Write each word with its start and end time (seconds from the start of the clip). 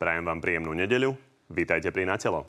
Prajem 0.00 0.24
vám 0.24 0.40
príjemnú 0.40 0.72
nedeľu. 0.72 1.12
Vítajte 1.52 1.92
pri 1.92 2.08
Natelo. 2.08 2.48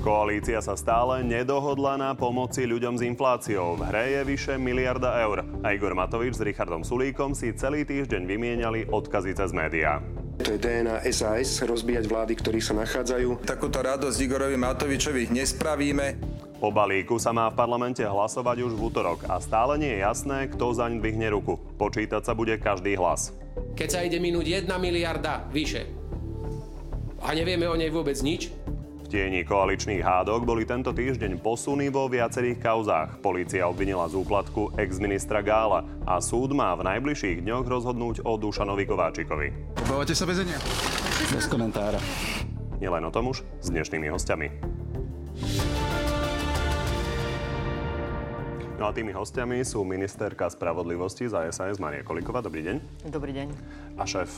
Koalícia 0.00 0.64
sa 0.64 0.72
stále 0.80 1.20
nedohodla 1.20 2.00
na 2.00 2.16
pomoci 2.16 2.64
ľuďom 2.64 2.96
s 2.96 3.04
infláciou. 3.04 3.76
V 3.76 3.84
hre 3.84 4.16
je 4.16 4.20
vyše 4.32 4.56
miliarda 4.56 5.12
eur. 5.28 5.44
A 5.60 5.76
Igor 5.76 5.92
Matovič 5.92 6.40
s 6.40 6.44
Richardom 6.48 6.80
Sulíkom 6.80 7.36
si 7.36 7.52
celý 7.52 7.84
týždeň 7.84 8.24
vymieniali 8.24 8.88
odkazy 8.88 9.36
cez 9.36 9.52
médiá. 9.52 10.00
To 10.38 10.54
je 10.54 10.58
DNA 10.62 11.02
SAS, 11.10 11.58
rozbíjať 11.66 12.06
vlády, 12.06 12.38
ktorí 12.38 12.62
sa 12.62 12.70
nachádzajú. 12.78 13.42
Takúto 13.42 13.82
radosť 13.82 14.18
Igorovi 14.22 14.54
Matovičovi 14.54 15.34
nespravíme. 15.34 16.14
O 16.62 16.70
balíku 16.70 17.18
sa 17.18 17.34
má 17.34 17.50
v 17.50 17.58
parlamente 17.58 18.06
hlasovať 18.06 18.66
už 18.66 18.72
v 18.74 18.82
útorok 18.86 19.26
a 19.26 19.42
stále 19.42 19.78
nie 19.78 19.94
je 19.94 20.02
jasné, 20.02 20.46
kto 20.50 20.74
zaň 20.74 21.02
dvihne 21.02 21.30
ruku. 21.34 21.58
Počítať 21.78 22.22
sa 22.22 22.38
bude 22.38 22.54
každý 22.58 22.94
hlas. 22.94 23.34
Keď 23.74 23.88
sa 23.90 24.02
ide 24.06 24.22
minúť 24.22 24.66
1 24.66 24.70
miliarda 24.78 25.46
vyše 25.50 25.90
a 27.18 27.34
nevieme 27.34 27.66
o 27.66 27.74
nej 27.74 27.90
vôbec 27.90 28.18
nič, 28.22 28.54
tieni 29.08 29.40
koaličných 29.40 30.04
hádok 30.04 30.44
boli 30.44 30.68
tento 30.68 30.92
týždeň 30.92 31.40
posuny 31.40 31.88
vo 31.88 32.12
viacerých 32.12 32.60
kauzách. 32.60 33.24
Polícia 33.24 33.64
obvinila 33.64 34.04
z 34.04 34.20
úplatku 34.20 34.76
ex-ministra 34.76 35.40
Gála 35.40 35.88
a 36.04 36.20
súd 36.20 36.52
má 36.52 36.76
v 36.76 36.84
najbližších 36.84 37.40
dňoch 37.40 37.64
rozhodnúť 37.64 38.28
o 38.28 38.36
Dušanovi 38.36 38.84
Kováčikovi. 38.84 39.48
Obávate 39.88 40.12
sa 40.12 40.28
väzenia? 40.28 40.60
Bez 41.32 41.48
komentára. 41.48 41.96
Nielen 42.78 43.08
o 43.08 43.10
tom 43.10 43.32
už 43.32 43.42
s 43.64 43.72
dnešnými 43.72 44.12
hostiami. 44.12 44.48
No 48.78 48.86
a 48.86 48.94
tými 48.94 49.10
hostiami 49.10 49.64
sú 49.66 49.82
ministerka 49.82 50.46
spravodlivosti 50.46 51.26
za 51.26 51.48
SAS 51.50 51.82
Maria 51.82 52.06
Koliková. 52.06 52.44
Dobrý 52.44 52.62
deň. 52.62 52.76
Dobrý 53.10 53.34
deň. 53.34 53.48
A 53.98 54.06
šéf 54.06 54.30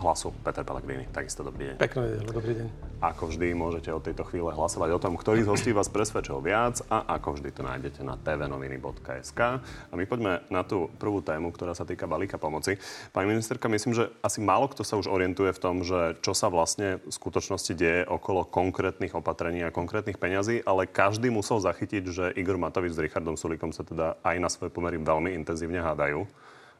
hlasu 0.00 0.32
Peter 0.40 0.64
Pellegrini. 0.64 1.04
Takisto 1.12 1.44
dobrý 1.44 1.72
deň. 1.72 1.76
Pekný 1.76 2.04
deň, 2.16 2.22
dobrý 2.32 2.52
deň. 2.56 2.68
Ako 3.00 3.32
vždy 3.32 3.56
môžete 3.56 3.88
od 3.92 4.04
tejto 4.04 4.24
chvíle 4.28 4.52
hlasovať 4.52 4.90
o 4.96 5.00
tom, 5.00 5.16
ktorý 5.16 5.44
z 5.44 5.50
hostí 5.52 5.70
vás 5.72 5.88
presvedčil 5.88 6.40
viac 6.44 6.80
a 6.92 7.16
ako 7.16 7.36
vždy 7.36 7.48
to 7.52 7.62
nájdete 7.64 8.00
na 8.04 8.16
tvnoviny.sk. 8.20 9.40
A 9.60 9.94
my 9.96 10.04
poďme 10.04 10.44
na 10.52 10.64
tú 10.64 10.92
prvú 11.00 11.24
tému, 11.24 11.52
ktorá 11.52 11.72
sa 11.72 11.88
týka 11.88 12.04
balíka 12.04 12.36
pomoci. 12.36 12.76
Pani 13.12 13.28
ministerka, 13.28 13.72
myslím, 13.72 13.96
že 13.96 14.12
asi 14.20 14.44
málo 14.44 14.68
kto 14.68 14.84
sa 14.84 15.00
už 15.00 15.08
orientuje 15.08 15.52
v 15.52 15.62
tom, 15.62 15.80
že 15.80 16.16
čo 16.20 16.36
sa 16.36 16.52
vlastne 16.52 17.00
v 17.00 17.12
skutočnosti 17.12 17.72
deje 17.72 18.04
okolo 18.04 18.44
konkrétnych 18.48 19.16
opatrení 19.16 19.64
a 19.64 19.72
konkrétnych 19.72 20.20
peňazí, 20.20 20.64
ale 20.64 20.88
každý 20.88 21.32
musel 21.32 21.60
zachytiť, 21.60 22.04
že 22.08 22.24
Igor 22.36 22.60
Matovič 22.60 22.96
s 22.96 23.02
Richardom 23.02 23.36
Sulikom 23.36 23.72
sa 23.72 23.84
teda 23.84 24.20
aj 24.20 24.36
na 24.40 24.48
svoje 24.52 24.72
pomery 24.72 25.00
veľmi 25.00 25.32
intenzívne 25.36 25.80
hádajú. 25.80 26.24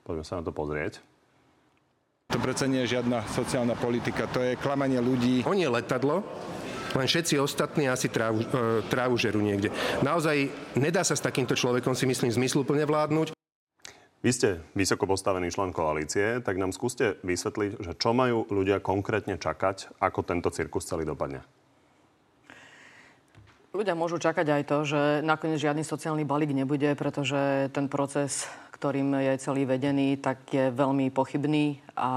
Poďme 0.04 0.24
sa 0.24 0.40
na 0.40 0.44
to 0.44 0.52
pozrieť. 0.52 1.09
To 2.30 2.38
predsa 2.38 2.70
nie 2.70 2.86
je 2.86 2.94
žiadna 2.98 3.26
sociálna 3.26 3.74
politika, 3.74 4.30
to 4.30 4.38
je 4.38 4.54
klamanie 4.54 5.02
ľudí. 5.02 5.42
On 5.42 5.58
je 5.58 5.66
letadlo, 5.66 6.22
len 6.94 7.06
všetci 7.06 7.38
ostatní 7.42 7.90
asi 7.90 8.10
trávu, 8.10 8.42
e, 8.42 8.82
trávu 8.86 9.18
žerú 9.18 9.42
niekde. 9.42 9.70
Naozaj 10.02 10.50
nedá 10.78 11.02
sa 11.02 11.18
s 11.18 11.22
takýmto 11.22 11.58
človekom, 11.58 11.94
si 11.94 12.06
myslím, 12.06 12.30
zmysluplne 12.30 12.86
vládnuť. 12.86 13.34
Vy 14.20 14.30
ste 14.36 14.60
vysoko 14.76 15.08
postavený 15.08 15.48
člen 15.48 15.72
koalície, 15.72 16.44
tak 16.44 16.60
nám 16.60 16.76
skúste 16.76 17.16
vysvetliť, 17.24 17.80
že 17.80 17.92
čo 17.96 18.12
majú 18.12 18.44
ľudia 18.52 18.84
konkrétne 18.84 19.40
čakať, 19.40 19.96
ako 19.96 20.20
tento 20.22 20.52
cirkus 20.52 20.84
celý 20.84 21.08
dopadne. 21.08 21.40
Ľudia 23.70 23.94
môžu 23.94 24.18
čakať 24.18 24.50
aj 24.50 24.62
to, 24.66 24.78
že 24.82 25.00
nakoniec 25.22 25.62
žiadny 25.62 25.86
sociálny 25.86 26.26
balík 26.26 26.50
nebude, 26.50 26.90
pretože 26.98 27.70
ten 27.70 27.86
proces, 27.86 28.50
ktorým 28.74 29.14
je 29.14 29.38
celý 29.38 29.62
vedený, 29.62 30.18
tak 30.18 30.42
je 30.50 30.74
veľmi 30.74 31.06
pochybný 31.14 31.78
a 31.94 32.10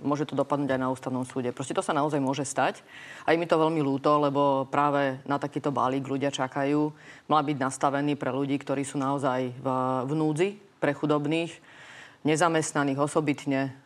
môže 0.00 0.24
to 0.24 0.32
dopadnúť 0.32 0.72
aj 0.72 0.80
na 0.80 0.88
ústavnom 0.88 1.28
súde. 1.28 1.52
Proste 1.52 1.76
to 1.76 1.84
sa 1.84 1.92
naozaj 1.92 2.24
môže 2.24 2.48
stať. 2.48 2.80
A 3.28 3.36
je 3.36 3.40
mi 3.40 3.44
to 3.44 3.60
veľmi 3.60 3.84
ľúto, 3.84 4.16
lebo 4.16 4.64
práve 4.72 5.20
na 5.28 5.36
takýto 5.36 5.68
balík 5.68 6.08
ľudia 6.08 6.32
čakajú. 6.32 6.88
Mal 7.28 7.42
byť 7.44 7.58
nastavený 7.60 8.16
pre 8.16 8.32
ľudí, 8.32 8.56
ktorí 8.56 8.80
sú 8.80 8.96
naozaj 8.96 9.60
v, 9.60 9.66
v 10.08 10.12
núdzi, 10.16 10.56
pre 10.80 10.96
chudobných 10.96 11.77
nezamestnaných 12.26 12.98
osobitne, 12.98 13.78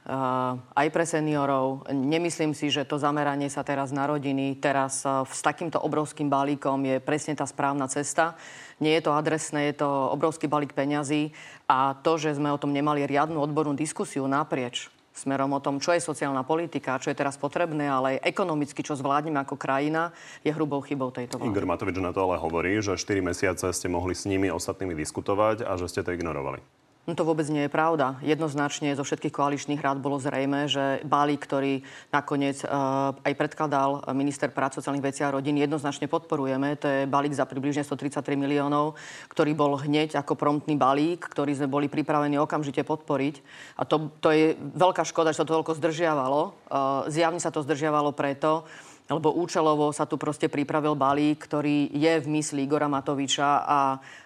aj 0.72 0.88
pre 0.88 1.04
seniorov. 1.04 1.84
Nemyslím 1.92 2.56
si, 2.56 2.72
že 2.72 2.88
to 2.88 2.96
zameranie 2.96 3.52
sa 3.52 3.60
teraz 3.60 3.92
na 3.92 4.08
rodiny, 4.08 4.56
teraz 4.56 5.04
s 5.08 5.40
takýmto 5.44 5.78
obrovským 5.80 6.32
balíkom 6.32 6.80
je 6.88 6.96
presne 6.98 7.36
tá 7.36 7.44
správna 7.44 7.86
cesta. 7.92 8.34
Nie 8.80 8.98
je 8.98 9.06
to 9.06 9.12
adresné, 9.14 9.70
je 9.70 9.84
to 9.84 9.88
obrovský 10.10 10.48
balík 10.48 10.72
peňazí 10.74 11.30
a 11.68 11.94
to, 12.00 12.18
že 12.18 12.34
sme 12.34 12.50
o 12.50 12.58
tom 12.58 12.72
nemali 12.72 13.06
riadnu 13.06 13.38
odbornú 13.38 13.76
diskusiu 13.78 14.26
naprieč 14.26 14.88
smerom 15.12 15.52
o 15.52 15.60
tom, 15.60 15.76
čo 15.76 15.92
je 15.92 16.00
sociálna 16.00 16.40
politika, 16.40 16.96
čo 16.96 17.12
je 17.12 17.20
teraz 17.20 17.36
potrebné, 17.36 17.84
ale 17.84 18.16
ekonomicky, 18.24 18.80
čo 18.80 18.96
zvládneme 18.96 19.44
ako 19.44 19.60
krajina, 19.60 20.08
je 20.40 20.48
hrubou 20.48 20.80
chybou 20.80 21.12
tejto 21.12 21.36
vlády. 21.36 21.52
Igor 21.52 21.68
Matovič 21.68 22.00
na 22.00 22.16
to 22.16 22.24
ale 22.24 22.40
hovorí, 22.40 22.80
že 22.80 22.96
4 22.96 23.20
mesiace 23.20 23.68
ste 23.76 23.92
mohli 23.92 24.16
s 24.16 24.24
nimi 24.24 24.48
ostatnými 24.48 24.96
diskutovať 24.96 25.68
a 25.68 25.76
že 25.76 25.92
ste 25.92 26.00
to 26.00 26.16
ignorovali. 26.16 26.64
No 27.02 27.18
to 27.18 27.26
vôbec 27.26 27.42
nie 27.50 27.66
je 27.66 27.74
pravda. 27.74 28.14
Jednoznačne 28.22 28.94
zo 28.94 29.02
všetkých 29.02 29.34
koaličných 29.34 29.82
rád 29.82 29.98
bolo 29.98 30.22
zrejme, 30.22 30.70
že 30.70 31.02
balík, 31.02 31.42
ktorý 31.42 31.82
nakoniec 32.14 32.62
uh, 32.62 33.10
aj 33.26 33.34
predkladal 33.34 34.06
minister 34.14 34.54
práce, 34.54 34.78
sociálnych 34.78 35.10
vecí 35.10 35.26
a 35.26 35.34
rodín, 35.34 35.58
jednoznačne 35.58 36.06
podporujeme. 36.06 36.78
To 36.78 36.86
je 36.86 37.10
balík 37.10 37.34
za 37.34 37.42
približne 37.42 37.82
133 37.82 38.38
miliónov, 38.38 38.94
ktorý 39.34 39.50
bol 39.50 39.82
hneď 39.82 40.14
ako 40.14 40.38
promptný 40.38 40.78
balík, 40.78 41.26
ktorý 41.26 41.58
sme 41.58 41.66
boli 41.66 41.90
pripravení 41.90 42.38
okamžite 42.38 42.86
podporiť. 42.86 43.42
A 43.76 43.82
to, 43.82 44.14
to 44.22 44.30
je 44.30 44.54
veľká 44.62 45.02
škoda, 45.02 45.34
že 45.34 45.42
sa 45.42 45.46
to 45.48 45.58
toľko 45.58 45.82
zdržiavalo. 45.82 46.54
Uh, 46.70 47.10
zjavne 47.10 47.42
sa 47.42 47.50
to 47.50 47.66
zdržiavalo 47.66 48.14
preto, 48.14 48.62
lebo 49.10 49.34
účelovo 49.34 49.90
sa 49.90 50.06
tu 50.06 50.14
proste 50.20 50.46
pripravil 50.46 50.94
balík, 50.94 51.42
ktorý 51.42 51.90
je 51.90 52.14
v 52.22 52.26
mysli 52.38 52.64
Igora 52.64 52.86
Matoviča 52.86 53.66
a 53.66 53.78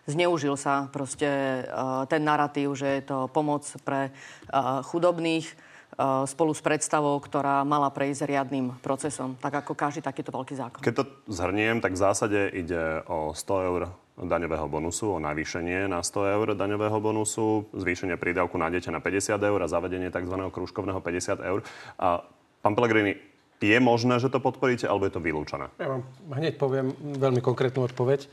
zneužil 0.04 0.58
sa 0.60 0.90
proste 0.92 1.28
uh, 1.64 2.04
ten 2.10 2.20
narratív, 2.22 2.76
že 2.76 3.00
je 3.00 3.02
to 3.06 3.18
pomoc 3.32 3.64
pre 3.82 4.10
uh, 4.10 4.84
chudobných 4.84 5.46
uh, 5.48 6.28
spolu 6.28 6.52
s 6.52 6.60
predstavou, 6.60 7.16
ktorá 7.18 7.64
mala 7.64 7.88
prejsť 7.88 8.28
riadnym 8.28 8.76
procesom, 8.84 9.38
tak 9.40 9.64
ako 9.64 9.72
každý 9.72 10.04
takýto 10.04 10.34
veľký 10.34 10.54
zákon. 10.54 10.80
Keď 10.84 10.94
to 10.94 11.04
zhrniem, 11.30 11.80
tak 11.80 11.96
v 11.96 12.02
zásade 12.02 12.40
ide 12.52 13.00
o 13.08 13.32
100 13.32 13.68
eur 13.72 13.82
daňového 14.16 14.64
bonusu, 14.64 15.12
o 15.12 15.18
navýšenie 15.20 15.92
na 15.92 16.00
100 16.00 16.34
eur 16.40 16.46
daňového 16.56 16.96
bonusu, 17.04 17.68
zvýšenie 17.76 18.16
prídavku 18.16 18.56
na 18.56 18.72
dieťa 18.72 18.88
na 18.88 19.04
50 19.04 19.36
eur 19.36 19.60
a 19.60 19.68
zavedenie 19.68 20.08
tzv. 20.08 20.36
kružkovného 20.48 21.04
50 21.04 21.44
eur. 21.44 21.60
A 22.00 22.24
pán 22.64 22.72
Pellegrini, 22.72 23.35
je 23.60 23.78
možné, 23.80 24.20
že 24.20 24.28
to 24.28 24.42
podporíte, 24.42 24.84
alebo 24.84 25.08
je 25.08 25.14
to 25.16 25.22
vylúčené? 25.24 25.72
Ja 25.80 25.88
vám 25.96 26.02
hneď 26.36 26.60
poviem 26.60 26.92
veľmi 27.16 27.40
konkrétnu 27.40 27.84
odpoveď. 27.88 28.28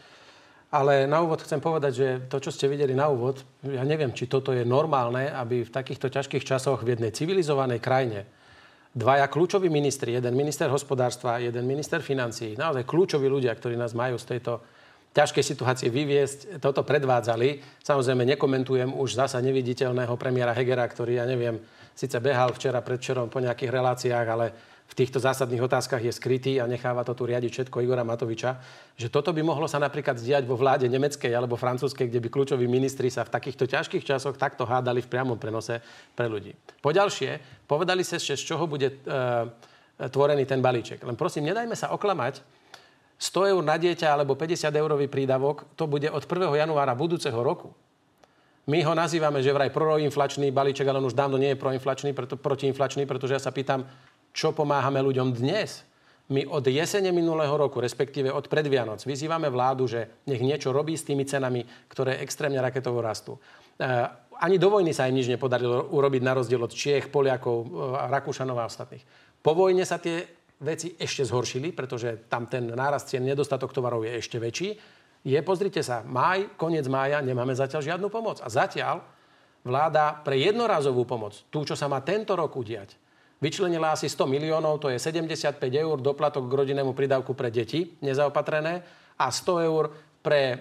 Ale 0.74 1.06
na 1.06 1.22
úvod 1.22 1.46
chcem 1.46 1.62
povedať, 1.62 1.94
že 1.94 2.08
to, 2.26 2.42
čo 2.42 2.50
ste 2.50 2.66
videli 2.66 2.98
na 2.98 3.06
úvod, 3.06 3.46
ja 3.62 3.86
neviem, 3.86 4.10
či 4.10 4.26
toto 4.26 4.50
je 4.50 4.66
normálne, 4.66 5.30
aby 5.30 5.62
v 5.62 5.70
takýchto 5.70 6.10
ťažkých 6.10 6.42
časoch 6.42 6.82
v 6.82 6.98
jednej 6.98 7.14
civilizovanej 7.14 7.78
krajine 7.78 8.26
dvaja 8.90 9.30
kľúčoví 9.30 9.70
ministri, 9.70 10.18
jeden 10.18 10.34
minister 10.34 10.74
hospodárstva, 10.74 11.38
jeden 11.38 11.66
minister 11.70 12.02
financií, 12.02 12.58
naozaj 12.58 12.90
kľúčoví 12.90 13.30
ľudia, 13.30 13.54
ktorí 13.54 13.78
nás 13.78 13.94
majú 13.94 14.18
z 14.18 14.38
tejto 14.38 14.66
ťažkej 15.14 15.46
situácie 15.46 15.90
vyviesť, 15.94 16.58
toto 16.58 16.82
predvádzali. 16.82 17.82
Samozrejme, 17.86 18.26
nekomentujem 18.34 18.98
už 18.98 19.14
zasa 19.14 19.38
neviditeľného 19.46 20.18
premiéra 20.18 20.58
Hegera, 20.58 20.90
ktorý, 20.90 21.22
ja 21.22 21.26
neviem, 21.30 21.62
síce 21.94 22.18
behal 22.18 22.50
včera, 22.50 22.82
predvčerom 22.82 23.30
po 23.30 23.38
nejakých 23.38 23.70
reláciách, 23.70 24.28
ale 24.30 24.46
v 24.94 25.02
týchto 25.02 25.18
zásadných 25.18 25.66
otázkach 25.66 26.06
je 26.06 26.14
skrytý 26.14 26.62
a 26.62 26.70
necháva 26.70 27.02
to 27.02 27.18
tu 27.18 27.26
riadiť 27.26 27.50
všetko 27.50 27.82
Igora 27.82 28.06
Matoviča, 28.06 28.62
že 28.94 29.10
toto 29.10 29.34
by 29.34 29.42
mohlo 29.42 29.66
sa 29.66 29.82
napríklad 29.82 30.22
zdiať 30.22 30.46
vo 30.46 30.54
vláde 30.54 30.86
nemeckej 30.86 31.34
alebo 31.34 31.58
francúzskej, 31.58 32.14
kde 32.14 32.22
by 32.22 32.30
kľúčoví 32.30 32.70
ministri 32.70 33.10
sa 33.10 33.26
v 33.26 33.34
takýchto 33.34 33.66
ťažkých 33.66 34.06
časoch 34.06 34.38
takto 34.38 34.70
hádali 34.70 35.02
v 35.02 35.10
priamom 35.10 35.42
prenose 35.42 35.82
pre 36.14 36.30
ľudí. 36.30 36.54
Poďalšie, 36.86 37.66
povedali 37.66 38.06
sa, 38.06 38.22
že 38.22 38.38
z 38.38 38.54
čoho 38.54 38.70
bude 38.70 38.94
e, 38.94 38.96
tvorený 40.14 40.46
ten 40.46 40.62
balíček. 40.62 41.02
Len 41.02 41.18
prosím, 41.18 41.50
nedajme 41.50 41.74
sa 41.74 41.90
oklamať, 41.90 42.46
100 43.18 43.50
eur 43.58 43.62
na 43.66 43.82
dieťa 43.82 44.14
alebo 44.14 44.38
50 44.38 44.70
eurový 44.78 45.10
prídavok, 45.10 45.74
to 45.74 45.90
bude 45.90 46.06
od 46.06 46.22
1. 46.22 46.54
januára 46.54 46.94
budúceho 46.94 47.42
roku. 47.42 47.74
My 48.64 48.80
ho 48.80 48.96
nazývame, 48.96 49.44
že 49.44 49.52
vraj 49.52 49.76
proinflačný 49.76 50.48
balíček, 50.48 50.88
ale 50.88 51.04
on 51.04 51.12
už 51.12 51.20
dávno 51.20 51.36
nie 51.36 51.52
je 51.52 51.60
proinflačný, 51.60 52.16
preto, 52.16 52.40
protiinflačný, 52.40 53.04
pretože 53.04 53.36
ja 53.36 53.42
sa 53.44 53.52
pýtam, 53.52 53.84
čo 54.34 54.52
pomáhame 54.52 55.00
ľuďom 55.00 55.38
dnes. 55.38 55.86
My 56.34 56.50
od 56.50 56.66
jesene 56.66 57.14
minulého 57.14 57.54
roku, 57.54 57.78
respektíve 57.78 58.34
od 58.34 58.50
predvianoc, 58.50 59.06
vyzývame 59.06 59.54
vládu, 59.54 59.86
že 59.86 60.26
nech 60.26 60.42
niečo 60.42 60.74
robí 60.74 60.98
s 60.98 61.06
tými 61.06 61.24
cenami, 61.30 61.62
ktoré 61.88 62.18
extrémne 62.26 62.58
raketovo 62.58 63.00
rastú. 63.00 63.38
E, 63.38 63.40
ani 64.42 64.58
do 64.58 64.74
vojny 64.74 64.96
sa 64.96 65.06
im 65.06 65.20
nič 65.20 65.30
nepodarilo 65.30 65.94
urobiť 65.94 66.22
na 66.26 66.34
rozdiel 66.34 66.64
od 66.66 66.74
Čiech, 66.74 67.14
Poliakov, 67.14 67.58
e, 67.62 67.68
Rakúšanov 68.10 68.58
a 68.58 68.66
ostatných. 68.66 69.06
Po 69.44 69.54
vojne 69.54 69.86
sa 69.86 70.02
tie 70.02 70.26
veci 70.64 70.96
ešte 70.98 71.28
zhoršili, 71.28 71.76
pretože 71.76 72.26
tam 72.32 72.48
ten 72.48 72.72
nárast 72.72 73.12
cien, 73.12 73.22
nedostatok 73.22 73.76
tovarov 73.76 74.08
je 74.08 74.18
ešte 74.18 74.40
väčší, 74.40 74.70
je, 75.24 75.40
pozrite 75.40 75.80
sa, 75.84 76.04
máj, 76.04 76.52
koniec 76.60 76.88
mája, 76.88 77.24
nemáme 77.24 77.56
zatiaľ 77.56 77.96
žiadnu 77.96 78.08
pomoc. 78.12 78.44
A 78.44 78.48
zatiaľ 78.52 79.04
vláda 79.64 80.20
pre 80.20 80.36
jednorazovú 80.40 81.08
pomoc, 81.08 81.48
tú, 81.48 81.64
čo 81.64 81.80
sa 81.80 81.88
má 81.88 82.04
tento 82.04 82.36
rok 82.36 82.56
udiať, 82.60 83.03
vyčlenila 83.44 83.92
asi 83.92 84.08
100 84.08 84.24
miliónov, 84.24 84.80
to 84.80 84.88
je 84.88 84.96
75 84.96 85.60
eur 85.60 86.00
doplatok 86.00 86.48
k 86.48 86.54
rodinnému 86.64 86.96
prídavku 86.96 87.36
pre 87.36 87.52
deti 87.52 88.00
nezaopatrené 88.00 88.80
a 89.20 89.28
100 89.28 89.68
eur 89.68 89.92
pre 90.24 90.56
e, 90.56 90.58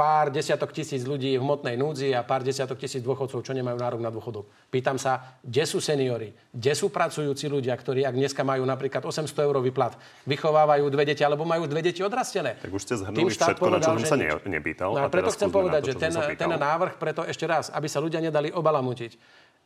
pár 0.00 0.32
desiatok 0.32 0.72
tisíc 0.72 1.04
ľudí 1.04 1.36
v 1.36 1.44
hmotnej 1.44 1.76
núdzi 1.76 2.16
a 2.16 2.24
pár 2.24 2.40
desiatok 2.40 2.80
tisíc 2.80 3.04
dôchodcov, 3.04 3.44
čo 3.44 3.52
nemajú 3.52 3.76
nárok 3.76 4.00
na 4.00 4.08
dôchodok. 4.08 4.48
Pýtam 4.72 4.96
sa, 4.96 5.36
kde 5.44 5.68
sú 5.68 5.76
seniory, 5.76 6.32
kde 6.48 6.72
sú 6.72 6.88
pracujúci 6.88 7.52
ľudia, 7.52 7.76
ktorí, 7.76 8.08
ak 8.08 8.16
dneska 8.16 8.40
majú 8.40 8.64
napríklad 8.64 9.04
800 9.04 9.28
eurový 9.44 9.68
plat, 9.68 9.92
vychovávajú 10.24 10.88
dve 10.88 11.04
deti 11.04 11.20
alebo 11.20 11.44
majú 11.44 11.68
dve 11.68 11.84
deti 11.84 12.00
odrastené. 12.00 12.56
Tak 12.64 12.72
už 12.72 12.80
ste 12.80 12.96
zhrnuli 12.96 13.28
všetko, 13.28 13.60
povedal, 13.60 13.92
na 13.92 14.00
čo 14.00 14.08
som 14.08 14.16
sa 14.16 14.16
ne, 14.16 14.28
nepýtal. 14.48 14.88
No, 14.96 15.04
a 15.04 15.12
preto 15.12 15.36
chcem 15.36 15.52
povedať, 15.52 15.80
to, 15.84 15.88
že 15.92 15.94
ten, 16.00 16.12
ten 16.16 16.48
návrh, 16.48 16.96
preto 16.96 17.20
ešte 17.28 17.44
raz, 17.44 17.68
aby 17.68 17.84
sa 17.84 18.00
ľudia 18.00 18.24
nedali 18.24 18.48
obalamutiť 18.48 19.12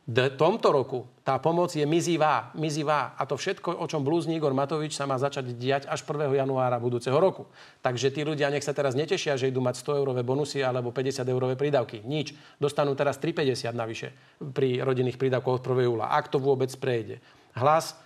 v 0.05 0.29
tomto 0.37 0.69
roku 0.69 1.09
tá 1.25 1.41
pomoc 1.41 1.73
je 1.73 1.81
mizivá, 1.81 2.53
mizivá. 2.53 3.17
A 3.17 3.25
to 3.25 3.33
všetko, 3.33 3.81
o 3.81 3.85
čom 3.89 4.05
blúzni 4.05 4.37
Igor 4.37 4.53
Matovič, 4.53 4.93
sa 4.93 5.09
má 5.09 5.17
začať 5.17 5.57
diať 5.57 5.89
až 5.89 6.05
1. 6.05 6.29
januára 6.37 6.77
budúceho 6.77 7.17
roku. 7.17 7.49
Takže 7.81 8.13
tí 8.13 8.21
ľudia 8.21 8.53
nech 8.53 8.61
sa 8.61 8.77
teraz 8.77 8.93
netešia, 8.93 9.33
že 9.33 9.49
idú 9.49 9.65
mať 9.65 9.81
100 9.81 9.97
eurové 10.05 10.21
bonusy 10.21 10.61
alebo 10.61 10.93
50 10.93 11.25
eurové 11.25 11.57
prídavky. 11.57 12.05
Nič. 12.05 12.37
Dostanú 12.61 12.93
teraz 12.93 13.17
3,50 13.17 13.73
navyše 13.73 14.13
pri 14.53 14.85
rodinných 14.85 15.17
prídavkoch 15.17 15.57
od 15.57 15.65
1. 15.73 15.89
júla. 15.89 16.13
Ak 16.13 16.29
to 16.29 16.37
vôbec 16.37 16.69
prejde. 16.77 17.17
Hlas 17.57 17.97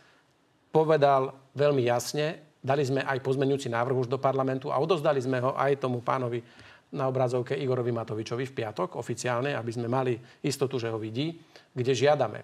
povedal 0.71 1.35
veľmi 1.59 1.83
jasne, 1.83 2.39
dali 2.63 2.87
sme 2.87 3.03
aj 3.03 3.19
pozmenujúci 3.19 3.67
návrh 3.67 4.07
už 4.07 4.11
do 4.11 4.15
parlamentu 4.15 4.71
a 4.71 4.79
odozdali 4.79 5.19
sme 5.19 5.43
ho 5.43 5.51
aj 5.51 5.83
tomu 5.83 5.99
pánovi 5.99 6.39
na 6.93 7.05
obrazovke 7.05 7.53
Igorovi 7.53 7.93
Matovičovi 7.93 8.49
v 8.49 8.55
piatok 8.55 8.97
oficiálne, 8.97 9.53
aby 9.53 9.71
sme 9.73 9.85
mali 9.85 10.17
istotu, 10.41 10.81
že 10.81 10.89
ho 10.89 10.97
vidí, 10.97 11.37
kde 11.73 11.93
žiadame 11.93 12.41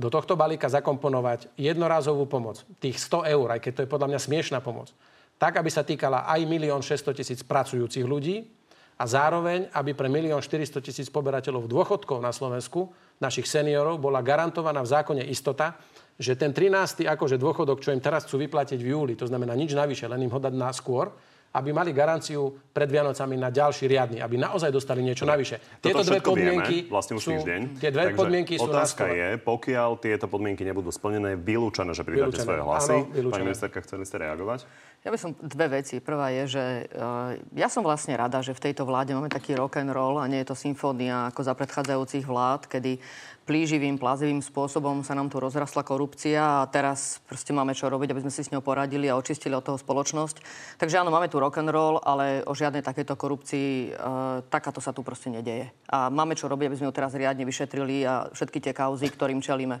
do 0.00 0.08
tohto 0.08 0.32
balíka 0.32 0.72
zakomponovať 0.72 1.60
jednorázovú 1.60 2.24
pomoc, 2.24 2.64
tých 2.80 2.96
100 2.96 3.36
eur, 3.36 3.46
aj 3.52 3.60
keď 3.60 3.72
to 3.76 3.82
je 3.84 3.92
podľa 3.92 4.08
mňa 4.08 4.20
smiešná 4.24 4.58
pomoc, 4.64 4.88
tak, 5.36 5.60
aby 5.60 5.68
sa 5.68 5.84
týkala 5.84 6.24
aj 6.24 6.40
1 6.40 6.56
600 6.72 7.20
tisíc 7.20 7.40
pracujúcich 7.44 8.04
ľudí 8.08 8.48
a 8.96 9.04
zároveň, 9.04 9.68
aby 9.76 9.92
pre 9.92 10.08
1 10.08 10.32
400 10.40 10.80
tisíc 10.80 11.08
poberateľov 11.12 11.68
dôchodkov 11.68 12.16
na 12.16 12.32
Slovensku, 12.32 12.88
našich 13.20 13.44
seniorov, 13.44 14.00
bola 14.00 14.24
garantovaná 14.24 14.80
v 14.80 14.92
zákone 14.92 15.24
istota, 15.28 15.76
že 16.16 16.36
ten 16.36 16.52
13. 16.52 17.04
akože 17.04 17.36
dôchodok, 17.36 17.84
čo 17.84 17.92
im 17.92 18.00
teraz 18.00 18.24
chcú 18.24 18.44
vyplatiť 18.44 18.80
v 18.80 18.92
júli, 18.92 19.12
to 19.16 19.28
znamená 19.28 19.52
nič 19.52 19.76
navyše, 19.76 20.08
len 20.08 20.24
im 20.24 20.32
ho 20.32 20.40
dať 20.40 20.52
na 20.56 20.72
skôr, 20.72 21.12
aby 21.50 21.74
mali 21.74 21.90
garanciu 21.90 22.46
pred 22.70 22.86
Vianocami 22.86 23.34
na 23.34 23.50
ďalší 23.50 23.90
riadny, 23.90 24.22
aby 24.22 24.38
naozaj 24.38 24.70
dostali 24.70 25.02
niečo 25.02 25.26
navyše. 25.26 25.58
Tieto 25.82 26.06
dve 26.06 26.22
podmienky 26.22 26.86
vieme, 26.86 26.92
vlastne 26.94 27.18
už 27.18 27.22
sú, 27.26 27.30
týždeň. 27.34 27.60
Tie 27.82 27.90
dve 27.90 28.04
Takže 28.14 28.18
podmienky 28.22 28.54
sú 28.54 28.70
otázka 28.70 29.10
je, 29.10 29.28
pokiaľ 29.42 29.90
tieto 29.98 30.30
podmienky 30.30 30.62
nebudú 30.62 30.94
splnené, 30.94 31.34
vylúčené, 31.34 31.90
že 31.90 32.06
pridáte 32.06 32.38
vylúčené. 32.38 32.46
svoje 32.46 32.60
hlasy. 32.62 32.98
Áno, 33.02 33.30
Pani 33.34 33.44
ministerka, 33.50 33.82
chceli 33.82 34.06
ste 34.06 34.22
reagovať? 34.22 34.62
Ja 35.00 35.08
by 35.08 35.16
som 35.16 35.32
dve 35.32 35.80
veci. 35.80 35.96
Prvá 35.96 36.28
je, 36.28 36.60
že 36.60 36.64
uh, 36.92 37.32
ja 37.56 37.72
som 37.72 37.80
vlastne 37.80 38.12
rada, 38.20 38.44
že 38.44 38.52
v 38.52 38.68
tejto 38.68 38.84
vláde 38.84 39.16
máme 39.16 39.32
taký 39.32 39.56
rock 39.56 39.80
and 39.80 39.88
roll 39.96 40.20
a 40.20 40.28
nie 40.28 40.44
je 40.44 40.52
to 40.52 40.60
symfónia 40.60 41.32
ako 41.32 41.40
za 41.40 41.56
predchádzajúcich 41.56 42.28
vlád, 42.28 42.68
kedy 42.68 43.00
plíživým, 43.48 43.96
plazivým 43.96 44.44
spôsobom 44.44 45.00
sa 45.00 45.16
nám 45.16 45.32
tu 45.32 45.40
rozrastla 45.40 45.88
korupcia 45.88 46.62
a 46.62 46.68
teraz 46.68 47.16
proste 47.24 47.56
máme 47.56 47.72
čo 47.72 47.88
robiť, 47.88 48.12
aby 48.12 48.22
sme 48.28 48.34
si 48.34 48.44
s 48.44 48.52
ňou 48.52 48.60
poradili 48.60 49.08
a 49.08 49.16
očistili 49.16 49.56
od 49.56 49.64
toho 49.64 49.80
spoločnosť. 49.80 50.36
Takže 50.76 51.00
áno, 51.00 51.08
máme 51.08 51.32
tu 51.32 51.40
rock 51.40 51.64
and 51.64 51.72
roll, 51.72 51.96
ale 52.04 52.44
o 52.44 52.52
žiadnej 52.52 52.84
takéto 52.84 53.16
korupcii 53.16 53.90
e, 53.90 54.06
takáto 54.52 54.84
sa 54.84 54.92
tu 54.92 55.00
proste 55.00 55.32
nedeje. 55.32 55.72
A 55.88 56.12
máme 56.12 56.36
čo 56.36 56.44
robiť, 56.44 56.68
aby 56.68 56.76
sme 56.76 56.92
ju 56.92 56.94
teraz 56.94 57.16
riadne 57.16 57.48
vyšetrili 57.48 58.04
a 58.04 58.28
všetky 58.36 58.60
tie 58.60 58.76
kauzy, 58.76 59.08
ktorým 59.08 59.40
čelíme. 59.40 59.80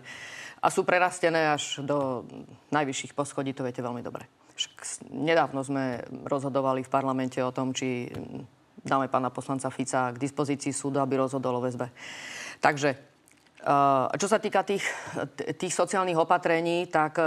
A 0.64 0.66
sú 0.72 0.82
prerastené 0.82 1.52
až 1.52 1.84
do 1.84 2.24
najvyšších 2.72 3.12
poschodí, 3.12 3.52
to 3.52 3.62
viete 3.62 3.84
veľmi 3.84 4.00
dobre. 4.00 4.39
Nedávno 5.08 5.62
sme 5.64 6.04
rozhodovali 6.26 6.84
v 6.84 6.92
parlamente 6.92 7.38
o 7.40 7.54
tom, 7.54 7.72
či 7.72 8.10
dáme 8.80 9.08
pána 9.12 9.30
poslanca 9.30 9.70
Fica 9.70 10.10
k 10.12 10.20
dispozícii 10.20 10.72
súdu, 10.72 11.00
aby 11.00 11.20
rozhodol 11.20 11.60
o 11.60 11.64
väzbe. 11.64 11.92
Takže 12.60 12.90
čo 14.16 14.26
sa 14.28 14.38
týka 14.40 14.64
tých, 14.64 14.84
tých 15.60 15.72
sociálnych 15.76 16.16
opatrení, 16.16 16.88
tak 16.88 17.20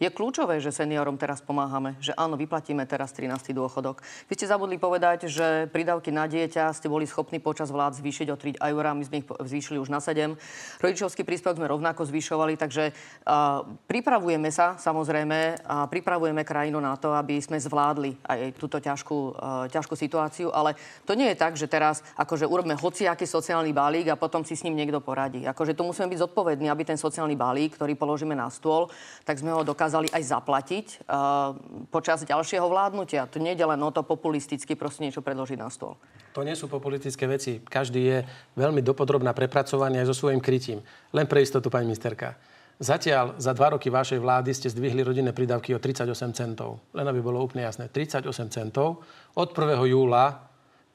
je 0.00 0.08
kľúčové, 0.08 0.64
že 0.64 0.72
seniorom 0.72 1.20
teraz 1.20 1.44
pomáhame, 1.44 1.92
že 2.00 2.16
áno, 2.16 2.40
vyplatíme 2.40 2.88
teraz 2.88 3.12
13. 3.12 3.52
dôchodok. 3.52 4.00
Vy 4.32 4.32
ste 4.32 4.48
zabudli 4.48 4.80
povedať, 4.80 5.28
že 5.28 5.68
prídavky 5.68 6.08
na 6.08 6.24
dieťa 6.24 6.72
ste 6.72 6.88
boli 6.88 7.04
schopní 7.04 7.36
počas 7.36 7.68
vlád 7.68 8.00
zvýšiť 8.00 8.32
o 8.32 8.36
3 8.40 8.64
eur, 8.64 8.84
my 8.96 9.04
sme 9.04 9.20
ich 9.20 9.28
zvýšili 9.28 9.76
už 9.76 9.92
na 9.92 10.00
7. 10.00 10.40
Rodičovský 10.80 11.20
príspevok 11.20 11.60
sme 11.60 11.68
rovnako 11.68 12.08
zvyšovali, 12.08 12.56
takže 12.56 12.96
uh, 12.96 13.68
pripravujeme 13.84 14.48
sa, 14.48 14.80
samozrejme, 14.80 15.68
a 15.68 15.84
pripravujeme 15.84 16.48
krajinu 16.48 16.80
na 16.80 16.96
to, 16.96 17.12
aby 17.12 17.36
sme 17.36 17.60
zvládli 17.60 18.16
aj 18.24 18.56
túto 18.56 18.80
ťažkú, 18.80 19.18
uh, 19.36 19.68
ťažkú 19.68 20.00
situáciu, 20.00 20.48
ale 20.48 20.80
to 21.04 21.12
nie 21.12 21.28
je 21.28 21.36
tak, 21.36 21.60
že 21.60 21.68
teraz 21.68 22.00
akože 22.16 22.48
urobme 22.48 22.72
hociaký 22.72 23.28
sociálny 23.28 23.76
balík 23.76 24.08
a 24.08 24.16
potom 24.16 24.48
si 24.48 24.56
s 24.56 24.64
ním 24.64 24.80
niekto 24.80 25.04
poradí. 25.04 25.44
Akože 25.44 25.76
tu 25.76 25.84
musíme 25.84 26.08
byť 26.08 26.24
zodpovední, 26.24 26.72
aby 26.72 26.88
ten 26.88 26.96
sociálny 26.96 27.36
balík, 27.36 27.76
ktorý 27.76 27.92
položíme 28.00 28.32
na 28.32 28.48
stôl, 28.48 28.88
tak 29.28 29.36
sme 29.36 29.52
ho 29.52 29.60
dokázali 29.60 29.89
dokázali 29.90 30.14
aj 30.14 30.22
zaplatiť 30.22 30.86
uh, 31.10 31.50
počas 31.90 32.22
ďalšieho 32.22 32.62
vládnutia. 32.70 33.26
To 33.26 33.42
nie 33.42 33.58
je 33.58 33.66
len 33.66 33.82
o 33.82 33.90
to 33.90 34.06
populisticky 34.06 34.78
proste 34.78 35.02
niečo 35.02 35.18
predložiť 35.18 35.58
na 35.58 35.66
stôl. 35.66 35.98
To 36.38 36.46
nie 36.46 36.54
sú 36.54 36.70
populistické 36.70 37.26
veci. 37.26 37.58
Každý 37.58 38.00
je 38.06 38.18
veľmi 38.54 38.86
dopodrobná 38.86 39.34
prepracovaný 39.34 40.06
aj 40.06 40.14
so 40.14 40.14
svojím 40.14 40.38
krytím. 40.38 40.78
Len 41.10 41.26
pre 41.26 41.42
istotu, 41.42 41.66
pani 41.66 41.90
ministerka. 41.90 42.38
Zatiaľ 42.78 43.34
za 43.34 43.50
dva 43.50 43.74
roky 43.74 43.90
vašej 43.90 44.22
vlády 44.22 44.54
ste 44.54 44.70
zdvihli 44.70 45.02
rodinné 45.02 45.34
prídavky 45.34 45.74
o 45.74 45.82
38 45.82 46.06
centov. 46.38 46.86
Len 46.94 47.02
aby 47.02 47.18
bolo 47.18 47.42
úplne 47.42 47.66
jasné. 47.66 47.90
38 47.90 48.30
centov. 48.54 49.02
Od 49.34 49.48
1. 49.50 49.90
júla 49.90 50.49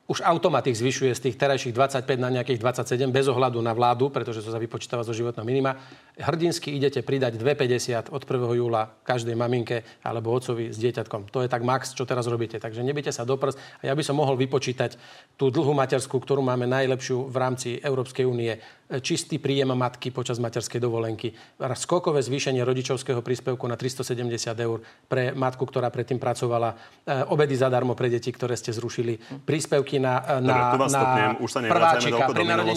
už 0.06 0.22
automatik 0.22 0.78
zvyšuje 0.78 1.18
z 1.18 1.24
tých 1.30 1.36
terajších 1.42 1.74
25 1.74 2.06
na 2.22 2.30
nejakých 2.30 2.62
27 2.62 3.10
bez 3.10 3.26
ohľadu 3.26 3.58
na 3.58 3.74
vládu, 3.74 4.14
pretože 4.14 4.46
to 4.46 4.54
sa 4.54 4.62
vypočítava 4.62 5.02
zo 5.02 5.18
životného 5.18 5.42
minima. 5.42 5.82
Hrdinsky 6.14 6.78
idete 6.78 7.02
pridať 7.02 7.42
2,50 7.42 8.14
od 8.14 8.22
1. 8.22 8.62
júla 8.62 9.02
každej 9.02 9.34
maminke 9.34 9.82
alebo 10.06 10.30
otcovi 10.30 10.70
s 10.70 10.78
dieťatkom. 10.78 11.34
To 11.34 11.42
je 11.42 11.50
tak 11.50 11.66
max, 11.66 11.98
čo 11.98 12.06
teraz 12.06 12.30
robíte. 12.30 12.62
Takže 12.62 12.86
nebyte 12.86 13.10
sa 13.10 13.26
do. 13.26 13.36
A 13.36 13.84
ja 13.84 13.94
by 13.94 14.04
som 14.06 14.16
mohol 14.16 14.40
vypočítať 14.40 14.96
tú 15.36 15.52
dlhú 15.52 15.76
materskú, 15.76 16.22
ktorú 16.22 16.40
máme 16.40 16.70
najlepšiu 16.70 17.28
v 17.28 17.36
rámci 17.36 17.70
Európskej 17.84 18.24
únie 18.24 18.56
čistý 19.02 19.42
príjem 19.42 19.74
matky 19.74 20.14
počas 20.14 20.38
materskej 20.38 20.78
dovolenky, 20.78 21.34
skokové 21.74 22.22
zvýšenie 22.22 22.62
rodičovského 22.62 23.26
príspevku 23.26 23.66
na 23.66 23.74
370 23.74 24.30
eur 24.62 24.86
pre 25.10 25.34
matku, 25.34 25.66
ktorá 25.66 25.90
predtým 25.90 26.22
pracovala, 26.22 26.78
e, 27.02 27.26
obedy 27.34 27.58
zadarmo 27.58 27.98
pre 27.98 28.14
deti, 28.14 28.30
ktoré 28.30 28.54
ste 28.54 28.70
zrušili, 28.70 29.42
príspevky 29.42 29.95
na, 29.98 30.40
e, 30.40 30.44
na, 30.44 30.78
Dobre, 30.78 30.88
na 30.90 31.38
Už 31.40 31.50
sa 31.52 31.60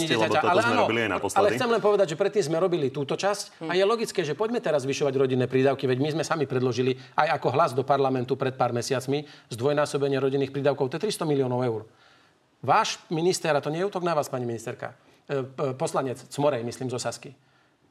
dieťaťa. 0.09 0.39
Ale, 0.45 0.61
áno, 0.63 0.83
robili 0.87 1.01
aj 1.07 1.11
naposledy. 1.19 1.39
ale 1.41 1.49
chcem 1.55 1.69
len 1.69 1.81
povedať, 1.83 2.07
že 2.13 2.17
predtým 2.17 2.45
sme 2.49 2.57
robili 2.63 2.89
túto 2.89 3.15
časť 3.19 3.69
a 3.69 3.73
je 3.77 3.85
logické, 3.85 4.25
že 4.25 4.39
poďme 4.39 4.59
teraz 4.59 4.87
zvyšovať 4.89 5.15
rodinné 5.15 5.47
prídavky, 5.51 5.85
veď 5.87 5.99
my 5.99 6.09
sme 6.19 6.25
sami 6.25 6.45
predložili 6.49 6.97
aj 7.19 7.39
ako 7.39 7.49
hlas 7.55 7.71
do 7.77 7.83
parlamentu 7.83 8.39
pred 8.39 8.57
pár 8.57 8.71
mesiacmi 8.73 9.27
zdvojnásobenie 9.53 10.17
rodinných 10.23 10.51
prídavkov, 10.51 10.91
to 10.91 10.97
je 10.99 11.11
300 11.11 11.27
miliónov 11.29 11.61
eur. 11.63 11.83
Váš 12.59 12.99
minister, 13.13 13.55
a 13.55 13.63
to 13.63 13.71
nie 13.71 13.83
je 13.83 13.87
útok 13.87 14.03
na 14.03 14.19
vás, 14.19 14.27
pani 14.27 14.43
ministerka, 14.43 14.99
E, 15.29 15.45
poslanec 15.77 16.17
Cmorej, 16.33 16.65
myslím, 16.65 16.89
zo 16.89 16.97
Sasky, 16.97 17.37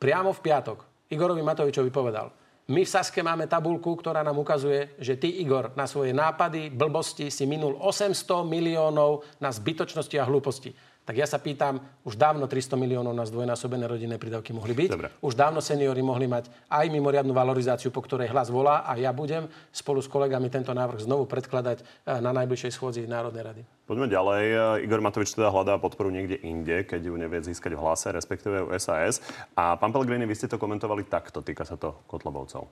priamo 0.01 0.33
v 0.33 0.41
piatok 0.41 1.05
Igorovi 1.13 1.45
Matovičovi 1.45 1.93
povedal, 1.93 2.33
my 2.67 2.83
v 2.83 2.89
Saske 2.89 3.23
máme 3.23 3.47
tabulku, 3.47 3.95
ktorá 3.95 4.27
nám 4.27 4.43
ukazuje, 4.43 4.99
že 4.99 5.15
ty, 5.15 5.39
Igor, 5.39 5.71
na 5.79 5.87
svoje 5.87 6.11
nápady, 6.11 6.67
blbosti 6.67 7.31
si 7.31 7.47
minul 7.47 7.79
800 7.79 8.43
miliónov 8.43 9.23
na 9.39 9.55
zbytočnosti 9.55 10.19
a 10.19 10.27
hlúposti. 10.27 10.75
Tak 11.07 11.15
ja 11.15 11.23
sa 11.23 11.39
pýtam, 11.39 11.79
už 12.03 12.19
dávno 12.19 12.51
300 12.51 12.75
miliónov 12.75 13.15
na 13.15 13.23
zdvojnásobené 13.23 13.87
rodinné 13.87 14.19
prídavky 14.19 14.51
mohli 14.51 14.75
byť. 14.75 14.89
Dobre. 14.91 15.07
Už 15.23 15.39
dávno 15.39 15.63
seniory 15.63 16.03
mohli 16.03 16.27
mať 16.27 16.51
aj 16.67 16.91
mimoriadnu 16.91 17.31
valorizáciu, 17.31 17.95
po 17.95 18.03
ktorej 18.03 18.27
hlas 18.27 18.51
volá 18.51 18.83
a 18.83 18.99
ja 18.99 19.15
budem 19.15 19.47
spolu 19.71 20.03
s 20.03 20.11
kolegami 20.11 20.51
tento 20.51 20.75
návrh 20.75 21.07
znovu 21.07 21.23
predkladať 21.23 21.79
eh, 21.79 22.19
na 22.19 22.35
najbližšej 22.35 22.75
schôdzi 22.75 23.07
Národnej 23.07 23.39
rady. 23.47 23.61
Poďme 23.87 24.11
ďalej. 24.11 24.43
Igor 24.83 24.99
Matovič 24.99 25.31
teda 25.31 25.47
hľadá 25.47 25.79
podporu 25.79 26.11
niekde 26.11 26.43
inde, 26.43 26.83
keď 26.83 27.07
ju 27.07 27.15
nevie 27.15 27.39
získať 27.39 27.71
v 27.71 27.79
hlase, 27.79 28.11
respektíve 28.11 28.67
u 28.67 28.75
SAS. 28.75 29.23
A 29.55 29.79
pán 29.79 29.95
Pellegrini, 29.95 30.27
vy 30.27 30.35
ste 30.35 30.51
to 30.51 30.59
komentovali 30.59 31.07
takto, 31.07 31.39
týka 31.39 31.63
sa 31.63 31.79
to 31.79 32.03
Kotlobovcov. 32.03 32.67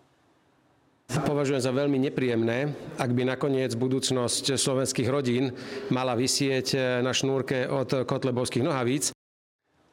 Považujem 1.06 1.62
za 1.62 1.70
veľmi 1.70 2.02
nepríjemné, 2.10 2.74
ak 2.98 3.10
by 3.14 3.24
nakoniec 3.30 3.72
budúcnosť 3.78 4.58
slovenských 4.58 5.06
rodín 5.06 5.54
mala 5.94 6.18
vysieť 6.18 6.68
eh, 6.74 6.82
na 7.06 7.14
šnúrke 7.14 7.70
od 7.70 8.10
kotlebovských 8.10 8.66
nohavíc. 8.66 9.14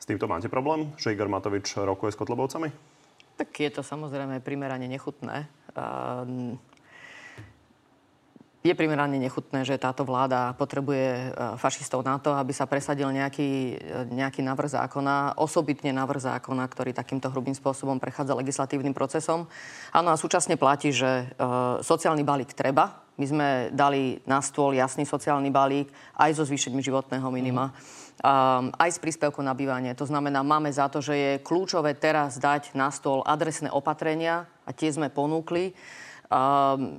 S 0.00 0.04
týmto 0.08 0.26
máte 0.26 0.50
problém, 0.50 0.90
že 0.98 1.14
Igor 1.14 1.30
Matovič 1.30 1.78
rokuje 1.78 2.10
s 2.10 2.18
kotlebovcami? 2.18 2.68
Tak 3.38 3.48
je 3.54 3.70
to 3.70 3.86
samozrejme 3.86 4.42
primerane 4.42 4.90
nechutné. 4.90 5.46
Je 8.62 8.78
primerane 8.78 9.18
nechutné, 9.18 9.66
že 9.66 9.74
táto 9.74 10.06
vláda 10.06 10.54
potrebuje 10.54 11.06
e, 11.10 11.26
fašistov 11.58 12.06
na 12.06 12.22
to, 12.22 12.30
aby 12.30 12.54
sa 12.54 12.70
presadil 12.70 13.10
nejaký, 13.10 13.74
e, 13.74 14.14
nejaký 14.14 14.38
návrh 14.38 14.70
zákona, 14.78 15.34
osobitne 15.42 15.90
návrh 15.90 16.22
zákona, 16.22 16.62
ktorý 16.70 16.94
takýmto 16.94 17.26
hrubým 17.34 17.58
spôsobom 17.58 17.98
prechádza 17.98 18.38
legislatívnym 18.38 18.94
procesom. 18.94 19.50
Áno 19.90 20.14
a 20.14 20.20
súčasne 20.20 20.54
platí, 20.54 20.94
že 20.94 21.26
e, 21.26 21.44
sociálny 21.82 22.22
balík 22.22 22.54
treba. 22.54 23.02
My 23.18 23.26
sme 23.28 23.48
dali 23.74 24.22
na 24.24 24.38
stôl 24.38 24.78
jasný 24.78 25.04
sociálny 25.04 25.50
balík 25.50 25.90
aj 26.16 26.38
so 26.38 26.46
zvýšením 26.46 26.80
životného 26.86 27.26
minima. 27.34 27.74
Mm 27.74 28.00
aj 28.78 28.90
s 28.92 29.02
príspevkom 29.02 29.42
na 29.42 29.56
bývanie. 29.56 29.96
To 29.98 30.06
znamená, 30.06 30.46
máme 30.46 30.70
za 30.70 30.86
to, 30.86 31.02
že 31.02 31.14
je 31.16 31.32
kľúčové 31.42 31.98
teraz 31.98 32.38
dať 32.38 32.76
na 32.78 32.92
stôl 32.94 33.24
adresné 33.26 33.66
opatrenia 33.72 34.46
a 34.62 34.70
tie 34.70 34.92
sme 34.94 35.10
ponúkli. 35.10 35.74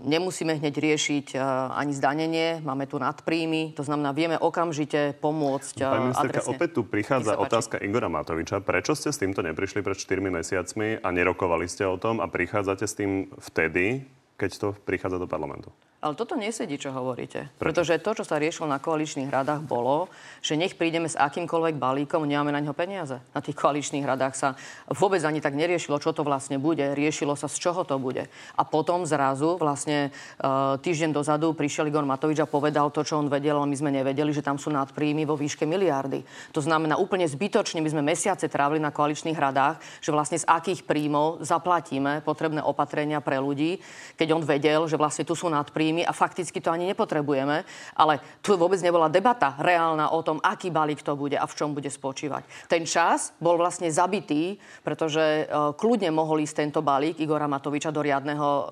Nemusíme 0.05 0.61
hneď 0.61 0.75
riešiť 0.77 1.27
ani 1.73 1.93
zdanenie, 1.97 2.61
máme 2.61 2.85
tu 2.85 3.01
nadpríjmy, 3.01 3.73
to 3.73 3.81
znamená, 3.81 4.13
vieme 4.13 4.37
okamžite 4.37 5.17
pomôcť 5.17 5.75
Pani 5.81 6.13
ministerka, 6.13 6.45
adresne. 6.45 6.53
opäť 6.53 6.69
tu 6.77 6.81
prichádza 6.85 7.33
otázka 7.41 7.81
Igora 7.81 8.13
Matoviča. 8.13 8.61
Prečo 8.61 8.93
ste 8.93 9.09
s 9.09 9.17
týmto 9.17 9.41
neprišli 9.41 9.81
pred 9.81 9.97
4 9.97 10.21
mesiacmi 10.21 11.01
a 11.01 11.07
nerokovali 11.09 11.65
ste 11.65 11.89
o 11.89 11.97
tom 11.97 12.21
a 12.21 12.29
prichádzate 12.29 12.85
s 12.85 12.93
tým 12.93 13.33
vtedy, 13.41 14.05
keď 14.37 14.51
to 14.61 14.67
prichádza 14.85 15.17
do 15.17 15.25
parlamentu? 15.25 15.73
Ale 16.03 16.19
toto 16.19 16.35
nesedí, 16.35 16.75
čo 16.75 16.91
hovoríte. 16.91 17.47
Pretože 17.55 17.95
to, 18.03 18.11
čo 18.11 18.27
sa 18.27 18.35
riešilo 18.35 18.67
na 18.67 18.83
koaličných 18.83 19.31
radách, 19.31 19.63
bolo, 19.63 20.11
že 20.43 20.59
nech 20.59 20.75
prídeme 20.75 21.07
s 21.07 21.15
akýmkoľvek 21.15 21.79
balíkom, 21.79 22.27
nemáme 22.27 22.51
na 22.51 22.59
neho 22.59 22.75
peniaze. 22.75 23.23
Na 23.31 23.39
tých 23.39 23.55
koaličných 23.55 24.03
radách 24.03 24.35
sa 24.35 24.59
vôbec 24.91 25.23
ani 25.23 25.39
tak 25.39 25.55
neriešilo, 25.55 26.03
čo 26.03 26.11
to 26.11 26.27
vlastne 26.27 26.59
bude. 26.59 26.83
Riešilo 26.83 27.39
sa, 27.39 27.47
z 27.47 27.55
čoho 27.55 27.87
to 27.87 27.95
bude. 28.03 28.27
A 28.59 28.67
potom 28.67 29.07
zrazu, 29.07 29.55
vlastne 29.55 30.11
uh, 30.43 30.75
týždeň 30.75 31.15
dozadu, 31.15 31.55
prišiel 31.55 31.87
Igor 31.87 32.03
Matovič 32.03 32.43
a 32.43 32.51
povedal 32.51 32.91
to, 32.91 33.07
čo 33.07 33.23
on 33.23 33.31
vedel, 33.31 33.55
ale 33.55 33.71
my 33.71 33.77
sme 33.79 33.95
nevedeli, 33.95 34.35
že 34.35 34.43
tam 34.43 34.59
sú 34.59 34.75
nadpríjmy 34.75 35.23
vo 35.23 35.39
výške 35.39 35.63
miliardy. 35.63 36.19
To 36.51 36.59
znamená, 36.59 36.99
úplne 36.99 37.23
zbytočne 37.23 37.79
my 37.79 37.87
sme 37.87 38.03
mesiace 38.03 38.51
trávili 38.51 38.83
na 38.83 38.91
koaličných 38.91 39.39
radách, 39.39 39.79
že 40.03 40.11
vlastne 40.11 40.35
z 40.35 40.49
akých 40.51 40.83
príjmov 40.83 41.47
zaplatíme 41.47 42.19
potrebné 42.27 42.59
opatrenia 42.59 43.23
pre 43.23 43.39
ľudí, 43.39 43.79
keď 44.19 44.27
on 44.35 44.43
vedel, 44.43 44.83
že 44.91 44.99
vlastne 44.99 45.23
tu 45.23 45.31
sú 45.31 45.47
nadpríjmy 45.47 45.92
príjmy 45.93 46.09
a 46.09 46.13
fakticky 46.17 46.57
to 46.57 46.73
ani 46.73 46.89
nepotrebujeme. 46.89 47.61
Ale 47.93 48.17
tu 48.41 48.57
vôbec 48.57 48.81
nebola 48.81 49.05
debata 49.13 49.53
reálna 49.61 50.09
o 50.09 50.25
tom, 50.25 50.41
aký 50.41 50.73
balík 50.73 51.05
to 51.05 51.13
bude 51.13 51.37
a 51.37 51.45
v 51.45 51.53
čom 51.53 51.77
bude 51.77 51.87
spočívať. 51.93 52.65
Ten 52.65 52.89
čas 52.89 53.37
bol 53.37 53.61
vlastne 53.61 53.93
zabitý, 53.93 54.57
pretože 54.81 55.45
uh, 55.45 55.77
kľudne 55.77 56.09
mohol 56.09 56.41
ísť 56.41 56.65
tento 56.65 56.81
balík 56.81 57.21
Igora 57.21 57.45
Matoviča 57.45 57.93
do 57.93 58.01
riadneho 58.01 58.49
uh, 58.49 58.65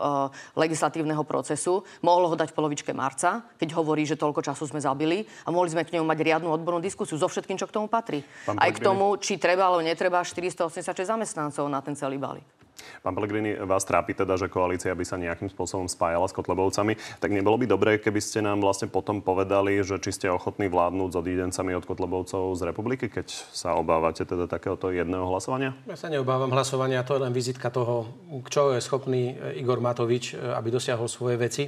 legislatívneho 0.57 1.21
procesu. 1.21 1.85
Mohol 2.01 2.33
ho 2.33 2.35
dať 2.41 2.49
v 2.49 2.57
polovičke 2.57 2.91
marca, 2.97 3.45
keď 3.61 3.77
hovorí, 3.77 4.01
že 4.09 4.17
toľko 4.17 4.41
času 4.41 4.65
sme 4.65 4.81
zabili 4.81 5.21
a 5.45 5.53
mohli 5.53 5.69
sme 5.69 5.85
k 5.85 5.93
nemu 5.93 6.05
mať 6.07 6.19
riadnu 6.25 6.49
odbornú 6.49 6.81
diskusiu 6.81 7.21
so 7.21 7.29
všetkým, 7.29 7.61
čo 7.61 7.69
k 7.69 7.75
tomu 7.77 7.85
patrí. 7.85 8.25
Pán 8.49 8.57
Aj 8.57 8.71
k 8.73 8.81
tomu, 8.81 9.13
či 9.21 9.37
treba 9.37 9.69
alebo 9.69 9.85
netreba 9.85 10.25
486 10.25 11.05
zamestnancov 11.05 11.69
na 11.69 11.83
ten 11.85 11.93
celý 11.93 12.17
balík. 12.17 12.60
Pán 13.01 13.17
Pellegrini, 13.17 13.57
vás 13.65 13.83
trápi 13.83 14.13
teda, 14.13 14.37
že 14.37 14.51
koalícia 14.51 14.93
by 14.93 15.05
sa 15.07 15.17
nejakým 15.17 15.49
spôsobom 15.49 15.89
spájala 15.89 16.29
s 16.29 16.35
Kotlebovcami. 16.35 16.97
Tak 17.17 17.29
nebolo 17.33 17.61
by 17.61 17.65
dobré, 17.65 17.91
keby 17.97 18.21
ste 18.21 18.43
nám 18.45 18.61
vlastne 18.61 18.91
potom 18.91 19.23
povedali, 19.23 19.81
že 19.81 19.97
či 19.97 20.11
ste 20.13 20.27
ochotní 20.29 20.69
vládnuť 20.69 21.09
s 21.13 21.19
odídencami 21.19 21.71
od 21.77 21.87
Kotlebovcov 21.87 22.53
z 22.57 22.61
republiky, 22.67 23.09
keď 23.09 23.31
sa 23.31 23.73
obávate 23.75 24.27
teda 24.27 24.45
takéhoto 24.45 24.93
jedného 24.93 25.25
hlasovania? 25.27 25.73
Ja 25.89 25.97
sa 25.97 26.11
neobávam 26.11 26.51
hlasovania, 26.51 27.05
to 27.07 27.17
je 27.17 27.23
len 27.25 27.33
vizitka 27.33 27.73
toho, 27.73 28.11
čo 28.49 28.75
je 28.75 28.83
schopný 28.83 29.35
Igor 29.57 29.81
Matovič, 29.81 30.35
aby 30.37 30.69
dosiahol 30.69 31.09
svoje 31.09 31.39
veci. 31.39 31.63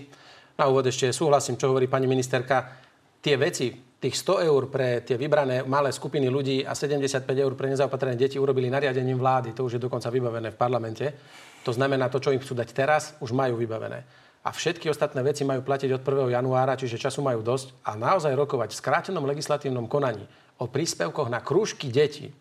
Na 0.53 0.69
úvod 0.69 0.85
ešte 0.85 1.09
súhlasím, 1.09 1.57
čo 1.57 1.73
hovorí 1.73 1.89
pani 1.89 2.05
ministerka. 2.05 2.77
Tie 3.23 3.39
veci, 3.39 3.73
tých 4.03 4.19
100 4.19 4.51
eur 4.51 4.67
pre 4.67 4.99
tie 4.99 5.15
vybrané 5.15 5.63
malé 5.63 5.95
skupiny 5.95 6.27
ľudí 6.27 6.67
a 6.67 6.75
75 6.75 7.23
eur 7.23 7.55
pre 7.55 7.71
nezaopatrené 7.71 8.19
deti 8.19 8.35
urobili 8.35 8.67
nariadením 8.67 9.15
vlády. 9.15 9.55
To 9.55 9.63
už 9.63 9.79
je 9.79 9.85
dokonca 9.87 10.11
vybavené 10.11 10.51
v 10.51 10.59
parlamente. 10.59 11.05
To 11.63 11.71
znamená, 11.71 12.11
to, 12.11 12.19
čo 12.19 12.35
im 12.35 12.43
chcú 12.43 12.51
dať 12.51 12.69
teraz, 12.75 13.15
už 13.23 13.31
majú 13.31 13.55
vybavené. 13.55 14.03
A 14.43 14.51
všetky 14.51 14.91
ostatné 14.91 15.23
veci 15.23 15.47
majú 15.47 15.63
platiť 15.63 15.87
od 15.95 16.03
1. 16.03 16.35
januára, 16.35 16.75
čiže 16.75 16.99
času 16.99 17.23
majú 17.23 17.39
dosť 17.39 17.79
a 17.87 17.95
naozaj 17.95 18.35
rokovať 18.35 18.75
v 18.75 18.79
skrátenom 18.83 19.23
legislatívnom 19.23 19.87
konaní 19.87 20.27
o 20.59 20.67
príspevkoch 20.67 21.31
na 21.31 21.39
krúžky 21.39 21.87
detí. 21.87 22.35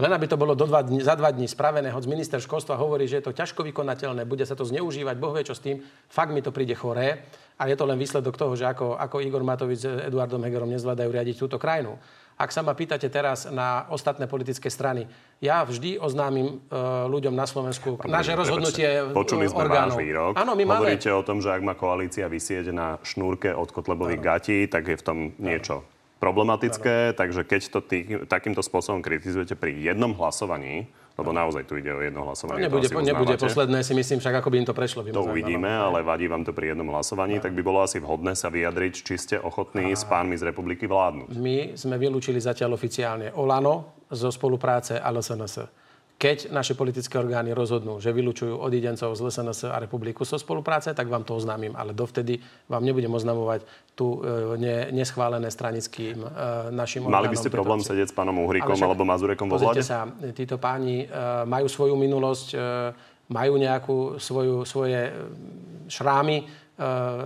Len 0.00 0.12
aby 0.16 0.24
to 0.24 0.40
bolo 0.40 0.56
do 0.56 0.64
dva 0.64 0.80
dní, 0.80 1.04
za 1.04 1.12
dva 1.12 1.28
dní 1.28 1.44
spravené, 1.44 1.92
hoď 1.92 2.08
minister 2.08 2.40
školstva 2.40 2.80
hovorí, 2.80 3.04
že 3.04 3.20
je 3.20 3.28
to 3.28 3.36
ťažko 3.36 3.60
vykonateľné, 3.68 4.24
bude 4.24 4.48
sa 4.48 4.56
to 4.56 4.64
zneužívať, 4.64 5.20
Boh 5.20 5.36
vie 5.36 5.44
čo 5.44 5.52
s 5.52 5.60
tým, 5.60 5.84
fakt 6.08 6.32
mi 6.32 6.40
to 6.40 6.48
príde 6.48 6.72
choré. 6.72 7.28
A 7.60 7.68
je 7.68 7.76
to 7.76 7.84
len 7.84 8.00
výsledok 8.00 8.40
toho, 8.40 8.56
že 8.56 8.64
ako, 8.64 8.96
ako 8.96 9.20
Igor 9.20 9.44
Matovič 9.44 9.84
s 9.84 10.08
Eduardom 10.08 10.40
Hegerom 10.40 10.72
nezvládajú 10.72 11.12
riadiť 11.12 11.36
túto 11.36 11.60
krajinu. 11.60 12.00
Ak 12.40 12.56
sa 12.56 12.64
ma 12.64 12.72
pýtate 12.72 13.12
teraz 13.12 13.44
na 13.52 13.84
ostatné 13.92 14.24
politické 14.24 14.72
strany, 14.72 15.04
ja 15.44 15.60
vždy 15.60 16.00
oznámim 16.00 16.56
uh, 16.72 17.04
ľuďom 17.04 17.36
na 17.36 17.44
Slovensku 17.44 18.00
Pán 18.00 18.08
naše 18.08 18.32
rozhodnutie 18.32 19.12
Počuli 19.12 19.44
sme 19.44 19.68
orgánov. 19.68 20.00
váš 20.00 20.08
výrok. 20.08 20.32
Áno, 20.40 20.56
my 20.56 20.64
Hovoríte 20.64 21.12
máme... 21.12 21.20
o 21.20 21.26
tom, 21.28 21.44
že 21.44 21.52
ak 21.52 21.60
má 21.60 21.76
koalícia 21.76 22.32
vysieť 22.32 22.72
na 22.72 22.96
šnúrke 23.04 23.52
od 23.52 23.68
Kotlebových 23.68 24.24
gatí, 24.24 24.64
tak 24.72 24.88
je 24.88 24.96
v 24.96 25.04
tom 25.04 25.18
niečo 25.36 25.84
problematické. 26.20 27.10
Ano. 27.10 27.18
Takže 27.18 27.40
keď 27.48 27.60
to 27.72 27.78
tý, 27.80 27.98
takýmto 28.28 28.60
spôsobom 28.60 29.00
kritizujete 29.00 29.56
pri 29.56 29.72
jednom 29.72 30.12
hlasovaní, 30.14 30.86
lebo 31.16 31.32
naozaj 31.36 31.68
tu 31.68 31.76
ide 31.76 31.92
o 31.92 32.00
jedno 32.00 32.24
hlasovanie. 32.28 32.64
No 32.64 32.68
nebude, 32.68 32.88
to 32.88 33.00
nebude 33.00 33.36
posledné, 33.36 33.84
si 33.84 33.92
myslím, 33.92 34.20
však 34.20 34.40
ako 34.40 34.48
by 34.52 34.56
im 34.60 34.66
to 34.68 34.76
prešlo. 34.76 35.00
To 35.04 35.28
uvidíme, 35.28 35.68
ale 35.68 36.00
vadí 36.00 36.28
vám 36.28 36.44
to 36.44 36.52
pri 36.52 36.72
jednom 36.72 36.88
hlasovaní, 36.92 37.40
tak 37.40 37.52
by 37.52 37.60
bolo 37.64 37.84
asi 37.84 38.00
vhodné 38.00 38.32
sa 38.36 38.48
vyjadriť, 38.52 38.94
či 39.04 39.14
ste 39.16 39.36
ochotní 39.40 39.92
s 39.92 40.04
pánmi 40.04 40.36
z 40.36 40.48
republiky 40.48 40.88
vládnuť. 40.88 41.36
My 41.36 41.76
sme 41.76 41.96
vylúčili 42.00 42.40
zatiaľ 42.40 42.76
oficiálne 42.76 43.32
Olano 43.36 44.04
zo 44.08 44.32
spolupráce 44.32 44.96
a 44.96 45.12
LSNS 45.12 45.79
keď 46.20 46.52
naše 46.52 46.76
politické 46.76 47.16
orgány 47.16 47.56
rozhodnú, 47.56 47.96
že 47.96 48.12
vylúčujú 48.12 48.60
odidencov 48.60 49.16
z 49.16 49.24
LSNS 49.24 49.72
a 49.72 49.80
republiku 49.80 50.28
so 50.28 50.36
spolupráce, 50.36 50.92
tak 50.92 51.08
vám 51.08 51.24
to 51.24 51.32
oznámim. 51.32 51.72
Ale 51.72 51.96
dovtedy 51.96 52.36
vám 52.68 52.84
nebudem 52.84 53.08
oznamovať 53.08 53.64
tu 53.96 54.20
e, 54.20 54.60
ne, 54.60 54.92
neschválené 54.92 55.48
stranickým 55.48 56.20
e, 56.20 56.28
našim 56.76 57.08
orgánom. 57.08 57.24
Mali 57.24 57.32
by 57.32 57.40
ste 57.40 57.48
problém 57.48 57.80
sedieť 57.80 58.12
s 58.12 58.14
pánom 58.14 58.36
Uhrikom 58.44 58.76
však, 58.76 58.84
alebo 58.92 59.08
Mazurekom 59.08 59.48
vo 59.48 59.56
vláde? 59.56 59.80
sa, 59.80 60.12
títo 60.36 60.60
páni 60.60 61.08
e, 61.08 61.16
majú 61.48 61.72
svoju 61.72 61.96
minulosť, 61.96 62.48
e, 62.52 62.58
majú 63.32 63.56
nejakú 63.56 64.20
svoju, 64.20 64.68
svoje 64.68 65.08
e, 65.08 65.12
šrámy, 65.88 66.36
e, 66.36 66.44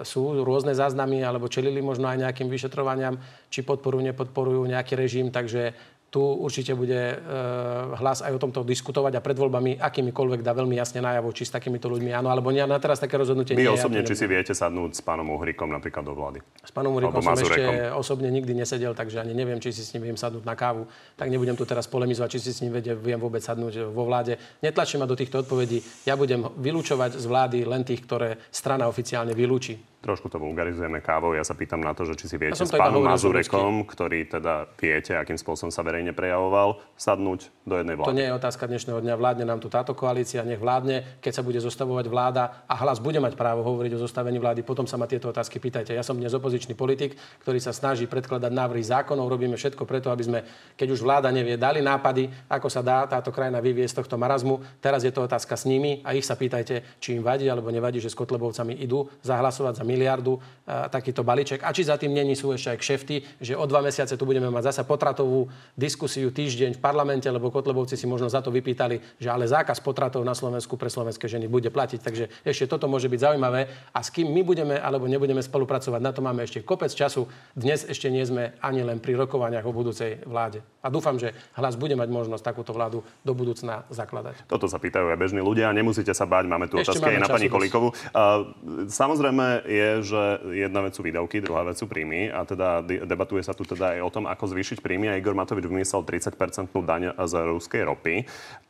sú 0.07 0.39
rôzne 0.47 0.71
záznamy, 0.71 1.19
alebo 1.19 1.51
čelili 1.51 1.83
možno 1.83 2.07
aj 2.07 2.31
nejakým 2.31 2.47
vyšetrovaniam, 2.47 3.19
či 3.51 3.67
podporujú, 3.67 4.07
nepodporujú 4.15 4.63
nejaký 4.71 4.95
režim, 4.95 5.35
takže 5.35 5.75
tu 6.15 6.23
určite 6.23 6.79
bude 6.79 6.95
e, 6.95 7.17
hlas 7.99 8.23
aj 8.23 8.31
o 8.31 8.39
tomto 8.39 8.63
diskutovať 8.63 9.19
a 9.19 9.21
pred 9.21 9.35
voľbami 9.35 9.83
akýmikoľvek 9.83 10.47
dá 10.47 10.55
veľmi 10.55 10.79
jasne 10.79 11.03
najavo, 11.03 11.35
či 11.35 11.43
s 11.43 11.51
takýmito 11.51 11.91
ľuďmi 11.91 12.15
áno, 12.15 12.31
alebo 12.31 12.55
nie. 12.55 12.63
Na 12.63 12.79
teraz 12.79 13.03
také 13.03 13.19
rozhodnutie 13.19 13.59
Vy 13.59 13.67
nie 13.67 13.75
osobne, 13.75 14.07
či 14.07 14.15
si 14.15 14.31
viete 14.31 14.55
sadnúť 14.55 14.95
s 14.95 15.03
pánom 15.03 15.27
Uhrikom 15.35 15.67
napríklad 15.67 16.07
do 16.07 16.15
vlády? 16.15 16.39
S 16.63 16.71
pánom 16.71 16.95
Uhrikom 16.95 17.19
som 17.19 17.35
ešte 17.35 17.91
osobne 17.99 18.31
nikdy 18.31 18.55
nesedel, 18.55 18.95
takže 18.95 19.27
ani 19.27 19.35
neviem, 19.35 19.59
či 19.59 19.75
si 19.75 19.83
s 19.83 19.91
ním 19.99 20.15
viem 20.15 20.15
sadnúť 20.15 20.47
na 20.47 20.55
kávu. 20.55 20.87
Tak 21.19 21.27
nebudem 21.27 21.59
tu 21.59 21.67
teraz 21.67 21.91
polemizovať, 21.91 22.39
či 22.39 22.47
si 22.47 22.51
s 22.55 22.63
ním 22.63 22.79
viem 22.79 23.19
vôbec 23.19 23.43
sadnúť 23.43 23.91
vo 23.91 24.07
vláde. 24.07 24.39
Netlačím 24.63 25.03
ma 25.03 25.11
do 25.11 25.19
týchto 25.19 25.43
odpovedí. 25.43 25.83
Ja 26.07 26.15
budem 26.15 26.47
vylúčovať 26.47 27.19
z 27.19 27.27
vlády 27.27 27.59
len 27.67 27.83
tých, 27.83 28.07
ktoré 28.07 28.39
strana 28.55 28.87
oficiálne 28.87 29.35
vylúči 29.35 29.94
trošku 30.05 30.29
to 30.29 30.37
vulgarizujeme 30.37 31.01
kávou. 31.01 31.33
Ja 31.33 31.41
sa 31.41 31.57
pýtam 31.57 31.81
na 31.81 31.97
to, 31.97 32.05
že 32.05 32.21
či 32.21 32.29
si 32.29 32.37
viete 32.37 32.61
ja 32.61 32.69
s 32.69 32.77
pánom 32.77 33.01
Mazurekom, 33.01 33.89
ktorý 33.89 34.29
teda 34.29 34.69
viete, 34.77 35.17
akým 35.17 35.41
spôsobom 35.41 35.73
sa 35.73 35.81
verejne 35.81 36.13
prejavoval, 36.13 36.85
sadnúť 37.01 37.49
do 37.65 37.81
jednej 37.81 37.97
vlády. 37.97 38.09
To 38.13 38.19
nie 38.21 38.29
je 38.29 38.35
otázka 38.37 38.69
dnešného 38.69 39.01
dňa. 39.01 39.15
Vládne 39.17 39.45
nám 39.49 39.65
tu 39.65 39.73
táto 39.73 39.97
koalícia, 39.97 40.45
nech 40.45 40.61
vládne. 40.61 41.25
Keď 41.25 41.33
sa 41.33 41.43
bude 41.43 41.57
zostavovať 41.65 42.07
vláda 42.13 42.69
a 42.69 42.75
hlas 42.85 43.01
bude 43.01 43.17
mať 43.17 43.33
právo 43.41 43.65
hovoriť 43.65 43.97
o 43.97 44.03
zostavení 44.05 44.37
vlády, 44.37 44.61
potom 44.61 44.85
sa 44.85 45.01
ma 45.01 45.09
tieto 45.09 45.33
otázky 45.33 45.57
pýtajte. 45.57 45.97
Ja 45.97 46.05
som 46.05 46.21
dnes 46.21 46.37
opozičný 46.37 46.77
politik, 46.77 47.17
ktorý 47.41 47.57
sa 47.57 47.73
snaží 47.73 48.05
predkladať 48.05 48.53
návrhy 48.53 48.85
zákonov. 48.85 49.33
Robíme 49.33 49.57
všetko 49.57 49.89
preto, 49.89 50.13
aby 50.13 50.23
sme, 50.29 50.39
keď 50.77 50.89
už 50.93 51.01
vláda 51.01 51.33
nevie, 51.33 51.57
dali 51.57 51.81
nápady, 51.81 52.29
ako 52.53 52.69
sa 52.69 52.85
dá 52.85 53.09
táto 53.09 53.33
krajina 53.33 53.65
vyviesť 53.65 53.93
z 53.97 53.99
tohto 54.05 54.21
marazmu. 54.21 54.61
Teraz 54.85 55.01
je 55.07 55.13
to 55.15 55.25
otázka 55.25 55.57
s 55.57 55.65
nimi 55.65 56.05
a 56.05 56.13
ich 56.13 56.27
sa 56.27 56.37
pýtajte, 56.37 57.01
či 57.01 57.17
im 57.17 57.23
vadí 57.25 57.49
alebo 57.49 57.73
nevadí, 57.73 58.03
že 58.03 58.13
s 58.13 58.19
Kotlebovcami 58.19 58.77
idú 58.83 59.07
zahlasovať 59.23 59.81
za 59.81 59.85
miliardu 59.95 60.43
takýto 60.65 61.21
balíček. 61.21 61.61
A 61.61 61.77
či 61.77 61.85
za 61.85 62.01
tým 62.01 62.17
není 62.17 62.33
sú 62.33 62.51
ešte 62.51 62.73
aj 62.73 62.79
kšefty, 62.81 63.17
že 63.37 63.53
o 63.53 63.69
dva 63.69 63.85
mesiace 63.85 64.17
tu 64.17 64.25
budeme 64.25 64.49
mať 64.49 64.73
zasa 64.73 64.83
potratovú 64.89 65.47
diskusiu 65.77 66.33
týždeň 66.33 66.77
v 66.77 66.81
parlamente, 66.81 67.29
lebo 67.29 67.53
Kotlebovci 67.53 68.01
si 68.01 68.09
možno 68.09 68.33
za 68.33 68.41
to 68.41 68.49
vypýtali, 68.49 69.21
že 69.21 69.29
ale 69.29 69.45
zákaz 69.45 69.85
potratov 69.85 70.25
na 70.25 70.33
Slovensku 70.33 70.81
pre 70.81 70.89
slovenské 70.89 71.29
ženy 71.29 71.53
bude 71.53 71.69
platiť. 71.69 72.01
Takže 72.01 72.25
ešte 72.49 72.65
toto 72.65 72.89
môže 72.89 73.13
byť 73.13 73.21
zaujímavé. 73.21 73.69
A 73.93 74.01
s 74.01 74.09
kým 74.09 74.33
my 74.33 74.41
budeme 74.41 74.81
alebo 74.81 75.05
nebudeme 75.05 75.45
spolupracovať, 75.45 76.01
na 76.01 76.17
to 76.17 76.25
máme 76.25 76.41
ešte 76.41 76.65
kopec 76.65 76.89
času. 76.89 77.29
Dnes 77.53 77.85
ešte 77.85 78.09
nie 78.09 78.25
sme 78.25 78.57
ani 78.65 78.81
len 78.81 79.05
pri 79.05 79.21
rokovaniach 79.21 79.69
o 79.69 79.73
budúcej 79.77 80.25
vláde. 80.25 80.65
A 80.81 80.89
dúfam, 80.89 81.21
že 81.21 81.37
hlas 81.61 81.77
bude 81.77 81.93
mať 81.93 82.09
možnosť 82.09 82.41
takúto 82.41 82.73
vládu 82.73 83.05
do 83.21 83.33
budúcna 83.37 83.85
zakladať. 83.93 84.49
Toto 84.49 84.65
sa 84.65 84.81
pýtajú 84.81 85.13
aj 85.13 85.21
bežní 85.21 85.45
ľudia. 85.45 85.73
Nemusíte 85.77 86.13
sa 86.17 86.25
báť, 86.25 86.49
máme 86.49 86.73
tu 86.73 86.81
otázky 86.81 87.21
aj 87.21 87.25
na 87.25 87.29
pani 87.29 87.49
Kolikovu. 87.53 87.93
Uh, 88.13 88.49
samozrejme 88.89 89.65
je, 89.65 89.84
že 90.03 90.23
jedna 90.55 90.85
vec 90.85 90.97
sú 90.97 91.03
výdavky, 91.03 91.45
druhá 91.45 91.65
vec 91.67 91.77
sú 91.77 91.91
príjmy 91.91 92.33
a 92.33 92.45
teda 92.47 92.83
debatuje 92.85 93.43
sa 93.43 93.53
tu 93.53 93.67
teda 93.67 93.99
aj 93.99 94.01
o 94.05 94.11
tom, 94.11 94.25
ako 94.31 94.51
zvýšiť 94.55 94.79
príjmy 94.81 95.11
a 95.11 95.19
Igor 95.19 95.37
Matovič 95.37 95.67
vymyslel 95.67 96.07
30-percentnú 96.07 96.81
daň 96.85 97.13
z 97.15 97.35
ruskej 97.49 97.83
ropy. 97.85 98.15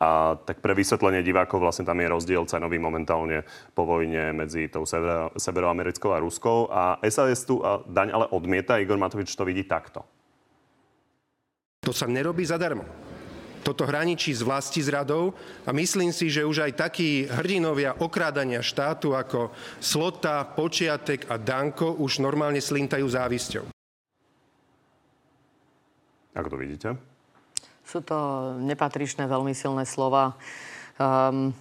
A 0.00 0.40
tak 0.40 0.64
pre 0.64 0.72
vysvetlenie 0.74 1.20
divákov 1.22 1.60
vlastne 1.60 1.84
tam 1.84 2.00
je 2.00 2.08
rozdiel 2.08 2.42
cenový 2.48 2.80
momentálne 2.80 3.44
po 3.76 3.84
vojne 3.84 4.34
medzi 4.34 4.66
tou 4.72 4.88
severo, 4.88 5.30
severoamerickou 5.36 6.10
a 6.14 6.22
ruskou 6.22 6.70
a 6.72 6.98
SAS 7.06 7.44
tu 7.44 7.60
daň 7.90 8.08
ale 8.14 8.26
odmieta. 8.32 8.80
Igor 8.80 8.96
Matovič 8.96 9.30
to 9.34 9.44
vidí 9.44 9.66
takto. 9.68 10.02
To 11.84 11.92
sa 11.92 12.08
nerobí 12.08 12.48
zadarmo. 12.48 13.03
Toto 13.64 13.88
hraničí 13.88 14.36
s 14.36 14.44
vlasti 14.44 14.84
zradou 14.84 15.32
a 15.64 15.72
myslím 15.72 16.12
si, 16.12 16.28
že 16.28 16.44
už 16.44 16.68
aj 16.68 16.72
takí 16.76 17.24
hrdinovia 17.24 17.96
okrádania 17.96 18.60
štátu 18.60 19.16
ako 19.16 19.56
Slota, 19.80 20.44
Počiatek 20.44 21.32
a 21.32 21.40
Danko 21.40 21.96
už 21.96 22.20
normálne 22.20 22.60
slintajú 22.60 23.08
závisťou. 23.08 23.64
Ako 26.36 26.48
to 26.52 26.56
vidíte? 26.60 26.88
Sú 27.88 28.04
to 28.04 28.52
nepatričné, 28.60 29.24
veľmi 29.24 29.56
silné 29.56 29.88
slova. 29.88 30.36
Um, 31.00 31.56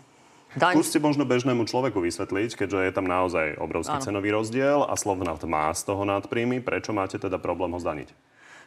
Daň... 0.54 0.78
Skúste 0.78 1.02
možno 1.02 1.26
bežnému 1.26 1.66
človeku 1.66 1.98
vysvetliť, 1.98 2.54
keďže 2.54 2.80
je 2.86 2.94
tam 2.94 3.10
naozaj 3.10 3.58
obrovský 3.58 3.98
ano. 3.98 4.06
cenový 4.06 4.30
rozdiel 4.36 4.86
a 4.86 4.94
Slovnaft 4.94 5.42
má 5.50 5.74
z 5.74 5.82
toho 5.88 6.06
nadpríjmy. 6.06 6.62
Prečo 6.62 6.94
máte 6.94 7.18
teda 7.18 7.42
problém 7.42 7.74
ho 7.74 7.80
zdaniť? 7.82 8.14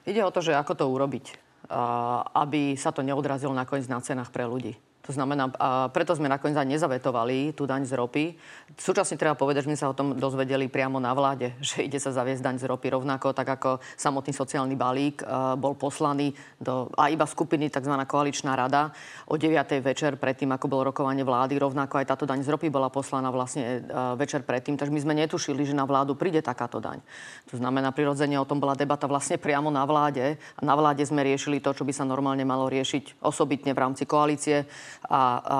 Ide 0.09 0.25
o 0.26 0.35
to, 0.35 0.43
že 0.43 0.57
ako 0.59 0.73
to 0.75 0.85
urobiť 0.90 1.46
aby 2.35 2.75
sa 2.78 2.90
to 2.94 3.02
neodrazilo 3.02 3.52
nakoniec 3.52 3.87
na 3.90 4.02
cenách 4.02 4.30
pre 4.30 4.46
ľudí. 4.46 4.75
To 5.07 5.15
znamená, 5.15 5.55
a 5.63 5.87
preto 5.95 6.19
sme 6.19 6.27
nakoniec 6.27 6.59
aj 6.59 6.67
nezavetovali 6.67 7.55
tú 7.55 7.63
daň 7.63 7.87
z 7.87 7.95
ropy. 7.95 8.25
Súčasne 8.75 9.15
treba 9.15 9.39
povedať, 9.39 9.63
že 9.63 9.69
sme 9.71 9.79
sa 9.79 9.87
o 9.87 9.95
tom 9.95 10.19
dozvedeli 10.19 10.67
priamo 10.67 10.99
na 10.99 11.15
vláde, 11.15 11.55
že 11.63 11.87
ide 11.87 12.03
sa 12.03 12.11
zaviesť 12.11 12.43
daň 12.43 12.57
z 12.59 12.65
ropy 12.67 12.91
rovnako, 12.91 13.31
tak 13.31 13.47
ako 13.47 13.79
samotný 13.95 14.35
sociálny 14.35 14.75
balík 14.75 15.23
bol 15.63 15.79
poslaný 15.79 16.35
do, 16.59 16.91
a 16.99 17.07
iba 17.07 17.23
skupiny, 17.23 17.71
tzv. 17.71 17.95
koaličná 18.03 18.59
rada 18.59 18.91
o 19.31 19.39
9. 19.39 19.55
večer 19.79 20.19
predtým, 20.19 20.51
ako 20.51 20.67
bolo 20.67 20.91
rokovanie 20.91 21.23
vlády. 21.23 21.55
Rovnako 21.55 22.03
aj 22.03 22.07
táto 22.11 22.27
daň 22.27 22.43
z 22.43 22.51
ropy 22.51 22.67
bola 22.67 22.91
poslaná 22.91 23.31
vlastne 23.31 23.87
večer 24.19 24.43
predtým. 24.43 24.75
Takže 24.75 24.91
my 24.91 25.01
sme 25.07 25.15
netušili, 25.23 25.63
že 25.63 25.79
na 25.79 25.87
vládu 25.87 26.19
príde 26.19 26.43
takáto 26.43 26.83
daň. 26.83 26.99
To 27.55 27.55
znamená, 27.55 27.95
prirodzene 27.95 28.35
o 28.43 28.49
tom 28.49 28.59
bola 28.59 28.75
debata 28.75 29.07
vlastne 29.07 29.39
priamo 29.39 29.71
na 29.71 29.87
vláde. 29.87 30.35
A 30.59 30.61
na 30.67 30.75
vláde 30.75 31.07
sme 31.07 31.23
riešili 31.23 31.63
to, 31.63 31.71
čo 31.71 31.87
by 31.87 31.95
sa 31.95 32.03
normálne 32.03 32.43
malo 32.43 32.67
riešiť 32.67 33.23
osobitne 33.23 33.71
v 33.71 33.79
rámci 33.79 34.03
koalície 34.03 34.67
a, 35.05 35.21
a 35.41 35.59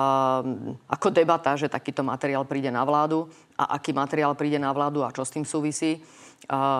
ako 0.89 1.07
debata, 1.13 1.53
že 1.53 1.69
takýto 1.69 2.01
materiál 2.01 2.43
príde 2.49 2.73
na 2.73 2.81
vládu 2.81 3.29
a 3.57 3.77
aký 3.77 3.93
materiál 3.93 4.33
príde 4.33 4.57
na 4.57 4.73
vládu 4.73 5.05
a 5.05 5.13
čo 5.13 5.21
s 5.25 5.33
tým 5.33 5.45
súvisí. 5.45 6.01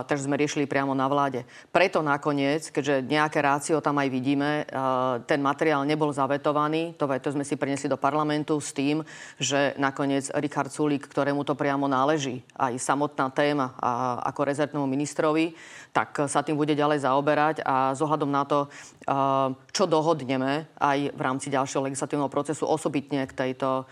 Takže 0.07 0.29
sme 0.29 0.39
riešili 0.39 0.63
priamo 0.63 0.95
na 0.95 1.11
vláde. 1.11 1.43
Preto 1.75 1.99
nakoniec, 1.99 2.71
keďže 2.71 3.03
nejaké 3.03 3.43
rácio 3.43 3.83
tam 3.83 3.99
aj 3.99 4.07
vidíme, 4.07 4.63
ten 5.27 5.43
materiál 5.43 5.83
nebol 5.83 6.07
zavetovaný, 6.07 6.95
to 6.95 7.03
veto 7.03 7.35
sme 7.35 7.43
si 7.43 7.59
prinesli 7.59 7.91
do 7.91 7.99
parlamentu 7.99 8.55
s 8.63 8.71
tým, 8.71 9.03
že 9.35 9.75
nakoniec 9.75 10.31
Richard 10.39 10.71
Sulík, 10.71 11.11
ktorému 11.11 11.43
to 11.43 11.51
priamo 11.51 11.83
náleží, 11.91 12.47
aj 12.55 12.79
samotná 12.79 13.27
téma 13.27 13.75
a, 13.75 14.23
ako 14.31 14.47
rezertnému 14.47 14.87
ministrovi, 14.87 15.51
tak 15.91 16.29
sa 16.29 16.45
tým 16.45 16.55
bude 16.55 16.77
ďalej 16.77 17.03
zaoberať 17.03 17.55
a 17.65 17.91
zohľadom 17.97 18.29
na 18.29 18.45
to, 18.45 18.69
čo 19.73 19.83
dohodneme 19.89 20.69
aj 20.77 21.11
v 21.11 21.21
rámci 21.25 21.49
ďalšieho 21.49 21.89
legislatívneho 21.89 22.29
procesu 22.29 22.69
osobitne 22.69 23.25
k 23.25 23.33
tejto, 23.33 23.89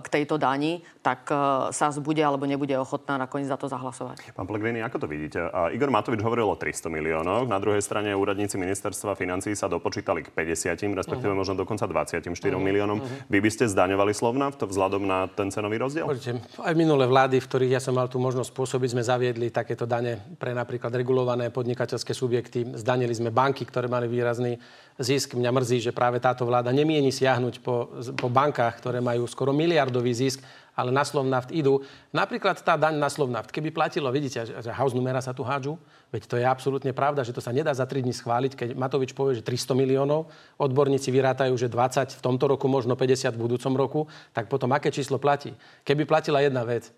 k 0.00 0.06
tejto 0.08 0.40
dani, 0.40 0.80
tak 1.04 1.28
sa 1.70 1.86
bude 2.00 2.24
alebo 2.24 2.48
nebude 2.48 2.72
ochotná 2.74 3.20
nakoniec 3.20 3.52
za 3.52 3.60
to 3.60 3.68
zahlasovať. 3.68 4.32
Pán 4.32 4.48
Pellegrini, 4.48 4.80
ako 4.86 5.02
to 5.02 5.06
vidíte? 5.10 5.42
Igor 5.74 5.90
Matovič 5.90 6.22
hovoril 6.22 6.46
o 6.46 6.54
300 6.54 6.86
miliónoch, 6.88 7.50
na 7.50 7.58
druhej 7.58 7.82
strane 7.82 8.14
úradníci 8.14 8.54
ministerstva 8.54 9.18
financí 9.18 9.52
sa 9.58 9.66
dopočítali 9.66 10.22
k 10.22 10.30
50, 10.30 10.94
respektíve 10.94 11.34
uh-huh. 11.34 11.42
možno 11.42 11.54
dokonca 11.58 11.84
24 11.84 12.22
uh-huh. 12.22 12.56
miliónom. 12.56 13.02
Uh-huh. 13.02 13.30
Vy 13.30 13.38
by 13.42 13.50
ste 13.50 13.64
zdaňovali 13.66 14.14
to 14.56 14.64
vzhľadom 14.70 15.02
na 15.02 15.26
ten 15.26 15.50
cenový 15.50 15.82
rozdiel? 15.82 16.06
Poďte, 16.06 16.38
aj 16.62 16.74
minulé 16.78 17.04
vlády, 17.10 17.42
v 17.42 17.46
ktorých 17.46 17.74
ja 17.76 17.80
som 17.82 17.98
mal 17.98 18.06
tú 18.06 18.22
možnosť 18.22 18.50
pôsobiť, 18.54 18.94
sme 18.94 19.02
zaviedli 19.02 19.50
takéto 19.50 19.84
dane 19.84 20.22
pre 20.38 20.54
napríklad 20.54 20.94
regulované 20.94 21.50
podnikateľské 21.50 22.14
subjekty. 22.14 22.78
Zdanili 22.78 23.12
sme 23.12 23.34
banky, 23.34 23.66
ktoré 23.66 23.90
mali 23.90 24.06
výrazný 24.06 24.56
zisk. 24.96 25.36
Mňa 25.36 25.50
mrzí, 25.52 25.78
že 25.90 25.92
práve 25.92 26.22
táto 26.22 26.48
vláda 26.48 26.72
nemieni 26.72 27.12
siahnuť 27.12 27.60
po, 27.60 27.90
po 28.16 28.28
bankách, 28.32 28.80
ktoré 28.80 29.04
majú 29.04 29.28
skoro 29.28 29.52
miliardový 29.52 30.12
zisk 30.16 30.40
ale 30.76 30.92
na 30.92 31.02
Slovnaft 31.02 31.48
idú. 31.50 31.80
Napríklad 32.12 32.60
tá 32.60 32.76
daň 32.76 33.00
na 33.00 33.08
Slovnaft, 33.08 33.48
keby 33.48 33.72
platilo, 33.72 34.12
vidíte, 34.12 34.44
že 34.44 34.70
house 34.76 34.92
numera 34.92 35.24
sa 35.24 35.32
tu 35.32 35.40
hádžu, 35.40 35.80
veď 36.12 36.22
to 36.28 36.36
je 36.36 36.44
absolútne 36.44 36.92
pravda, 36.92 37.24
že 37.24 37.32
to 37.32 37.40
sa 37.40 37.50
nedá 37.50 37.72
za 37.72 37.88
3 37.88 38.04
dní 38.04 38.12
schváliť, 38.12 38.52
keď 38.52 38.68
Matovič 38.76 39.16
povie, 39.16 39.40
že 39.40 39.42
300 39.42 39.72
miliónov, 39.72 40.28
odborníci 40.60 41.08
vyrátajú, 41.08 41.56
že 41.56 41.72
20 41.72 42.20
v 42.20 42.22
tomto 42.22 42.44
roku, 42.44 42.68
možno 42.68 42.92
50 42.92 43.32
v 43.32 43.40
budúcom 43.40 43.72
roku, 43.72 44.00
tak 44.36 44.52
potom 44.52 44.68
aké 44.76 44.92
číslo 44.92 45.16
platí? 45.16 45.56
Keby 45.88 46.04
platila 46.04 46.44
jedna 46.44 46.60
vec, 46.68 46.92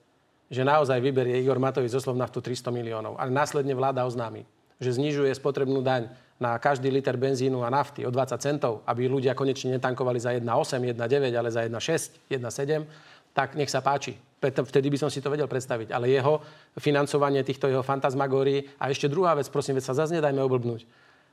že 0.50 0.66
naozaj 0.66 0.98
vyberie 0.98 1.38
Igor 1.38 1.62
Matovič 1.62 1.94
zo 1.94 2.02
Slovnaftu 2.02 2.42
300 2.42 2.74
miliónov, 2.74 3.14
ale 3.14 3.30
následne 3.30 3.78
vláda 3.78 4.02
oznámi, 4.02 4.42
že 4.82 4.90
znižuje 4.98 5.30
spotrebnú 5.38 5.86
daň 5.86 6.10
na 6.38 6.54
každý 6.54 6.86
liter 6.88 7.18
benzínu 7.18 7.66
a 7.66 7.68
nafty 7.68 8.06
o 8.06 8.14
20 8.14 8.38
centov, 8.38 8.86
aby 8.86 9.10
ľudia 9.10 9.34
konečne 9.34 9.74
netankovali 9.74 10.22
za 10.22 10.30
1,8, 10.38 10.94
1,9, 10.94 11.34
ale 11.34 11.50
za 11.50 11.66
1,6, 11.66 12.30
1,7, 12.30 12.86
tak 13.38 13.54
nech 13.54 13.70
sa 13.70 13.78
páči. 13.78 14.18
Vtedy 14.42 14.90
by 14.90 14.98
som 14.98 15.10
si 15.10 15.22
to 15.22 15.30
vedel 15.30 15.46
predstaviť. 15.46 15.94
Ale 15.94 16.10
jeho 16.10 16.42
financovanie 16.74 17.46
týchto 17.46 17.70
jeho 17.70 17.86
fantasmagórií. 17.86 18.66
A 18.82 18.90
ešte 18.90 19.06
druhá 19.06 19.38
vec, 19.38 19.46
prosím, 19.46 19.78
veď 19.78 19.86
sa 19.86 19.94
zase 19.94 20.18
nedajme 20.18 20.42
oblbnúť. 20.42 20.82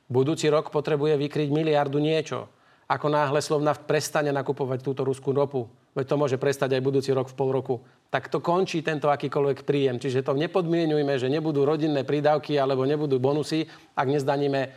Budúci 0.06 0.46
rok 0.46 0.70
potrebuje 0.70 1.18
vykryť 1.18 1.50
miliardu 1.50 1.98
niečo. 1.98 2.46
Ako 2.86 3.10
náhle 3.10 3.42
Slovnaft 3.42 3.82
prestane 3.82 4.30
nakupovať 4.30 4.78
túto 4.86 5.02
ruskú 5.02 5.34
ropu, 5.34 5.66
veď 5.90 6.06
to 6.06 6.20
môže 6.22 6.38
prestať 6.38 6.78
aj 6.78 6.86
budúci 6.86 7.10
rok 7.10 7.26
v 7.26 7.34
pol 7.34 7.50
roku, 7.50 7.82
tak 8.14 8.30
to 8.30 8.38
končí 8.38 8.78
tento 8.78 9.10
akýkoľvek 9.10 9.66
príjem. 9.66 9.98
Čiže 9.98 10.22
to 10.22 10.38
nepodmienujme, 10.38 11.18
že 11.18 11.26
nebudú 11.26 11.66
rodinné 11.66 12.06
prídavky 12.06 12.54
alebo 12.54 12.86
nebudú 12.86 13.18
bonusy, 13.18 13.66
ak 13.98 14.06
nezdaníme 14.06 14.60
e, 14.62 14.68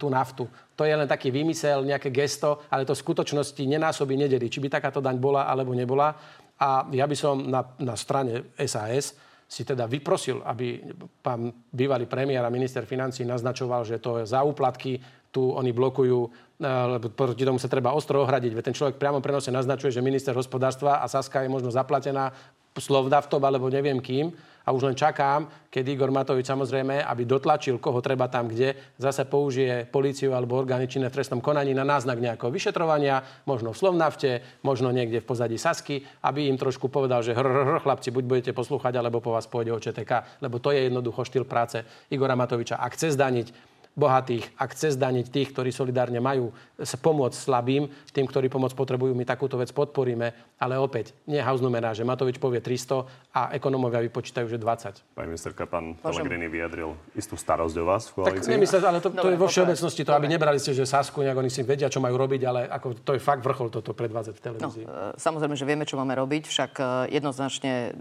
tú 0.00 0.08
naftu. 0.08 0.48
To 0.72 0.88
je 0.88 0.96
len 0.96 1.04
taký 1.04 1.28
vymysel, 1.28 1.84
nejaké 1.84 2.08
gesto, 2.08 2.64
ale 2.72 2.88
to 2.88 2.96
v 2.96 3.04
skutočnosti 3.04 3.60
nenásobí 3.60 4.16
nedeli, 4.16 4.48
či 4.48 4.64
by 4.64 4.80
takáto 4.80 5.04
daň 5.04 5.20
bola 5.20 5.44
alebo 5.44 5.76
nebola. 5.76 6.16
A 6.64 6.88
ja 6.88 7.04
by 7.04 7.12
som 7.12 7.44
na, 7.44 7.60
na 7.84 7.92
strane 7.92 8.56
SAS 8.64 9.12
si 9.44 9.62
teda 9.68 9.84
vyprosil, 9.84 10.40
aby 10.40 10.80
pán 11.20 11.52
bývalý 11.68 12.08
premiér 12.08 12.40
a 12.40 12.48
minister 12.48 12.88
financí 12.88 13.28
naznačoval, 13.28 13.84
že 13.84 14.00
to 14.00 14.24
za 14.24 14.40
úplatky, 14.40 14.96
tu 15.34 15.50
oni 15.50 15.74
blokujú, 15.74 16.20
e, 16.22 16.28
lebo 16.62 17.10
proti 17.10 17.42
tomu 17.42 17.58
sa 17.58 17.66
treba 17.66 17.90
ostro 17.90 18.22
ohradiť. 18.22 18.54
Veď 18.54 18.70
ten 18.70 18.78
človek 18.78 19.02
priamo 19.02 19.18
prenose 19.18 19.50
naznačuje, 19.50 19.90
že 19.90 19.98
minister 19.98 20.30
hospodárstva 20.30 21.02
a 21.02 21.10
Saska 21.10 21.42
je 21.42 21.50
možno 21.50 21.74
zaplatená 21.74 22.30
Slovdavtov 22.78 23.42
alebo 23.42 23.66
neviem 23.70 23.98
kým. 23.98 24.30
A 24.64 24.72
už 24.72 24.88
len 24.88 24.96
čakám, 24.96 25.44
keď 25.68 25.84
Igor 25.92 26.08
Matovič 26.08 26.48
samozrejme, 26.48 27.04
aby 27.04 27.28
dotlačil, 27.28 27.76
koho 27.76 28.00
treba 28.00 28.32
tam 28.32 28.48
kde, 28.48 28.96
zase 28.96 29.28
použije 29.28 29.84
políciu 29.92 30.32
alebo 30.32 30.56
orgány 30.56 30.88
činné 30.88 31.12
v 31.12 31.20
trestnom 31.20 31.44
konaní 31.44 31.76
na 31.76 31.84
náznak 31.84 32.16
nejakého 32.16 32.48
vyšetrovania, 32.48 33.44
možno 33.44 33.76
v 33.76 33.80
Slovnafte, 33.84 34.40
možno 34.64 34.88
niekde 34.88 35.20
v 35.20 35.28
pozadí 35.28 35.60
Sasky, 35.60 36.00
aby 36.24 36.48
im 36.48 36.56
trošku 36.56 36.88
povedal, 36.88 37.20
že 37.20 37.36
hr, 37.36 37.44
hr, 37.44 37.84
chlapci, 37.84 38.08
buď 38.08 38.24
budete 38.24 38.50
poslúchať, 38.56 38.96
alebo 38.96 39.20
po 39.20 39.36
vás 39.36 39.44
pôjde 39.44 39.76
o 39.76 39.78
ČTK, 39.78 40.40
lebo 40.40 40.56
to 40.56 40.72
je 40.72 40.88
jednoducho 40.88 41.28
štýl 41.28 41.44
práce 41.44 41.84
Igora 42.08 42.32
Matoviča. 42.32 42.80
Ak 42.80 42.96
chce 42.96 43.12
zdaniť 43.12 43.73
bohatých 43.94 44.50
a 44.58 44.66
chce 44.66 44.98
zdaniť 44.98 45.26
tých, 45.30 45.48
ktorí 45.54 45.70
solidárne 45.70 46.18
majú 46.18 46.50
pomôcť 46.78 47.38
slabým, 47.38 47.86
tým, 48.10 48.26
ktorí 48.26 48.50
pomoc 48.50 48.74
potrebujú, 48.74 49.14
my 49.14 49.22
takúto 49.22 49.54
vec 49.54 49.70
podporíme. 49.70 50.34
Ale 50.58 50.74
opäť, 50.78 51.14
nie 51.30 51.38
hauznúmená, 51.38 51.94
že 51.94 52.02
Matovič 52.02 52.42
povie 52.42 52.58
300 52.58 53.06
a 53.30 53.40
ekonomovia 53.54 54.02
vypočítajú, 54.02 54.50
že 54.50 54.58
20. 54.58 55.14
Pani 55.14 55.28
ministerka, 55.30 55.70
pán 55.70 55.94
Pellegrini 56.02 56.50
vyjadril 56.50 56.98
istú 57.14 57.38
starosť 57.38 57.74
o 57.78 57.84
vás 57.86 58.10
v 58.10 58.12
koalícii. 58.18 58.50
Tak 58.50 58.54
nemyslel, 58.58 58.82
ale 58.82 58.98
to, 58.98 59.08
to 59.14 59.30
je 59.30 59.38
vo 59.38 59.46
všeobecnosti 59.46 60.02
to, 60.02 60.12
aby 60.14 60.26
nebrali 60.26 60.58
ste, 60.58 60.74
že 60.74 60.82
Sasku, 60.86 61.22
nejak 61.22 61.38
oni 61.38 61.50
si 61.50 61.62
vedia, 61.62 61.86
čo 61.86 62.02
majú 62.02 62.18
robiť, 62.18 62.42
ale 62.42 62.60
ako, 62.66 62.98
to 63.06 63.14
je 63.14 63.20
fakt 63.22 63.46
vrchol 63.46 63.70
toto 63.70 63.94
predvádzať 63.94 64.34
v 64.34 64.42
televízii. 64.42 64.84
No, 64.86 65.14
e, 65.14 65.22
samozrejme, 65.22 65.54
že 65.54 65.66
vieme, 65.66 65.86
čo 65.86 65.94
máme 65.94 66.18
robiť, 66.18 66.50
však 66.50 66.72
e, 66.78 66.84
jednoznačne 67.14 67.94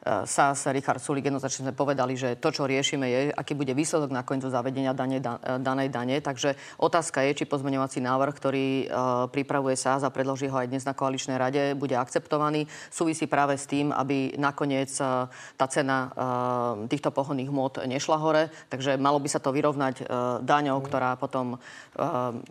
e, 0.00 0.24
SAS, 0.24 0.66
Richard 0.72 0.98
Sulik 0.98 1.28
jednoznačne 1.28 1.70
sme 1.70 1.74
povedali, 1.76 2.16
že 2.16 2.40
to, 2.40 2.48
čo 2.48 2.64
riešime, 2.64 3.06
je, 3.06 3.20
aký 3.30 3.52
bude 3.52 3.76
výsledok 3.76 4.10
nakoniec 4.10 4.48
zavedenia 4.48 4.96
dane, 4.96 5.20
da, 5.20 5.38
danej 5.60 5.92
dane. 5.92 6.16
Takže 6.24 6.56
otázka 6.80 7.22
je, 7.28 7.42
či 7.42 7.44
pozmeňovací 7.44 8.00
návrh, 8.00 8.34
ktorý 8.34 8.66
uh, 8.66 8.84
pripravuje 9.28 9.76
SAS 9.76 10.02
a 10.02 10.10
predloží 10.10 10.48
ho 10.48 10.56
aj 10.56 10.72
dnes 10.72 10.88
na 10.88 10.96
koaličnej 10.96 11.36
rade, 11.36 11.76
bude 11.76 11.94
akceptovaný. 11.94 12.64
Súvisí 12.88 13.28
práve 13.28 13.60
s 13.60 13.68
tým, 13.68 13.92
aby 13.92 14.34
nakoniec 14.40 14.90
tá 14.90 15.66
cena 15.68 16.10
týchto 16.88 17.12
pohodných 17.12 17.52
môd 17.52 17.84
nešla 17.84 18.16
hore. 18.16 18.42
Takže 18.72 18.96
malo 18.96 19.20
by 19.20 19.28
sa 19.28 19.42
to 19.42 19.52
vyrovnať 19.52 20.06
daňou, 20.42 20.78
ktorá 20.82 21.14
potom 21.20 21.60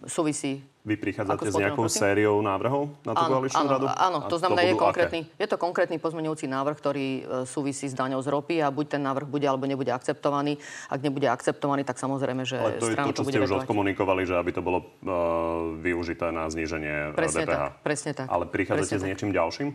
súvisí 0.05 0.61
vy 0.89 0.97
prichádzate 0.97 1.53
s 1.53 1.55
nejakou 1.55 1.85
prosím? 1.85 2.01
sériou 2.01 2.41
návrhov 2.41 2.89
na 3.05 3.13
tú 3.13 3.23
koaličnú 3.29 3.65
radu? 3.69 3.85
Áno, 3.93 4.25
to 4.25 4.41
znamená, 4.41 4.65
je, 4.65 4.73
konkrétny, 4.73 5.19
je 5.37 5.47
to 5.47 5.57
konkrétny 5.61 6.01
pozmeňujúci 6.01 6.49
návrh, 6.49 6.75
ktorý 6.81 7.07
e, 7.07 7.21
súvisí 7.45 7.85
s 7.85 7.93
daňou 7.93 8.17
z 8.25 8.27
ropy 8.33 8.65
a 8.65 8.73
buď 8.73 8.97
ten 8.97 9.01
návrh 9.05 9.29
bude 9.29 9.45
alebo 9.45 9.69
nebude 9.69 9.93
akceptovaný. 9.93 10.57
Ak 10.89 11.05
nebude 11.05 11.29
akceptovaný, 11.29 11.85
tak 11.85 12.01
samozrejme, 12.01 12.41
že 12.41 12.57
Ale 12.57 12.81
to 12.81 12.89
je 12.89 12.97
to, 12.97 13.11
čo 13.13 13.23
ste 13.29 13.39
už 13.45 13.53
odkomunikovali, 13.63 14.25
že 14.25 14.33
aby 14.33 14.49
to 14.49 14.65
bolo 14.65 14.81
uh, 14.81 15.77
využité 15.77 16.33
na 16.33 16.49
zníženie 16.49 17.13
e, 17.13 17.17
presne 17.17 17.45
DPH. 17.45 17.53
Tak, 17.53 17.71
presne 17.85 18.11
tak. 18.17 18.27
Ale 18.33 18.49
prichádzate 18.49 18.97
presne 18.97 18.97
s 18.97 19.03
niečím 19.05 19.29
tak. 19.29 19.37
ďalším? 19.45 19.69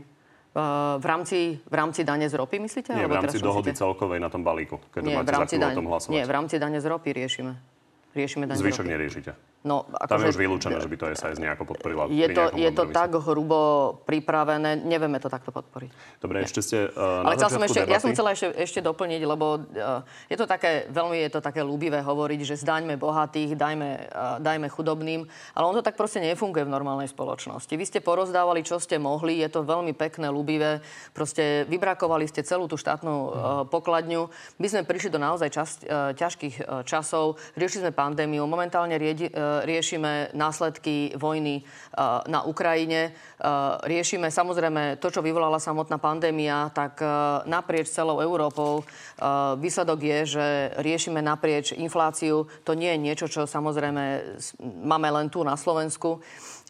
Uh, 0.55 1.03
v 1.03 1.07
rámci, 1.11 1.39
v 1.67 1.75
rámci 1.75 2.07
dane 2.07 2.31
z 2.31 2.35
ropy, 2.39 2.63
myslíte? 2.63 2.95
Nie, 2.95 3.11
v 3.11 3.19
rámci 3.19 3.43
dohody 3.43 3.75
myslíte? 3.75 3.83
celkovej 3.83 4.23
na 4.23 4.31
tom 4.31 4.47
balíku, 4.47 4.79
keď 4.95 5.03
Nie, 5.03 5.17
máte 5.19 5.27
v 5.27 5.35
rámci 5.35 5.55
o 5.59 5.71
tom 5.75 5.87
hlasovať. 5.91 6.15
Nie, 6.15 6.23
v 6.23 6.33
rámci 6.35 6.57
dane 6.63 6.79
z 6.79 6.87
ropy 6.87 7.11
riešime. 7.11 7.53
Riešime 8.15 8.47
dane 8.47 8.63
Zvyšok 8.63 8.87
neriešite. 8.87 9.54
No, 9.65 9.89
ako 9.97 10.13
Tam 10.13 10.21
je 10.21 10.29
už 10.29 10.37
vylúčené, 10.37 10.77
že 10.77 10.93
by 10.93 10.97
to 11.01 11.05
SAS 11.17 11.41
nejako 11.41 11.65
podporila. 11.65 12.05
Je 12.13 12.29
to, 12.37 12.53
je 12.53 12.69
to 12.69 12.85
tak 12.93 13.17
hrubo 13.17 13.97
pripravené, 14.05 14.77
nevieme 14.85 15.17
to 15.17 15.33
takto 15.33 15.57
podporiť. 15.57 16.21
Dobre, 16.21 16.45
Nie. 16.45 16.53
ešte 16.53 16.61
ste 16.61 16.79
uh, 16.93 17.25
Ale 17.25 17.41
chcel 17.41 17.49
som 17.49 17.65
ešte, 17.65 17.81
ja 17.89 17.97
som 17.97 18.13
chcela 18.13 18.37
ešte, 18.37 18.53
ešte 18.61 18.85
doplniť, 18.85 19.25
lebo 19.25 19.65
uh, 19.65 20.05
je 20.29 20.37
to 20.37 20.45
také, 20.45 20.85
veľmi 20.93 21.17
je 21.17 21.31
to 21.33 21.41
také 21.41 21.65
ľúbivé 21.65 22.05
hovoriť, 22.05 22.41
že 22.45 22.61
zdaňme 22.61 23.01
bohatých, 23.01 23.57
dajme, 23.57 23.89
uh, 24.13 24.37
dajme 24.37 24.69
chudobným, 24.69 25.25
ale 25.57 25.65
on 25.65 25.73
to 25.73 25.81
tak 25.81 25.97
proste 25.97 26.21
nefunguje 26.21 26.69
v 26.69 26.75
normálnej 26.75 27.09
spoločnosti. 27.09 27.73
Vy 27.73 27.89
ste 27.89 28.05
porozdávali, 28.05 28.61
čo 28.69 28.77
ste 28.77 29.01
mohli, 29.01 29.41
je 29.41 29.49
to 29.49 29.65
veľmi 29.65 29.97
pekné, 29.97 30.29
ľúbivé, 30.29 30.85
proste 31.17 31.65
vybrakovali 31.73 32.29
ste 32.29 32.45
celú 32.45 32.69
tú 32.69 32.77
štátnu 32.77 33.15
uh, 33.17 33.29
pokladňu. 33.65 34.29
My 34.61 34.67
sme 34.69 34.85
prišli 34.85 35.09
do 35.09 35.17
naozaj 35.17 35.49
čas, 35.49 35.81
uh, 35.89 36.13
ťažkých 36.13 36.57
uh, 36.61 36.85
časov, 36.85 37.41
riešili 37.57 37.89
sme 37.89 37.97
pandémiu, 37.97 38.45
momentálne 38.45 39.01
riedi, 39.01 39.33
uh, 39.33 39.54
riešime 39.63 40.35
následky 40.35 41.15
vojny 41.15 41.63
eh, 41.63 41.67
na 42.27 42.43
Ukrajine. 42.43 43.11
Eh, 43.11 43.47
riešime 43.87 44.35
samozrejme 44.35 44.99
to, 44.99 45.15
čo 45.15 45.23
vyvolala 45.23 45.63
samotná 45.63 46.03
pandémia, 46.03 46.75
tak 46.75 46.99
eh, 46.99 47.09
naprieč 47.47 47.95
celou 47.95 48.19
Európou 48.19 48.83
výsledok 49.57 50.01
je, 50.03 50.19
že 50.37 50.47
riešime 50.83 51.23
naprieč 51.23 51.71
infláciu. 51.71 52.51
To 52.67 52.75
nie 52.75 52.91
je 52.91 52.99
niečo, 52.99 53.27
čo 53.31 53.47
samozrejme 53.47 54.37
máme 54.63 55.09
len 55.15 55.31
tu 55.31 55.47
na 55.47 55.55
Slovensku. 55.55 56.19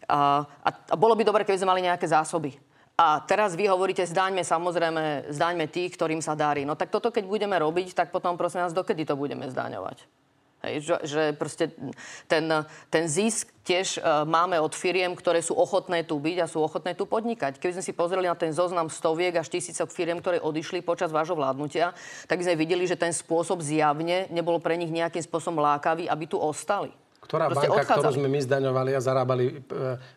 A 0.05 0.45
bolo 0.93 1.17
by 1.17 1.25
dobre, 1.25 1.41
keby 1.41 1.57
sme 1.57 1.71
mali 1.73 1.81
nejaké 1.89 2.05
zásoby. 2.05 2.53
A 2.95 3.19
teraz 3.27 3.59
vy 3.59 3.67
hovoríte, 3.67 4.07
zdaňme 4.07 4.39
samozrejme, 4.39 5.27
zdaňme 5.27 5.67
tých, 5.67 5.99
ktorým 5.99 6.23
sa 6.23 6.31
darí. 6.31 6.63
No 6.63 6.79
tak 6.79 6.87
toto, 6.87 7.11
keď 7.11 7.27
budeme 7.27 7.59
robiť, 7.59 7.91
tak 7.91 8.07
potom 8.15 8.39
prosím 8.39 8.63
nás, 8.63 8.71
dokedy 8.71 9.03
to 9.03 9.19
budeme 9.19 9.51
zdaňovať? 9.51 10.07
Že, 10.81 11.33
proste 11.37 11.71
ten, 12.25 12.45
ten 12.89 13.03
zisk 13.05 13.53
tiež 13.65 13.97
uh, 13.97 14.23
máme 14.29 14.61
od 14.61 14.73
firiem, 14.77 15.17
ktoré 15.17 15.41
sú 15.41 15.57
ochotné 15.57 16.05
tu 16.05 16.21
byť 16.21 16.37
a 16.41 16.51
sú 16.51 16.61
ochotné 16.61 16.93
tu 16.93 17.09
podnikať. 17.09 17.57
Keby 17.57 17.81
sme 17.81 17.87
si 17.87 17.97
pozreli 17.97 18.29
na 18.29 18.37
ten 18.37 18.53
zoznam 18.53 18.89
stoviek 18.89 19.33
až 19.37 19.49
tisícok 19.49 19.89
firiem, 19.89 20.21
ktoré 20.21 20.37
odišli 20.37 20.85
počas 20.85 21.09
vášho 21.09 21.33
vládnutia, 21.33 21.97
tak 22.29 22.45
sme 22.45 22.53
videli, 22.53 22.85
že 22.85 22.99
ten 22.99 23.13
spôsob 23.13 23.65
zjavne 23.65 24.29
nebol 24.29 24.61
pre 24.61 24.77
nich 24.77 24.93
nejakým 24.93 25.25
spôsobom 25.25 25.61
lákavý, 25.61 26.05
aby 26.05 26.25
tu 26.29 26.37
ostali. 26.37 26.93
Ktorá 27.25 27.49
Proste 27.49 27.67
banka, 27.67 27.81
odchádzali. 27.81 28.01
ktorú 28.05 28.17
sme 28.21 28.27
my 28.29 28.39
zdaňovali 28.45 28.91
a 28.93 29.01
zarábali 29.01 29.43
e, 29.49 29.53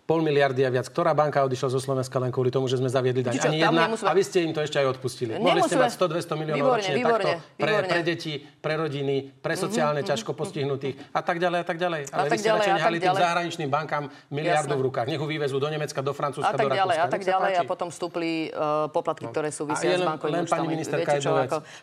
pol 0.05 0.21
miliardy 0.21 0.61
a 0.63 0.71
viac, 0.71 0.93
ktorá 0.93 1.17
banka 1.17 1.41
odišla 1.41 1.73
zo 1.73 1.81
Slovenska 1.81 2.21
len 2.21 2.29
kvôli 2.29 2.53
tomu, 2.53 2.69
že 2.69 2.77
sme 2.77 2.93
zaviedli 2.93 3.25
daň? 3.25 3.41
Ani 3.49 3.65
jedna, 3.65 3.89
nemusíme... 3.89 4.09
a 4.09 4.13
vy 4.13 4.23
ste 4.23 4.39
im 4.45 4.53
to 4.53 4.61
ešte 4.61 4.77
aj 4.77 4.87
odpustili. 4.93 5.41
Nemusíme... 5.41 5.49
Mohli 5.49 5.61
ste 5.65 5.77
mať 5.81 5.91
100-200 5.97 6.41
miliónov 6.41 6.59
výborne, 6.61 6.81
ročne 6.85 6.95
výborne, 6.95 7.25
takto 7.25 7.57
pre, 7.57 7.73
výborne. 7.73 7.89
pre 7.89 8.01
deti, 8.05 8.33
pre 8.45 8.75
rodiny, 8.77 9.17
pre 9.41 9.55
mhm, 9.57 9.61
sociálne 9.65 10.01
mm-hmm, 10.05 10.11
ťažko 10.13 10.31
postihnutých 10.37 10.95
a 11.17 11.21
tak 11.25 11.37
ďalej 11.41 11.59
a 11.59 11.67
tak 11.67 11.79
ďalej. 11.81 12.01
Ale 12.13 12.21
a 12.21 12.31
vy 12.31 12.37
ste 12.37 12.51
radšej 12.53 12.75
nehali 12.77 12.97
tým 13.01 13.17
zahraničným 13.17 13.69
bankám 13.73 14.05
miliardu 14.29 14.75
v 14.77 14.83
rukách. 14.93 15.07
Nech 15.09 15.21
ho 15.21 15.27
vyvezú 15.27 15.57
do 15.57 15.69
Nemecka, 15.73 16.05
do 16.05 16.13
Francúzska, 16.13 16.53
do 16.53 16.69
Rakúska. 16.69 17.01
A 17.01 17.09
tak 17.09 17.23
ďalej 17.25 17.53
a 17.57 17.63
potom 17.65 17.89
vstúpli 17.89 18.53
e, 18.53 18.89
poplatky, 18.93 19.27
no. 19.27 19.33
ktoré 19.33 19.49
súvisia 19.49 19.97
s 19.97 20.05
bankovým 20.05 20.45
účtom. 20.45 20.69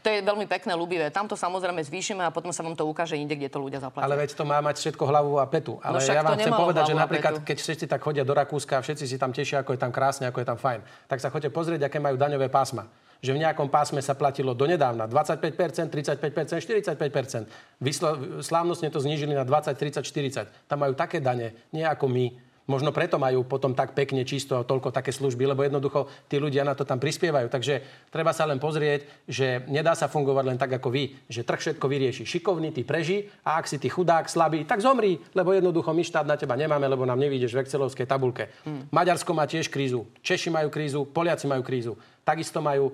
To 0.05 0.07
je 0.07 0.19
veľmi 0.21 0.45
pekné, 0.45 0.71
ľúbivé. 0.77 1.09
Tam 1.09 1.25
to 1.25 1.33
samozrejme 1.33 1.81
zvýšime 1.81 2.21
a 2.21 2.29
potom 2.29 2.51
sa 2.53 2.61
vám 2.61 2.77
to 2.77 2.85
ukáže 2.85 3.17
inde, 3.17 3.33
kde 3.33 3.49
to 3.49 3.57
ľudia 3.57 3.79
zaplatia. 3.81 4.05
Ale 4.05 4.15
veď 4.19 4.37
to 4.37 4.43
má 4.43 4.59
mať 4.61 4.75
všetko 4.83 5.03
hlavu 5.15 5.39
a 5.39 5.47
petu. 5.47 5.79
Ale 5.79 6.03
no 6.03 6.03
ja 6.03 6.19
vám 6.19 6.35
chcem 6.35 6.51
povedať, 6.51 6.91
že 6.91 6.95
napríklad, 6.99 7.33
keď 7.47 7.57
všetci 7.63 7.85
tak 7.87 8.03
chodia 8.03 8.27
do 8.27 8.35
Rakúska 8.35 8.75
a 8.75 8.81
všetci 8.83 9.07
si 9.07 9.15
tam 9.15 9.31
tešia, 9.31 9.63
ako 9.63 9.71
je 9.71 9.79
tam 9.79 9.95
krásne, 9.95 10.27
ako 10.27 10.43
je 10.43 10.47
tam 10.51 10.59
fajn, 10.59 10.83
tak 11.07 11.23
sa 11.23 11.31
chodite 11.31 11.55
pozrieť, 11.55 11.87
aké 11.87 12.03
majú 12.03 12.19
daňové 12.19 12.51
pásma 12.51 12.91
že 13.25 13.33
v 13.33 13.41
nejakom 13.41 13.73
pásme 13.73 13.97
sa 14.05 14.13
platilo 14.13 14.53
donedávna 14.53 15.09
25%, 15.09 15.89
35%, 15.89 16.61
45%. 16.61 17.49
Vyslo- 17.81 18.43
slávnostne 18.45 18.93
to 18.93 19.01
znížili 19.01 19.33
na 19.33 19.41
20, 19.41 19.73
30, 19.73 20.05
40. 20.05 20.69
Tam 20.69 20.77
majú 20.77 20.93
také 20.93 21.17
dane, 21.17 21.57
nie 21.73 21.81
ako 21.81 22.05
my, 22.05 22.25
Možno 22.65 22.89
preto 22.89 23.21
majú 23.21 23.45
potom 23.45 23.77
tak 23.77 23.93
pekne 23.93 24.25
čisto 24.25 24.65
toľko 24.65 24.89
také 24.89 25.13
služby, 25.13 25.53
lebo 25.53 25.61
jednoducho 25.61 26.09
tí 26.25 26.41
ľudia 26.41 26.65
na 26.65 26.73
to 26.73 26.81
tam 26.81 26.97
prispievajú. 26.97 27.45
Takže 27.45 28.09
treba 28.09 28.33
sa 28.33 28.49
len 28.49 28.57
pozrieť, 28.57 29.05
že 29.29 29.61
nedá 29.69 29.93
sa 29.93 30.09
fungovať 30.09 30.45
len 30.49 30.57
tak 30.57 30.73
ako 30.81 30.89
vy, 30.89 31.13
že 31.29 31.45
trh 31.45 31.61
všetko 31.61 31.85
vyrieši. 31.85 32.25
Šikovný, 32.25 32.73
ty 32.73 32.81
preží 32.81 33.29
a 33.45 33.61
ak 33.61 33.69
si 33.69 33.77
ty 33.77 33.85
chudák, 33.85 34.25
slabý, 34.25 34.65
tak 34.65 34.81
zomri, 34.81 35.21
lebo 35.37 35.53
jednoducho 35.53 35.93
my 35.93 36.01
štát 36.01 36.25
na 36.25 36.41
teba 36.41 36.57
nemáme, 36.57 36.89
lebo 36.89 37.05
nám 37.05 37.21
nevídeš 37.21 37.53
v 37.53 37.61
Excelovskej 37.61 38.09
tabulke. 38.09 38.49
Hmm. 38.65 38.89
Maďarsko 38.89 39.29
má 39.37 39.45
tiež 39.45 39.69
krízu, 39.69 40.09
Češi 40.25 40.49
majú 40.49 40.73
krízu, 40.73 41.05
Poliaci 41.05 41.45
majú 41.45 41.61
krízu. 41.61 41.93
Takisto 42.25 42.65
majú 42.65 42.89
e, 42.89 42.93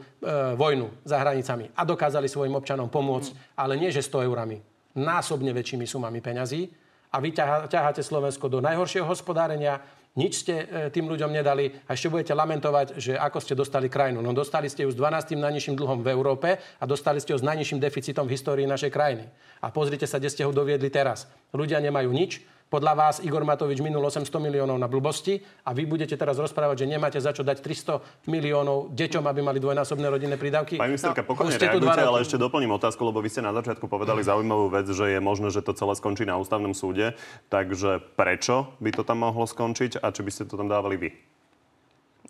vojnu 0.59 0.91
za 1.07 1.15
hranicami 1.15 1.71
a 1.71 1.87
dokázali 1.87 2.27
svojim 2.27 2.51
občanom 2.59 2.91
pomôcť, 2.91 3.31
hmm. 3.31 3.41
ale 3.55 3.79
nie 3.79 3.87
že 3.87 4.03
100 4.03 4.27
eurami, 4.27 4.59
násobne 4.99 5.55
väčšími 5.55 5.87
sumami 5.87 6.19
peňazí 6.19 6.81
a 7.11 7.19
vy 7.19 7.35
ťaháte 7.67 7.99
Slovensko 7.99 8.47
do 8.47 8.63
najhoršieho 8.63 9.03
hospodárenia, 9.03 9.83
nič 10.11 10.43
ste 10.43 10.67
e, 10.67 10.91
tým 10.91 11.07
ľuďom 11.07 11.31
nedali 11.31 11.71
a 11.87 11.95
ešte 11.95 12.11
budete 12.11 12.35
lamentovať, 12.35 12.99
že 12.99 13.15
ako 13.15 13.39
ste 13.39 13.55
dostali 13.55 13.87
krajinu. 13.87 14.19
No 14.19 14.35
dostali 14.35 14.67
ste 14.67 14.83
ju 14.83 14.91
s 14.91 14.99
12. 14.99 15.39
najnižším 15.39 15.79
dlhom 15.79 16.03
v 16.03 16.11
Európe 16.11 16.59
a 16.59 16.83
dostali 16.83 17.23
ste 17.23 17.31
ju 17.31 17.39
s 17.39 17.47
najnižším 17.47 17.79
deficitom 17.79 18.27
v 18.27 18.35
histórii 18.35 18.67
našej 18.67 18.91
krajiny. 18.91 19.23
A 19.63 19.71
pozrite 19.71 20.03
sa, 20.03 20.19
kde 20.19 20.27
ste 20.27 20.43
ho 20.43 20.51
doviedli 20.51 20.91
teraz. 20.91 21.31
Ľudia 21.55 21.79
nemajú 21.79 22.11
nič, 22.11 22.43
podľa 22.71 22.93
vás 22.95 23.15
Igor 23.19 23.43
Matovič 23.43 23.83
minul 23.83 23.99
800 24.07 24.31
miliónov 24.39 24.79
na 24.79 24.87
blbosti 24.87 25.43
a 25.67 25.75
vy 25.75 25.83
budete 25.83 26.15
teraz 26.15 26.39
rozprávať, 26.39 26.87
že 26.87 26.95
nemáte 26.95 27.19
za 27.19 27.35
čo 27.35 27.43
dať 27.43 27.59
300 27.59 28.31
miliónov 28.31 28.95
deťom, 28.95 29.27
aby 29.27 29.43
mali 29.43 29.59
dvojnásobné 29.59 30.07
rodinné 30.07 30.39
prídavky. 30.39 30.79
Pani 30.79 30.95
ministerka, 30.95 31.27
no, 31.27 31.29
pokojne 31.35 31.59
reagujte, 31.59 31.99
ale 31.99 32.23
ešte 32.23 32.39
doplním 32.39 32.71
otázku, 32.79 33.03
lebo 33.03 33.19
vy 33.19 33.27
ste 33.27 33.43
na 33.43 33.51
začiatku 33.51 33.91
povedali 33.91 34.23
zaujímavú 34.23 34.71
vec, 34.71 34.87
že 34.87 35.11
je 35.11 35.19
možné, 35.19 35.51
že 35.51 35.59
to 35.59 35.75
celé 35.75 35.91
skončí 35.99 36.23
na 36.23 36.39
ústavnom 36.39 36.71
súde. 36.71 37.19
Takže 37.51 37.99
prečo 38.15 38.71
by 38.79 38.95
to 38.95 39.03
tam 39.03 39.27
mohlo 39.27 39.43
skončiť 39.43 39.99
a 39.99 40.07
či 40.15 40.23
by 40.23 40.31
ste 40.31 40.47
to 40.47 40.55
tam 40.55 40.71
dávali 40.71 40.95
vy? 40.95 41.09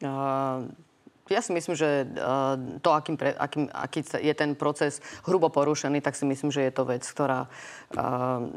Uh 0.01 0.65
ja 1.31 1.41
si 1.41 1.55
myslím, 1.55 1.73
že 1.73 2.03
eh, 2.03 2.07
to, 2.83 2.89
akým, 2.91 3.15
pre, 3.15 3.31
akým, 3.31 3.71
aký 3.71 4.03
je 4.03 4.33
ten 4.35 4.53
proces 4.53 4.99
hrubo 5.23 5.47
porušený, 5.47 6.03
tak 6.03 6.19
si 6.19 6.27
myslím, 6.27 6.51
že 6.51 6.67
je 6.67 6.73
to 6.75 6.83
vec, 6.83 7.07
ktorá 7.07 7.47
eh, 7.47 7.97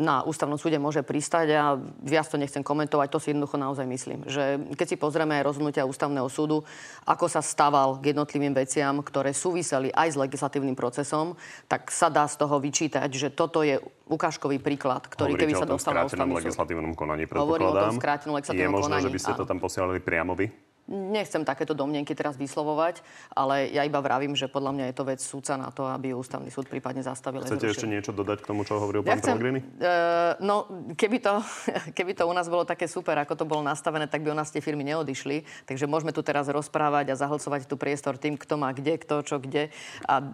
na 0.02 0.26
ústavnom 0.26 0.58
súde 0.58 0.76
môže 0.82 1.06
pristať 1.06 1.46
a 1.54 1.78
viac 2.02 2.26
to 2.26 2.36
nechcem 2.36 2.66
komentovať, 2.66 3.08
to 3.08 3.22
si 3.22 3.30
jednoducho 3.30 3.56
naozaj 3.56 3.86
myslím. 3.86 4.26
Že 4.26 4.74
keď 4.74 4.86
si 4.90 4.96
pozrieme 4.98 5.38
aj 5.38 5.46
rozhodnutia 5.46 5.86
ústavného 5.86 6.26
súdu, 6.26 6.66
ako 7.06 7.30
sa 7.30 7.40
staval 7.40 8.02
k 8.02 8.10
jednotlivým 8.10 8.52
veciam, 8.52 8.98
ktoré 9.00 9.30
súviseli 9.30 9.94
aj 9.94 10.08
s 10.12 10.16
legislatívnym 10.18 10.74
procesom, 10.74 11.38
tak 11.70 11.94
sa 11.94 12.10
dá 12.10 12.26
z 12.26 12.36
toho 12.42 12.58
vyčítať, 12.58 13.08
že 13.14 13.30
toto 13.30 13.62
je 13.62 13.78
ukážkový 14.10 14.60
príklad, 14.60 15.06
ktorý 15.08 15.38
Hovoríte 15.38 15.46
keby 15.48 15.54
sa 15.56 15.68
dostal 15.68 15.92
na 15.96 16.04
ústavný 16.04 16.34
súd. 16.36 16.40
legislatívnom 16.44 16.92
konaní, 16.92 17.24
Hovorím 17.30 17.72
o 17.72 17.76
tom 17.76 17.96
skrátenom 17.96 18.34
legislatívnom 18.36 18.68
Je 18.68 18.76
možné, 18.76 18.96
konaní. 19.00 19.04
že 19.08 19.14
by 19.14 19.20
ste 19.20 19.32
to 19.32 19.44
tam 19.48 19.58
posielali 19.62 20.00
priamo 20.02 20.36
vy? 20.36 20.73
Nechcem 20.84 21.48
takéto 21.48 21.72
domnenky 21.72 22.12
teraz 22.12 22.36
vyslovovať, 22.36 23.00
ale 23.32 23.72
ja 23.72 23.88
iba 23.88 24.04
vravím, 24.04 24.36
že 24.36 24.52
podľa 24.52 24.76
mňa 24.76 24.84
je 24.92 24.96
to 25.00 25.04
vec 25.08 25.20
súdca 25.24 25.56
na 25.56 25.72
to, 25.72 25.88
aby 25.88 26.12
ústavný 26.12 26.52
súd 26.52 26.68
prípadne 26.68 27.00
zastavil. 27.00 27.40
Chcete 27.40 27.72
ešte 27.72 27.88
niečo 27.88 28.12
dodať 28.12 28.44
k 28.44 28.46
tomu, 28.52 28.68
čo 28.68 28.76
hovoril 28.76 29.00
ja 29.00 29.16
pán 29.16 29.24
chcem, 29.24 29.36
Uh, 29.44 30.36
no, 30.44 30.68
keby 30.92 31.24
to, 31.24 31.40
keby 31.96 32.12
to 32.12 32.28
u 32.28 32.34
nás 32.36 32.52
bolo 32.52 32.68
také 32.68 32.84
super, 32.84 33.16
ako 33.16 33.32
to 33.32 33.44
bolo 33.48 33.64
nastavené, 33.64 34.04
tak 34.04 34.20
by 34.20 34.32
u 34.32 34.36
nás 34.36 34.52
tie 34.52 34.60
firmy 34.60 34.84
neodišli. 34.84 35.64
Takže 35.64 35.88
môžeme 35.88 36.12
tu 36.12 36.20
teraz 36.20 36.52
rozprávať 36.52 37.12
a 37.12 37.18
zahlcovať 37.18 37.64
tu 37.64 37.80
priestor 37.80 38.20
tým, 38.20 38.36
kto 38.36 38.60
má 38.60 38.68
kde, 38.76 39.00
kto, 39.00 39.24
čo, 39.24 39.40
kde 39.40 39.72
a 40.04 40.14
uh, 40.20 40.26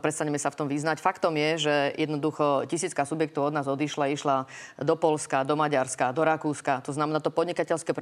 prestaneme 0.00 0.40
sa 0.40 0.48
v 0.48 0.64
tom 0.64 0.68
vyznať. 0.72 1.04
Faktom 1.04 1.36
je, 1.36 1.68
že 1.68 1.74
jednoducho 2.00 2.64
tisícka 2.64 3.04
subjektov 3.04 3.52
od 3.52 3.54
nás 3.60 3.68
odišla, 3.68 4.08
išla 4.14 4.48
do 4.80 4.94
Polska, 4.96 5.44
do 5.44 5.52
Maďarska, 5.52 6.16
do 6.16 6.24
Rakúska. 6.24 6.80
To 6.88 6.96
znamená, 6.96 7.20
to 7.20 7.28
podnikateľské 7.34 7.92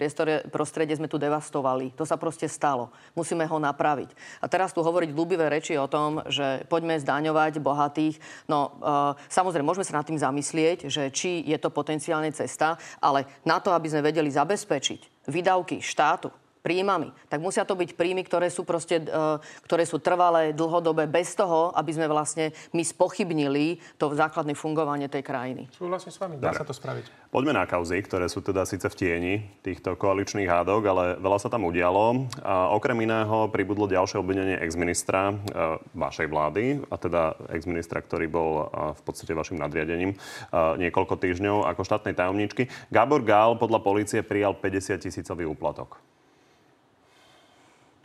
prostredie 0.53 0.95
sme 0.95 1.11
tu 1.11 1.19
devastovali 1.19 1.96
To 1.97 2.05
sa 2.05 2.21
proste 2.21 2.47
stalo. 2.47 2.93
Musíme 3.19 3.49
ho 3.49 3.59
napraviť. 3.59 4.13
A 4.41 4.47
teraz 4.47 4.71
tu 4.71 4.85
hovoriť 4.85 5.11
ľúbivé 5.17 5.51
reči 5.51 5.75
o 5.81 5.91
tom, 5.91 6.23
že 6.29 6.63
poďme 6.69 7.01
zdaňovať 7.01 7.59
bohatých. 7.59 8.21
No, 8.47 8.77
uh, 8.79 9.19
samozrejme, 9.33 9.67
môžeme 9.67 9.89
sa 9.89 9.99
nad 9.99 10.07
tým 10.07 10.21
zamyslieť, 10.21 10.87
že 10.87 11.11
či 11.11 11.43
je 11.43 11.57
to 11.57 11.73
potenciálne 11.73 12.31
cesta, 12.31 12.79
ale 13.03 13.27
na 13.43 13.59
to, 13.59 13.73
aby 13.73 13.91
sme 13.91 14.07
vedeli 14.07 14.31
zabezpečiť 14.31 15.27
výdavky 15.27 15.83
štátu, 15.83 16.31
príjmami, 16.67 17.15
tak 17.31 17.39
musia 17.39 17.63
to 17.63 17.79
byť 17.79 17.95
príjmy, 17.95 18.27
ktoré 18.27 18.51
sú 18.51 18.67
proste, 18.67 18.99
uh, 19.07 19.39
ktoré 19.63 19.87
sú 19.87 20.03
trvalé, 20.03 20.51
dlhodobé, 20.51 21.07
bez 21.07 21.39
toho, 21.39 21.71
aby 21.79 21.95
sme 21.95 22.11
vlastne 22.11 22.51
my 22.75 22.83
spochybnili 22.83 23.79
to 23.95 24.11
základné 24.11 24.59
fungovanie 24.59 25.07
tej 25.07 25.23
krajiny. 25.23 25.71
Súhlasím 25.71 26.11
s 26.11 26.19
vami, 26.19 26.35
dá 26.43 26.51
Dobre. 26.51 26.59
sa 26.59 26.67
to 26.67 26.75
spraviť. 26.75 27.31
Poďme 27.31 27.55
na 27.55 27.71
kauzy, 27.71 28.03
ktoré 28.03 28.27
sú 28.27 28.43
teda 28.43 28.67
síce 28.67 28.91
v 28.91 28.99
tieni 28.99 29.35
týchto 29.63 29.95
koaličných 29.95 30.51
hádok, 30.51 30.83
ale 30.91 31.05
veľa 31.23 31.39
sa 31.39 31.47
tam 31.47 31.71
udialo. 31.71 32.27
A 32.43 32.75
okrem 32.75 32.99
iného 33.07 33.47
pribudlo 33.55 33.87
ďalšie 33.87 34.19
obvinenie 34.19 34.59
exministra 34.59 35.31
uh, 35.31 35.79
vašej 35.95 36.27
vlády, 36.27 36.83
a 36.91 36.97
teda 36.99 37.23
exministra, 37.55 38.03
ktorý 38.03 38.27
bol 38.27 38.51
uh, 38.67 38.91
v 38.97 39.03
podstate 39.07 39.37
vašim 39.39 39.61
nadriadením 39.61 40.19
uh, 40.19 40.75
niekoľko 40.81 41.15
týždňov 41.15 41.69
ako 41.71 41.87
štátnej 41.87 42.19
tajomničky. 42.19 42.67
Gábor 42.91 43.23
Gál 43.23 43.55
podľa 43.55 43.85
policie 43.85 44.27
prijal 44.27 44.59
50 44.59 45.07
tisícový 45.07 45.47
úplatok. 45.47 46.01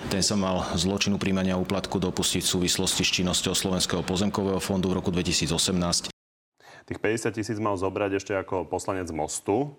Ten 0.09 0.23
sa 0.25 0.33
mal 0.33 0.65
zločinu 0.73 1.21
príjmania 1.21 1.59
úplatku 1.59 2.01
dopustiť 2.01 2.41
v 2.41 2.49
súvislosti 2.49 3.05
s 3.05 3.11
činnosťou 3.21 3.53
Slovenského 3.53 4.01
pozemkového 4.01 4.57
fondu 4.57 4.89
v 4.89 4.97
roku 4.97 5.13
2018. 5.13 6.09
Tých 6.89 6.99
50 6.99 7.37
tisíc 7.37 7.57
mal 7.61 7.77
zobrať 7.77 8.17
ešte 8.17 8.33
ako 8.33 8.65
poslanec 8.65 9.05
Mostu 9.13 9.77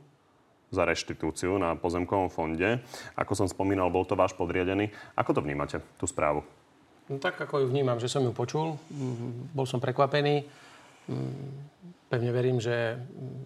za 0.71 0.87
reštitúciu 0.87 1.59
na 1.59 1.75
pozemkovom 1.75 2.31
fonde. 2.31 2.79
Ako 3.19 3.35
som 3.35 3.51
spomínal, 3.51 3.91
bol 3.91 4.07
to 4.07 4.15
váš 4.15 4.33
podriadený. 4.39 4.95
Ako 5.19 5.35
to 5.37 5.45
vnímate, 5.45 5.83
tú 5.99 6.07
správu? 6.07 6.47
No, 7.11 7.19
tak 7.19 7.37
ako 7.37 7.65
ju 7.65 7.67
vnímam, 7.69 7.99
že 7.99 8.09
som 8.09 8.23
ju 8.23 8.31
počul. 8.31 8.79
Bol 9.53 9.67
som 9.67 9.83
prekvapený. 9.83 10.47
Pevne 12.09 12.31
verím, 12.31 12.63
že 12.63 12.97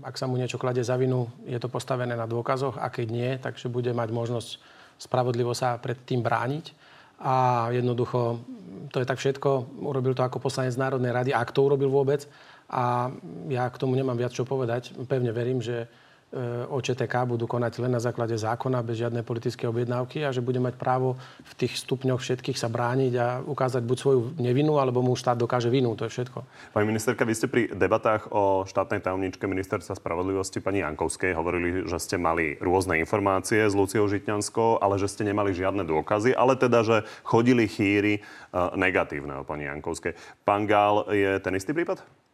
ak 0.07 0.15
sa 0.15 0.29
mu 0.29 0.39
niečo 0.39 0.61
klade 0.61 0.85
za 0.85 0.95
vinu, 0.95 1.27
je 1.49 1.59
to 1.59 1.67
postavené 1.67 2.15
na 2.15 2.29
dôkazoch 2.31 2.79
a 2.79 2.87
keď 2.93 3.07
nie, 3.11 3.31
takže 3.41 3.73
bude 3.73 3.91
mať 3.91 4.13
možnosť 4.15 4.51
spravodlivo 4.97 5.53
sa 5.53 5.77
pred 5.79 5.97
tým 6.05 6.25
brániť. 6.25 6.73
A 7.17 7.69
jednoducho, 7.73 8.45
to 8.93 9.01
je 9.01 9.09
tak 9.09 9.17
všetko. 9.17 9.81
Urobil 9.81 10.13
to 10.13 10.21
ako 10.21 10.37
poslanec 10.37 10.77
Národnej 10.77 11.13
rady, 11.13 11.31
ak 11.33 11.53
to 11.53 11.65
urobil 11.65 11.89
vôbec. 11.89 12.29
A 12.69 13.09
ja 13.49 13.65
k 13.71 13.81
tomu 13.81 13.97
nemám 13.97 14.19
viac 14.19 14.37
čo 14.37 14.45
povedať. 14.45 14.93
Pevne 15.09 15.33
verím, 15.33 15.65
že 15.65 15.89
E, 16.35 16.67
OČTK 16.67 17.23
budú 17.23 17.47
konať 17.47 17.79
len 17.87 17.95
na 17.95 18.03
základe 18.03 18.35
zákona, 18.35 18.83
bez 18.83 18.99
žiadnej 18.99 19.23
politické 19.23 19.71
objednávky 19.71 20.27
a 20.27 20.35
že 20.35 20.43
bude 20.43 20.59
mať 20.59 20.75
právo 20.75 21.15
v 21.47 21.53
tých 21.55 21.79
stupňoch 21.79 22.19
všetkých 22.19 22.59
sa 22.59 22.67
brániť 22.67 23.13
a 23.15 23.27
ukázať 23.47 23.87
buď 23.87 23.97
svoju 23.97 24.21
nevinu, 24.43 24.83
alebo 24.83 25.07
mu 25.07 25.15
štát 25.15 25.39
dokáže 25.39 25.71
vinu. 25.71 25.95
To 25.95 26.03
je 26.03 26.11
všetko. 26.11 26.43
Pani 26.75 26.87
ministerka, 26.91 27.23
vy 27.23 27.31
ste 27.31 27.47
pri 27.47 27.71
debatách 27.71 28.35
o 28.35 28.67
štátnej 28.67 29.07
tajomničke 29.07 29.47
ministerstva 29.47 29.95
spravodlivosti 29.95 30.59
pani 30.59 30.83
Jankovskej 30.83 31.31
hovorili, 31.31 31.87
že 31.87 32.03
ste 32.03 32.19
mali 32.19 32.59
rôzne 32.59 32.99
informácie 32.99 33.63
s 33.63 33.79
Luciou 33.79 34.11
Žitňanskou, 34.11 34.83
ale 34.83 34.99
že 34.99 35.07
ste 35.07 35.23
nemali 35.23 35.55
žiadne 35.55 35.87
dôkazy, 35.87 36.35
ale 36.35 36.59
teda, 36.59 36.83
že 36.83 36.97
chodili 37.23 37.71
chýry 37.71 38.19
e, 38.19 38.21
negatívne 38.75 39.41
o 39.41 39.47
pani 39.47 39.71
Jankovskej. 39.71 40.19
Pán 40.43 40.67
Gál 40.67 41.07
je 41.15 41.39
ten 41.39 41.55
istý 41.55 41.71
prípad? 41.71 42.26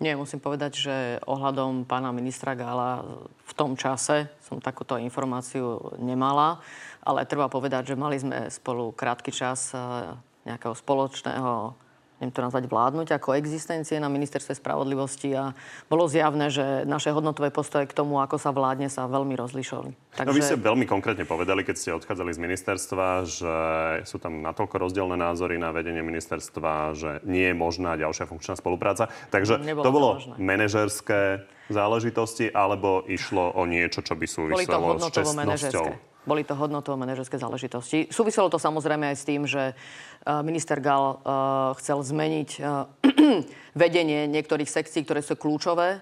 Nie, 0.00 0.16
musím 0.16 0.40
povedať, 0.40 0.72
že 0.80 0.96
ohľadom 1.28 1.84
pána 1.84 2.08
ministra 2.08 2.56
Gála 2.56 3.04
v 3.44 3.52
tom 3.52 3.76
čase 3.76 4.32
som 4.40 4.56
takúto 4.56 4.96
informáciu 4.96 5.92
nemala, 6.00 6.56
ale 7.04 7.28
treba 7.28 7.52
povedať, 7.52 7.92
že 7.92 8.00
mali 8.00 8.16
sme 8.16 8.48
spolu 8.48 8.96
krátky 8.96 9.28
čas 9.28 9.76
eh, 9.76 10.16
nejakého 10.48 10.72
spoločného 10.72 11.76
neviem 12.20 12.36
to 12.36 12.44
nazvať, 12.44 12.68
vládnuť 12.68 13.08
ako 13.16 13.32
existencie 13.40 13.96
na 13.96 14.12
ministerstve 14.12 14.52
spravodlivosti 14.52 15.32
a 15.32 15.56
bolo 15.88 16.04
zjavné, 16.04 16.52
že 16.52 16.84
naše 16.84 17.16
hodnotové 17.16 17.48
postoje 17.48 17.88
k 17.88 17.96
tomu, 17.96 18.20
ako 18.20 18.36
sa 18.36 18.52
vládne, 18.52 18.92
sa 18.92 19.08
veľmi 19.08 19.32
rozlišovali. 19.40 20.20
Takže... 20.20 20.28
No 20.28 20.36
vy 20.36 20.44
ste 20.44 20.60
veľmi 20.60 20.84
konkrétne 20.84 21.24
povedali, 21.24 21.64
keď 21.64 21.76
ste 21.80 21.96
odchádzali 21.96 22.36
z 22.36 22.40
ministerstva, 22.44 23.08
že 23.24 23.56
sú 24.04 24.20
tam 24.20 24.44
natoľko 24.44 24.76
rozdielne 24.76 25.16
názory 25.16 25.56
na 25.56 25.72
vedenie 25.72 26.04
ministerstva, 26.04 26.92
že 26.92 27.10
nie 27.24 27.48
je 27.50 27.56
možná 27.56 27.96
ďalšia 27.96 28.28
funkčná 28.28 28.52
spolupráca. 28.60 29.08
Takže 29.32 29.56
Nebolo 29.64 29.84
to 29.84 29.90
bolo 29.90 30.08
to 30.20 30.36
manažerské 30.36 31.48
záležitosti, 31.72 32.52
alebo 32.52 33.00
išlo 33.08 33.56
o 33.56 33.64
niečo, 33.64 34.04
čo 34.04 34.12
by 34.12 34.26
súviselo 34.28 35.00
s 35.00 35.08
čestnosťou? 35.08 36.09
Boli 36.30 36.46
to 36.46 36.54
hodnotovo 36.54 36.94
manažerské 36.94 37.42
záležitosti. 37.42 38.06
Súviselo 38.06 38.46
to 38.46 38.54
samozrejme 38.54 39.10
aj 39.10 39.16
s 39.18 39.26
tým, 39.26 39.50
že 39.50 39.74
eh, 39.74 40.42
minister 40.46 40.78
Gal 40.78 41.18
uh, 41.18 41.74
chcel 41.82 41.98
zmeniť 42.06 42.50
uh, 42.62 42.86
vedenie 43.82 44.30
niektorých 44.30 44.70
sekcií, 44.70 45.02
ktoré 45.02 45.26
sú 45.26 45.34
kľúčové 45.34 45.98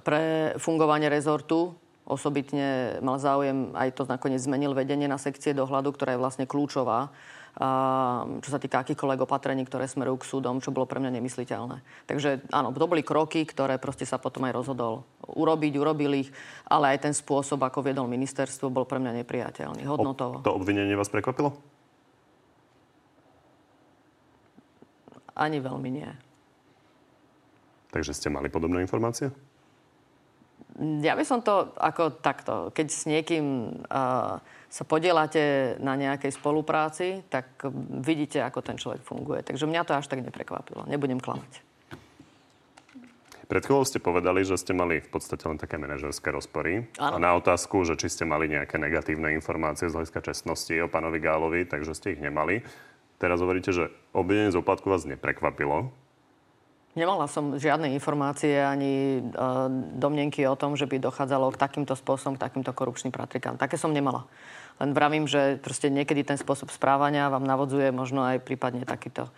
pre 0.00 0.56
fungovanie 0.56 1.12
rezortu. 1.12 1.76
Osobitne 2.08 2.96
mal 3.04 3.20
záujem, 3.20 3.76
aj 3.76 4.00
to 4.00 4.08
nakoniec 4.08 4.40
zmenil 4.40 4.72
vedenie 4.72 5.04
na 5.04 5.20
sekcie 5.20 5.52
dohľadu, 5.52 5.92
ktorá 5.92 6.16
je 6.16 6.22
vlastne 6.24 6.48
kľúčová 6.48 7.12
čo 7.56 8.48
sa 8.52 8.60
týka 8.60 8.84
akýchkoľvek 8.84 9.24
opatrení, 9.24 9.64
ktoré 9.64 9.88
smerujú 9.88 10.20
k 10.20 10.28
súdom, 10.28 10.60
čo 10.60 10.76
bolo 10.76 10.84
pre 10.84 11.00
mňa 11.00 11.16
nemysliteľné. 11.16 11.80
Takže 12.04 12.44
áno, 12.52 12.68
to 12.76 12.84
boli 12.84 13.00
kroky, 13.00 13.48
ktoré 13.48 13.80
proste 13.80 14.04
sa 14.04 14.20
potom 14.20 14.44
aj 14.44 14.52
rozhodol 14.52 15.08
urobiť, 15.24 15.72
urobil 15.80 16.20
ich, 16.20 16.28
ale 16.68 16.92
aj 16.92 17.08
ten 17.08 17.14
spôsob, 17.16 17.64
ako 17.64 17.80
viedol 17.80 18.12
ministerstvo, 18.12 18.68
bol 18.68 18.84
pre 18.84 19.00
mňa 19.00 19.24
nepriateľný, 19.24 19.88
hodnotovo. 19.88 20.44
To 20.44 20.52
obvinenie 20.52 20.92
vás 20.92 21.08
prekvapilo? 21.08 21.56
Ani 25.32 25.60
veľmi 25.60 25.88
nie. 25.88 26.10
Takže 27.92 28.12
ste 28.12 28.28
mali 28.28 28.52
podobné 28.52 28.84
informácie? 28.84 29.32
Ja 30.76 31.16
by 31.16 31.24
som 31.24 31.40
to 31.40 31.72
ako 31.80 32.20
takto. 32.20 32.68
Keď 32.76 32.86
s 32.92 33.08
niekým 33.08 33.44
uh, 33.88 34.36
sa 34.68 34.84
podielate 34.84 35.76
na 35.80 35.96
nejakej 35.96 36.36
spolupráci, 36.36 37.24
tak 37.32 37.64
vidíte, 38.04 38.44
ako 38.44 38.60
ten 38.60 38.76
človek 38.76 39.00
funguje. 39.00 39.40
Takže 39.40 39.64
mňa 39.64 39.82
to 39.88 39.96
až 39.96 40.06
tak 40.10 40.20
neprekvapilo. 40.20 40.84
Nebudem 40.84 41.16
klamať. 41.16 41.64
Pred 43.46 43.62
chvíľou 43.62 43.86
ste 43.86 44.02
povedali, 44.02 44.42
že 44.42 44.58
ste 44.58 44.74
mali 44.74 44.98
v 44.98 45.06
podstate 45.06 45.46
len 45.46 45.54
také 45.54 45.78
manažerské 45.78 46.34
rozpory. 46.34 46.90
Ano. 46.98 47.16
A 47.16 47.22
na 47.22 47.30
otázku, 47.38 47.86
že 47.86 47.94
či 47.94 48.10
ste 48.10 48.26
mali 48.26 48.50
nejaké 48.50 48.74
negatívne 48.74 49.30
informácie 49.38 49.86
z 49.86 49.94
hľadiska 49.94 50.18
čestnosti 50.18 50.74
o 50.82 50.90
pánovi 50.90 51.22
Gálovi, 51.22 51.62
takže 51.62 51.94
ste 51.94 52.18
ich 52.18 52.20
nemali. 52.20 52.66
Teraz 53.22 53.38
hovoríte, 53.38 53.70
že 53.70 53.94
obvinenie 54.10 54.50
z 54.50 54.58
oplatku 54.58 54.90
vás 54.90 55.06
neprekvapilo. 55.06 55.94
Nemala 56.96 57.28
som 57.28 57.60
žiadne 57.60 57.92
informácie 57.92 58.56
ani 58.56 59.20
uh, 59.20 59.68
domnenky 60.00 60.48
o 60.48 60.56
tom, 60.56 60.80
že 60.80 60.88
by 60.88 60.96
dochádzalo 60.96 61.52
k 61.52 61.60
takýmto 61.60 61.92
spôsobom, 61.92 62.40
k 62.40 62.48
takýmto 62.48 62.72
korupčným 62.72 63.12
praktikám. 63.12 63.60
Také 63.60 63.76
som 63.76 63.92
nemala. 63.92 64.24
Len 64.80 64.96
vravím, 64.96 65.28
že 65.28 65.60
proste 65.60 65.92
niekedy 65.92 66.24
ten 66.24 66.40
spôsob 66.40 66.72
správania 66.72 67.28
vám 67.28 67.44
navodzuje 67.44 67.92
možno 67.92 68.24
aj 68.24 68.40
prípadne 68.40 68.88
takýto 68.88 69.28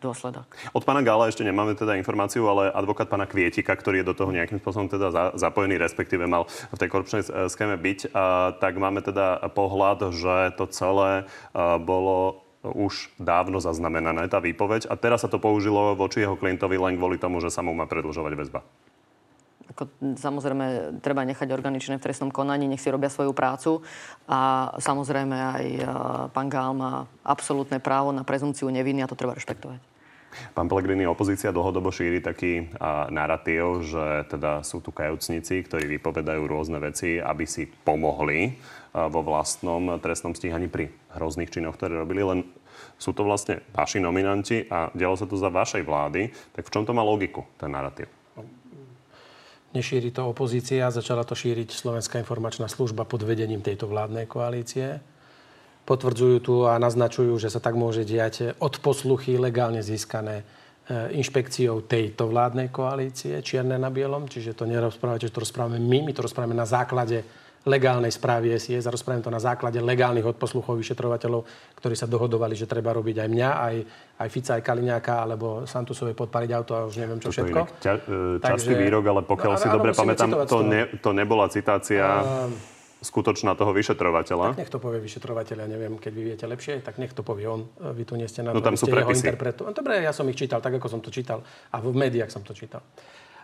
dôsledok. 0.00 0.48
Od 0.74 0.82
pána 0.82 1.04
Gála 1.04 1.30
ešte 1.30 1.46
nemáme 1.46 1.78
teda 1.78 1.94
informáciu, 1.94 2.48
ale 2.48 2.72
advokát 2.74 3.06
pána 3.06 3.28
Kvietika, 3.28 3.76
ktorý 3.76 4.02
je 4.02 4.08
do 4.10 4.16
toho 4.18 4.34
nejakým 4.34 4.58
spôsobom 4.58 4.90
teda 4.90 5.14
za, 5.14 5.24
zapojený, 5.38 5.78
respektíve 5.78 6.26
mal 6.26 6.48
v 6.48 6.80
tej 6.80 6.88
korupčnej 6.90 7.22
schéme 7.46 7.78
byť, 7.78 8.10
a, 8.10 8.50
tak 8.58 8.80
máme 8.82 9.04
teda 9.04 9.46
pohľad, 9.54 10.10
že 10.10 10.58
to 10.58 10.66
celé 10.66 11.28
a, 11.54 11.78
bolo 11.78 12.42
už 12.62 13.10
dávno 13.18 13.58
zaznamenané, 13.58 14.30
tá 14.30 14.38
výpoveď. 14.38 14.86
A 14.86 14.94
teraz 14.94 15.26
sa 15.26 15.28
to 15.28 15.42
použilo 15.42 15.98
voči 15.98 16.22
jeho 16.22 16.38
klientovi 16.38 16.78
len 16.78 16.94
kvôli 16.94 17.18
tomu, 17.18 17.42
že 17.42 17.50
sa 17.50 17.60
mu 17.60 17.74
má 17.74 17.90
predlžovať 17.90 18.32
väzba. 18.38 18.60
Ako, 19.72 19.88
samozrejme, 20.20 20.98
treba 21.00 21.24
nechať 21.24 21.48
organičné 21.48 21.96
v 21.96 22.04
trestnom 22.04 22.28
konaní, 22.28 22.68
nech 22.68 22.82
si 22.82 22.92
robia 22.92 23.08
svoju 23.08 23.32
prácu. 23.32 23.80
A 24.28 24.70
samozrejme 24.78 25.36
aj 25.36 25.64
uh, 25.80 25.86
pán 26.30 26.52
Gál 26.52 26.76
má 26.76 27.08
absolútne 27.24 27.80
právo 27.80 28.12
na 28.12 28.22
prezumciu 28.22 28.68
neviny 28.68 29.00
a 29.02 29.10
to 29.10 29.16
treba 29.16 29.32
rešpektovať. 29.34 29.80
Pán 30.56 30.64
Pellegrini, 30.64 31.04
opozícia 31.04 31.52
dlhodobo 31.52 31.92
šíri 31.92 32.24
taký 32.24 32.72
a, 32.80 33.08
narratív, 33.12 33.84
že 33.84 34.24
teda 34.32 34.64
sú 34.64 34.80
tu 34.80 34.88
kajúcnici, 34.88 35.60
ktorí 35.60 35.84
vypovedajú 36.00 36.42
rôzne 36.48 36.80
veci, 36.80 37.20
aby 37.20 37.44
si 37.44 37.68
pomohli 37.68 38.56
vo 38.92 39.20
vlastnom 39.24 39.96
trestnom 39.98 40.36
stíhaní 40.36 40.68
pri 40.68 40.92
hrozných 41.16 41.48
činoch, 41.48 41.80
ktoré 41.80 41.96
robili, 41.96 42.20
len 42.20 42.44
sú 43.00 43.16
to 43.16 43.24
vlastne 43.24 43.64
vaši 43.72 43.98
nominanti 43.98 44.68
a 44.68 44.92
dialo 44.92 45.16
sa 45.16 45.24
to 45.24 45.34
za 45.40 45.48
vašej 45.48 45.82
vlády. 45.82 46.28
Tak 46.52 46.68
v 46.68 46.72
čom 46.72 46.84
to 46.84 46.92
má 46.92 47.00
logiku, 47.00 47.48
ten 47.56 47.72
narratív? 47.72 48.08
Nešíri 49.72 50.12
to 50.12 50.28
opozícia, 50.28 50.92
začala 50.92 51.24
to 51.24 51.32
šíriť 51.32 51.72
Slovenská 51.72 52.20
informačná 52.20 52.68
služba 52.68 53.08
pod 53.08 53.24
vedením 53.24 53.64
tejto 53.64 53.88
vládnej 53.88 54.28
koalície. 54.28 55.00
Potvrdzujú 55.88 56.36
tu 56.44 56.54
a 56.68 56.76
naznačujú, 56.76 57.40
že 57.40 57.48
sa 57.48 57.58
tak 57.58 57.74
môže 57.80 58.04
diať 58.04 58.52
od 58.60 58.76
posluchy 58.84 59.40
legálne 59.40 59.80
získané 59.80 60.44
e, 60.44 61.16
inšpekciou 61.16 61.88
tejto 61.88 62.28
vládnej 62.28 62.68
koalície, 62.68 63.40
čierne 63.40 63.80
na 63.80 63.88
bielom. 63.88 64.28
Čiže 64.28 64.52
to 64.52 64.68
nerozprávate, 64.68 65.32
že 65.32 65.34
to 65.34 65.42
rozprávame 65.42 65.80
my, 65.80 65.98
my 66.04 66.12
to 66.12 66.20
rozprávame 66.20 66.52
na 66.52 66.68
základe 66.68 67.24
legálnej 67.62 68.10
správy 68.10 68.58
SIS 68.58 68.86
a 68.86 68.90
rozprávam 68.90 69.22
to 69.22 69.30
na 69.30 69.38
základe 69.38 69.78
legálnych 69.78 70.26
odposluchov 70.26 70.74
vyšetrovateľov, 70.82 71.46
ktorí 71.78 71.94
sa 71.94 72.10
dohodovali, 72.10 72.58
že 72.58 72.66
treba 72.66 72.90
robiť 72.90 73.22
aj 73.22 73.28
mňa, 73.30 73.50
aj, 73.54 73.74
aj 74.18 74.28
Fica, 74.28 74.52
aj 74.58 74.62
Kaliňáka, 74.66 75.14
alebo 75.22 75.62
Santusovej 75.62 76.18
podpariť 76.18 76.50
auto 76.58 76.72
a 76.74 76.80
už 76.90 76.98
neviem 76.98 77.22
čo 77.22 77.30
Toto 77.30 77.38
všetko. 77.38 77.58
Ťa, 77.78 77.92
e, 77.94 78.42
častý 78.42 78.74
Takže... 78.74 78.82
výrok, 78.82 79.04
ale 79.06 79.20
pokiaľ 79.22 79.52
no, 79.54 79.60
si 79.62 79.68
áno, 79.70 79.74
dobre 79.78 79.90
pamätám, 79.94 80.28
to, 80.46 80.58
ne, 80.66 80.82
to 80.98 81.10
nebola 81.14 81.46
citácia... 81.46 82.04
Uh, 82.22 82.72
skutočná 83.02 83.58
toho 83.58 83.74
vyšetrovateľa. 83.74 84.54
Tak 84.54 84.62
nech 84.62 84.70
to 84.70 84.78
povie 84.78 85.02
vyšetrovateľ, 85.02 85.66
ja 85.66 85.68
neviem, 85.68 85.98
keď 85.98 86.12
vy 86.14 86.22
viete 86.22 86.46
lepšie, 86.46 86.86
tak 86.86 87.02
nech 87.02 87.10
to 87.10 87.26
povie 87.26 87.50
on. 87.50 87.66
Vy 87.98 88.06
tu 88.06 88.14
nie 88.14 88.30
ste 88.30 88.46
na 88.46 88.54
no, 88.54 88.62
tam 88.62 88.78
sú 88.78 88.86
prepisy. 88.86 89.26
interpretu. 89.26 89.66
No, 89.66 89.74
dobre, 89.74 90.06
ja 90.06 90.14
som 90.14 90.22
ich 90.30 90.38
čítal 90.38 90.62
tak, 90.62 90.78
ako 90.78 90.86
som 90.86 91.02
to 91.02 91.10
čítal. 91.10 91.42
A 91.74 91.82
v 91.82 91.90
médiách 91.90 92.30
som 92.30 92.46
to 92.46 92.54
čítal. 92.54 92.86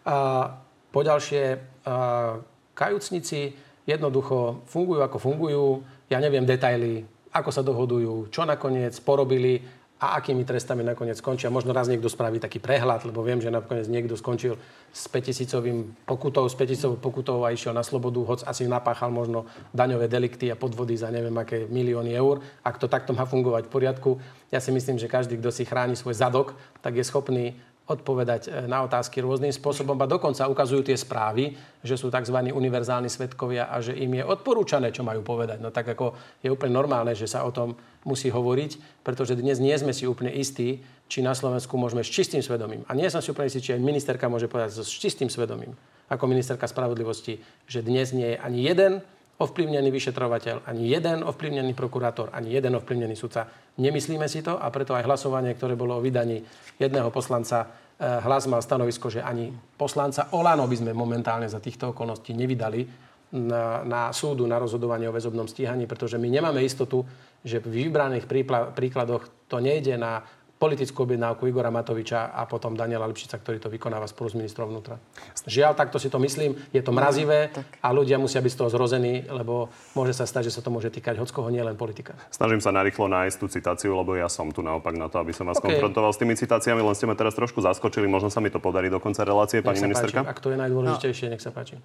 A 0.06 0.46
poďalšie, 0.94 1.58
a, 1.90 2.38
kajúcnici 2.78 3.58
jednoducho 3.88 4.60
fungujú, 4.68 5.00
ako 5.00 5.16
fungujú. 5.16 5.64
Ja 6.12 6.20
neviem 6.20 6.44
detaily, 6.44 7.08
ako 7.32 7.48
sa 7.48 7.64
dohodujú, 7.64 8.28
čo 8.28 8.44
nakoniec 8.44 8.92
porobili 9.00 9.64
a 9.98 10.14
akými 10.22 10.46
trestami 10.46 10.86
nakoniec 10.86 11.18
skončia. 11.18 11.50
Možno 11.50 11.74
raz 11.74 11.90
niekto 11.90 12.06
spraví 12.06 12.38
taký 12.38 12.62
prehľad, 12.62 13.02
lebo 13.02 13.18
viem, 13.26 13.42
že 13.42 13.50
nakoniec 13.50 13.90
niekto 13.90 14.14
skončil 14.14 14.54
s 14.94 15.10
5000 15.10 16.06
pokutou, 16.06 16.46
s 16.46 16.54
5000 16.54 17.02
pokutou 17.02 17.42
a 17.42 17.50
išiel 17.50 17.74
na 17.74 17.82
slobodu, 17.82 18.22
hoď 18.22 18.46
asi 18.46 18.70
napáchal 18.70 19.10
možno 19.10 19.50
daňové 19.74 20.06
delikty 20.06 20.54
a 20.54 20.60
podvody 20.60 20.94
za 20.94 21.10
neviem 21.10 21.34
aké 21.34 21.66
milióny 21.66 22.14
eur. 22.14 22.38
Ak 22.62 22.78
to 22.78 22.86
takto 22.86 23.10
má 23.10 23.26
fungovať 23.26 23.66
v 23.66 23.74
poriadku, 23.74 24.10
ja 24.54 24.62
si 24.62 24.70
myslím, 24.70 25.02
že 25.02 25.10
každý, 25.10 25.34
kto 25.42 25.50
si 25.50 25.66
chráni 25.66 25.98
svoj 25.98 26.14
zadok, 26.14 26.54
tak 26.78 26.94
je 26.94 27.02
schopný 27.02 27.58
odpovedať 27.88 28.42
e, 28.46 28.68
na 28.68 28.84
otázky 28.84 29.24
rôznym 29.24 29.50
spôsobom 29.50 29.96
a 29.96 30.06
dokonca 30.06 30.44
ukazujú 30.44 30.84
tie 30.84 30.96
správy, 30.96 31.56
že 31.80 31.96
sú 31.96 32.12
tzv. 32.12 32.36
univerzálni 32.52 33.08
svetkovia 33.08 33.72
a 33.72 33.80
že 33.80 33.96
im 33.96 34.20
je 34.20 34.24
odporúčané, 34.24 34.92
čo 34.92 35.02
majú 35.02 35.24
povedať. 35.24 35.58
No 35.64 35.72
tak 35.72 35.96
ako 35.96 36.12
je 36.44 36.52
úplne 36.52 36.76
normálne, 36.76 37.16
že 37.16 37.24
sa 37.24 37.48
o 37.48 37.50
tom 37.50 37.74
musí 38.04 38.28
hovoriť, 38.28 39.02
pretože 39.02 39.34
dnes 39.34 39.56
nie 39.58 39.72
sme 39.74 39.96
si 39.96 40.04
úplne 40.04 40.30
istí, 40.30 40.84
či 41.08 41.24
na 41.24 41.32
Slovensku 41.32 41.74
môžeme 41.80 42.04
s 42.04 42.12
čistým 42.12 42.44
svedomím. 42.44 42.84
A 42.86 42.92
nie 42.92 43.08
som 43.08 43.24
si 43.24 43.32
úplne 43.32 43.48
istý, 43.48 43.64
či 43.64 43.72
aj 43.74 43.80
ministerka 43.80 44.28
môže 44.28 44.46
povedať 44.46 44.76
so 44.76 44.84
s 44.84 44.92
čistým 44.92 45.32
svedomím, 45.32 45.72
ako 46.12 46.28
ministerka 46.28 46.68
spravodlivosti, 46.68 47.40
že 47.64 47.80
dnes 47.80 48.12
nie 48.12 48.36
je 48.36 48.38
ani 48.38 48.60
jeden 48.68 48.92
ovplyvnený 49.38 49.94
vyšetrovateľ, 49.94 50.66
ani 50.66 50.90
jeden 50.90 51.22
ovplyvnený 51.22 51.70
prokurátor, 51.78 52.34
ani 52.34 52.58
jeden 52.58 52.74
ovplyvnený 52.74 53.14
sudca. 53.14 53.46
Nemyslíme 53.78 54.26
si 54.26 54.42
to 54.42 54.58
a 54.58 54.66
preto 54.74 54.98
aj 54.98 55.06
hlasovanie, 55.06 55.54
ktoré 55.54 55.78
bolo 55.78 55.94
o 55.98 56.04
vydaní 56.04 56.42
jedného 56.74 57.14
poslanca, 57.14 57.70
eh, 57.98 58.18
hlas 58.22 58.50
mal 58.50 58.58
stanovisko, 58.58 59.06
že 59.06 59.22
ani 59.22 59.54
poslanca 59.78 60.34
Olano 60.34 60.66
by 60.66 60.76
sme 60.82 60.90
momentálne 60.90 61.46
za 61.46 61.62
týchto 61.62 61.94
okolností 61.94 62.34
nevydali 62.34 63.08
na, 63.32 63.84
na 63.84 64.02
súdu 64.10 64.48
na 64.48 64.56
rozhodovanie 64.56 65.06
o 65.06 65.14
väzobnom 65.14 65.44
stíhaní, 65.44 65.84
pretože 65.84 66.16
my 66.16 66.28
nemáme 66.32 66.64
istotu, 66.64 67.04
že 67.44 67.60
v 67.60 67.86
vybraných 67.86 68.24
príkladoch 68.72 69.46
to 69.46 69.60
nejde 69.60 70.00
na 70.00 70.24
politickú 70.58 71.06
objednávku 71.06 71.46
Igora 71.46 71.70
Matoviča 71.70 72.34
a 72.34 72.42
potom 72.50 72.74
Daniela 72.74 73.06
Lipšica, 73.06 73.38
ktorý 73.38 73.62
to 73.62 73.70
vykonáva 73.70 74.10
spolu 74.10 74.26
s 74.26 74.34
ministrom 74.34 74.66
vnútra. 74.74 74.98
Žiaľ, 75.46 75.78
takto 75.78 76.02
si 76.02 76.10
to 76.10 76.18
myslím, 76.18 76.58
je 76.74 76.82
to 76.82 76.90
mrazivé 76.90 77.54
no, 77.54 77.62
a 77.78 77.88
ľudia 77.94 78.18
musia 78.18 78.42
byť 78.42 78.52
z 78.52 78.58
toho 78.58 78.70
zrození, 78.74 79.22
lebo 79.30 79.70
môže 79.94 80.18
sa 80.18 80.26
stať, 80.26 80.50
že 80.50 80.58
sa 80.58 80.60
to 80.60 80.74
môže 80.74 80.90
týkať 80.90 81.22
hockoho, 81.22 81.46
nie 81.54 81.62
len 81.62 81.78
politika. 81.78 82.18
Snažím 82.34 82.58
sa 82.58 82.74
narýchlo 82.74 83.06
nájsť 83.06 83.36
tú 83.38 83.46
citáciu, 83.46 83.94
lebo 83.94 84.18
ja 84.18 84.26
som 84.26 84.50
tu 84.50 84.60
naopak 84.66 84.98
na 84.98 85.06
to, 85.06 85.22
aby 85.22 85.30
som 85.30 85.46
vás 85.46 85.62
okay. 85.62 85.78
konfrontoval 85.78 86.10
s 86.10 86.18
tými 86.18 86.34
citáciami, 86.34 86.82
len 86.82 86.94
ste 86.98 87.06
ma 87.06 87.14
teraz 87.14 87.38
trošku 87.38 87.62
zaskočili, 87.62 88.10
možno 88.10 88.26
sa 88.26 88.42
mi 88.42 88.50
to 88.50 88.58
podarí 88.58 88.90
do 88.90 88.98
konca 88.98 89.22
relácie, 89.22 89.62
nech 89.62 89.66
pani 89.70 89.78
ministerka. 89.86 90.26
Páči. 90.26 90.32
Ak 90.34 90.38
to 90.42 90.50
je 90.50 90.58
najdôležitejšie, 90.58 91.26
no. 91.30 91.32
nech 91.38 91.42
sa 91.42 91.54
páči. 91.54 91.78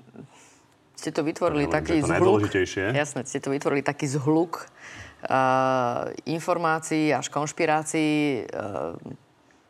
Ste 0.98 1.10
to 1.12 1.22
vytvorili 1.22 1.68
Neviem, 1.68 1.78
taký 1.78 1.96
zhluk. 2.00 2.42
Jasné, 2.74 3.22
ste 3.28 3.40
to 3.44 3.50
vytvorili 3.52 3.84
taký 3.84 4.08
zhluk 4.08 4.72
informácií 6.26 7.14
až 7.14 7.32
konšpirácií. 7.32 8.48
Uh, 8.52 9.16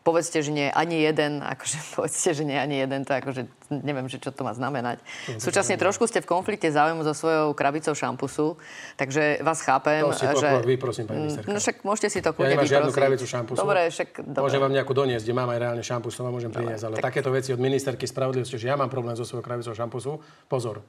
povedzte, 0.04 0.44
že 0.44 0.52
nie 0.52 0.68
ani 0.70 1.00
jeden, 1.00 1.40
akože 1.56 1.78
povedzte, 1.96 2.36
že 2.36 2.44
nie 2.44 2.60
ani 2.60 2.84
jeden, 2.84 3.08
to 3.08 3.16
akože 3.16 3.48
neviem, 3.72 4.06
že 4.12 4.20
čo 4.20 4.30
to 4.30 4.44
má 4.44 4.52
znamenať. 4.54 5.00
Súčasne 5.40 5.80
trošku 5.80 6.06
ste 6.06 6.20
v 6.22 6.28
konflikte 6.28 6.70
záujmu 6.70 7.02
so 7.08 7.16
svojou 7.16 7.56
krabicou 7.56 7.96
šampusu, 7.96 8.60
takže 9.00 9.42
vás 9.42 9.64
chápem, 9.64 10.04
to 10.06 10.14
si 10.14 10.28
že... 10.28 10.50
vy, 10.62 10.76
prosím, 10.78 11.10
pani 11.10 11.26
ministerka. 11.26 11.50
No 11.50 11.58
však 11.58 11.76
môžete 11.82 12.08
si 12.12 12.20
to 12.22 12.30
kľudne 12.36 12.54
Ja 12.54 12.56
nemám 12.60 12.70
žiadnu 12.70 12.92
krabicu 12.92 13.26
šampusu. 13.26 13.58
Dobre, 13.58 13.82
však... 13.90 14.10
Dobre. 14.22 14.44
Môžem 14.46 14.62
vám 14.62 14.74
nejakú 14.76 14.94
doniesť, 14.94 15.24
kde 15.26 15.36
mám 15.40 15.50
aj 15.50 15.60
reálne 15.64 15.84
šampus, 15.84 16.14
to 16.14 16.22
vám 16.22 16.36
môžem 16.36 16.52
priniesť, 16.52 16.84
ale 16.86 16.96
tak... 17.00 17.10
takéto 17.10 17.32
veci 17.32 17.50
od 17.56 17.62
ministerky 17.64 18.06
spravodlivosti, 18.06 18.60
že 18.60 18.68
ja 18.70 18.76
mám 18.76 18.92
problém 18.92 19.16
so 19.16 19.26
svojou 19.26 19.42
krabicou 19.42 19.74
šampusu, 19.74 20.20
pozor. 20.52 20.84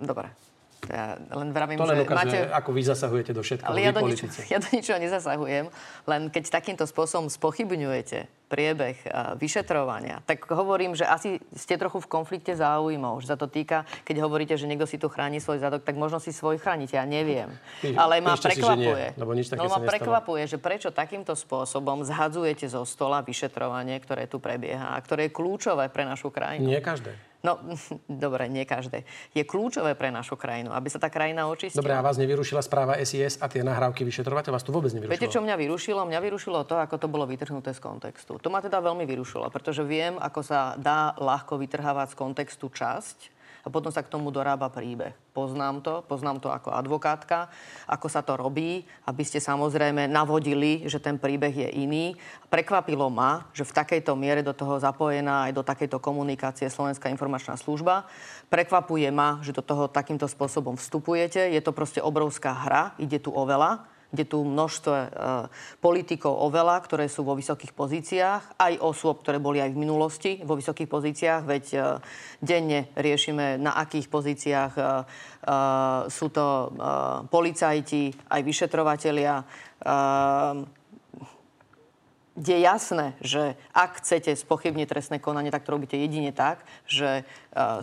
Dobre. 0.00 0.49
Ja 0.88 1.20
len 1.36 1.52
vravím, 1.52 1.76
to 1.76 1.84
len 1.84 2.00
že 2.00 2.08
máte... 2.08 2.38
ako 2.48 2.70
vy 2.72 2.82
zasahujete 2.88 3.36
do 3.36 3.44
všetkého, 3.44 3.68
Ale 3.68 3.84
ja 3.84 3.92
do, 3.92 4.00
nič, 4.00 4.24
ja 4.52 4.56
do 4.56 4.68
ničoho 4.72 4.96
nezasahujem, 4.96 5.68
len 6.08 6.20
keď 6.32 6.42
takýmto 6.48 6.88
spôsobom 6.88 7.28
spochybňujete 7.28 8.39
priebeh 8.50 8.98
vyšetrovania, 9.38 10.26
tak 10.26 10.42
hovorím, 10.50 10.98
že 10.98 11.06
asi 11.06 11.38
ste 11.54 11.78
trochu 11.78 12.02
v 12.02 12.10
konflikte 12.10 12.50
záujmov, 12.58 13.22
že 13.22 13.30
sa 13.30 13.38
to 13.38 13.46
týka, 13.46 13.86
keď 14.02 14.26
hovoríte, 14.26 14.58
že 14.58 14.66
niekto 14.66 14.90
si 14.90 14.98
tu 14.98 15.06
chráni 15.06 15.38
svoj 15.38 15.62
zadok, 15.62 15.86
tak 15.86 15.94
možno 15.94 16.18
si 16.18 16.34
svoj 16.34 16.58
chránite, 16.58 16.98
ja 16.98 17.06
neviem. 17.06 17.54
Ale 17.94 18.18
ma 18.18 18.34
prekvapuje, 18.34 19.14
si, 19.14 19.20
lebo 19.22 19.32
nič 19.38 19.46
také 19.46 19.62
no, 19.62 19.70
ma 19.70 19.78
prekvapuje, 19.78 20.50
že 20.50 20.58
prečo 20.58 20.90
takýmto 20.90 21.38
spôsobom 21.38 22.02
zhadzujete 22.02 22.66
zo 22.66 22.82
stola 22.82 23.22
vyšetrovanie, 23.22 23.94
ktoré 24.02 24.26
tu 24.26 24.42
prebieha 24.42 24.92
a 24.92 24.98
ktoré 24.98 25.30
je 25.30 25.32
kľúčové 25.32 25.86
pre 25.94 26.02
našu 26.02 26.34
krajinu. 26.34 26.66
Nie 26.66 26.82
každé. 26.82 27.30
No, 27.40 27.56
dobre, 28.08 28.52
nie 28.52 28.68
každé. 28.68 29.08
Je 29.32 29.42
kľúčové 29.48 29.96
pre 29.96 30.12
našu 30.12 30.36
krajinu, 30.36 30.76
aby 30.76 30.88
sa 30.92 31.00
tá 31.00 31.08
krajina 31.08 31.48
očistila. 31.48 31.80
Dobre, 31.80 31.96
a 31.96 32.04
vás 32.04 32.20
nevyrušila 32.20 32.60
správa 32.60 33.00
SIS 33.00 33.40
a 33.40 33.48
tie 33.48 33.64
nahrávky 33.64 34.04
vyšetrovateľ? 34.04 34.50
Vás 34.52 34.64
to 34.64 34.72
vôbec 34.72 34.92
nevyrušilo? 34.92 35.12
Viete, 35.16 35.32
čo 35.32 35.40
mňa 35.40 35.56
vyrušilo? 35.56 36.00
Mňa 36.04 36.20
vyrušilo 36.20 36.68
to, 36.68 36.76
ako 36.76 37.00
to 37.00 37.06
bolo 37.08 37.24
vytrhnuté 37.24 37.72
z 37.72 37.80
kontextu. 37.80 38.36
To 38.40 38.48
ma 38.48 38.64
teda 38.64 38.80
veľmi 38.80 39.04
vyrušilo, 39.04 39.52
pretože 39.52 39.84
viem, 39.84 40.16
ako 40.16 40.40
sa 40.40 40.74
dá 40.80 41.12
ľahko 41.20 41.60
vytrhávať 41.60 42.16
z 42.16 42.18
kontextu 42.18 42.72
časť 42.72 43.40
a 43.60 43.68
potom 43.68 43.92
sa 43.92 44.00
k 44.00 44.08
tomu 44.08 44.32
dorába 44.32 44.72
príbeh. 44.72 45.12
Poznám 45.36 45.84
to, 45.84 46.00
poznám 46.08 46.40
to 46.40 46.48
ako 46.48 46.72
advokátka, 46.72 47.52
ako 47.84 48.08
sa 48.08 48.24
to 48.24 48.34
robí, 48.40 48.88
aby 49.04 49.22
ste 49.22 49.36
samozrejme 49.36 50.08
navodili, 50.08 50.88
že 50.88 50.96
ten 50.96 51.20
príbeh 51.20 51.52
je 51.52 51.68
iný. 51.68 52.16
Prekvapilo 52.48 53.12
ma, 53.12 53.52
že 53.52 53.68
v 53.68 53.76
takejto 53.76 54.16
miere 54.16 54.40
do 54.40 54.56
toho 54.56 54.80
zapojená 54.80 55.48
aj 55.48 55.52
do 55.52 55.62
takejto 55.62 56.00
komunikácie 56.00 56.72
Slovenská 56.72 57.12
informačná 57.12 57.54
služba. 57.60 58.08
Prekvapuje 58.48 59.12
ma, 59.12 59.38
že 59.44 59.52
do 59.52 59.62
toho 59.62 59.86
takýmto 59.86 60.24
spôsobom 60.24 60.80
vstupujete. 60.80 61.52
Je 61.52 61.60
to 61.60 61.76
proste 61.76 62.00
obrovská 62.00 62.56
hra, 62.56 62.96
ide 62.96 63.20
tu 63.20 63.28
o 63.30 63.42
veľa 63.44 63.89
kde 64.10 64.24
tu 64.26 64.42
množstvo 64.42 64.92
e, 64.92 65.06
politikov 65.78 66.34
oveľa, 66.34 66.82
ktoré 66.82 67.06
sú 67.06 67.22
vo 67.22 67.38
vysokých 67.38 67.72
pozíciách, 67.72 68.58
aj 68.58 68.74
osôb, 68.82 69.22
ktoré 69.22 69.38
boli 69.38 69.62
aj 69.62 69.70
v 69.70 69.80
minulosti 69.80 70.32
vo 70.42 70.58
vysokých 70.58 70.90
pozíciách, 70.90 71.42
veď 71.46 71.64
e, 71.70 71.78
denne 72.42 72.90
riešime, 72.96 73.60
na 73.60 73.76
akých 73.76 74.08
pozíciách 74.08 74.72
e, 74.76 74.82
e, 74.82 74.88
sú 76.08 76.26
to 76.32 76.72
policajti, 77.28 78.10
aj 78.32 78.40
vyšetrovatelia. 78.42 79.40
E, 79.40 79.44
je 82.40 82.56
jasné, 82.56 83.20
že 83.20 83.52
ak 83.76 84.00
chcete 84.00 84.32
spochybniť 84.32 84.86
trestné 84.88 85.16
konanie, 85.20 85.52
tak 85.52 85.66
to 85.68 85.76
robíte 85.76 85.92
jedine 85.92 86.32
tak, 86.32 86.64
že 86.88 87.26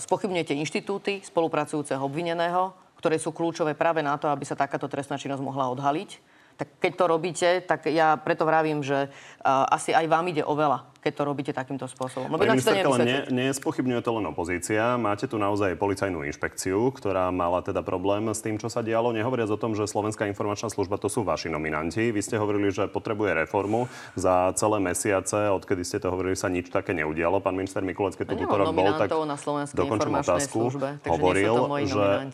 spochybňujete 0.01 0.57
inštitúty 0.57 1.21
spolupracujúceho 1.21 2.01
obvineného, 2.01 2.73
ktoré 3.07 3.23
sú 3.23 3.31
kľúčové 3.31 3.71
práve 3.71 4.03
na 4.03 4.19
to, 4.19 4.27
aby 4.27 4.43
sa 4.43 4.59
takáto 4.59 4.91
trestná 4.91 5.15
činnosť 5.15 5.39
mohla 5.39 5.71
odhaliť. 5.71 6.19
Tak 6.59 6.67
keď 6.83 6.91
to 6.97 7.05
robíte, 7.07 7.49
tak 7.63 7.87
ja 7.87 8.19
preto 8.19 8.43
vravím, 8.43 8.83
že 8.83 9.07
uh, 9.07 9.63
asi 9.71 9.95
aj 9.95 10.09
vám 10.11 10.27
ide 10.27 10.43
o 10.43 10.51
veľa, 10.57 10.91
keď 10.99 11.13
to 11.13 11.23
robíte 11.23 11.51
takýmto 11.55 11.87
spôsobom. 11.87 12.33
Lebo 12.33 12.43
Pani 12.43 12.57
ministerka, 12.57 12.83
ale 12.83 13.29
nespochybňuje 13.31 14.01
to 14.03 14.11
len 14.11 14.25
opozícia. 14.27 14.99
Máte 14.99 15.29
tu 15.29 15.39
naozaj 15.39 15.79
policajnú 15.79 16.27
inšpekciu, 16.27 16.91
ktorá 16.91 17.31
mala 17.31 17.63
teda 17.63 17.79
problém 17.79 18.27
s 18.27 18.43
tým, 18.43 18.59
čo 18.59 18.67
sa 18.67 18.83
dialo. 18.83 19.15
Nehovoriac 19.15 19.47
o 19.47 19.55
tom, 19.55 19.71
že 19.77 19.87
Slovenská 19.87 20.27
informačná 20.27 20.67
služba 20.67 20.99
to 20.99 21.07
sú 21.07 21.23
vaši 21.23 21.47
nominanti. 21.47 22.11
Vy 22.11 22.19
ste 22.25 22.35
hovorili, 22.41 22.73
že 22.75 22.91
potrebuje 22.91 23.47
reformu. 23.47 23.87
Za 24.19 24.51
celé 24.57 24.83
mesiace, 24.83 25.53
odkedy 25.53 25.85
ste 25.85 26.03
to 26.03 26.11
hovorili, 26.11 26.35
sa 26.35 26.51
nič 26.51 26.73
také 26.73 26.91
neudialo. 26.91 27.39
Pán 27.39 27.55
minister 27.55 27.85
Mikulec, 27.85 28.19
keď 28.19 28.33
tu 28.33 28.35
útorok 28.43 28.75
bol, 28.75 28.91
tak 28.97 29.13
na 29.13 29.37
dokončím 29.71 30.13
otázku. 30.25 30.73
Službe, 30.73 31.05
hovoril, 31.05 31.53
že 31.85 32.33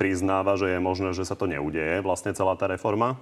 priznáva, 0.00 0.56
že 0.56 0.72
je 0.72 0.80
možné, 0.80 1.12
že 1.12 1.28
sa 1.28 1.36
to 1.36 1.44
neudeje, 1.44 2.00
vlastne 2.00 2.32
celá 2.32 2.56
tá 2.56 2.64
reforma? 2.64 3.20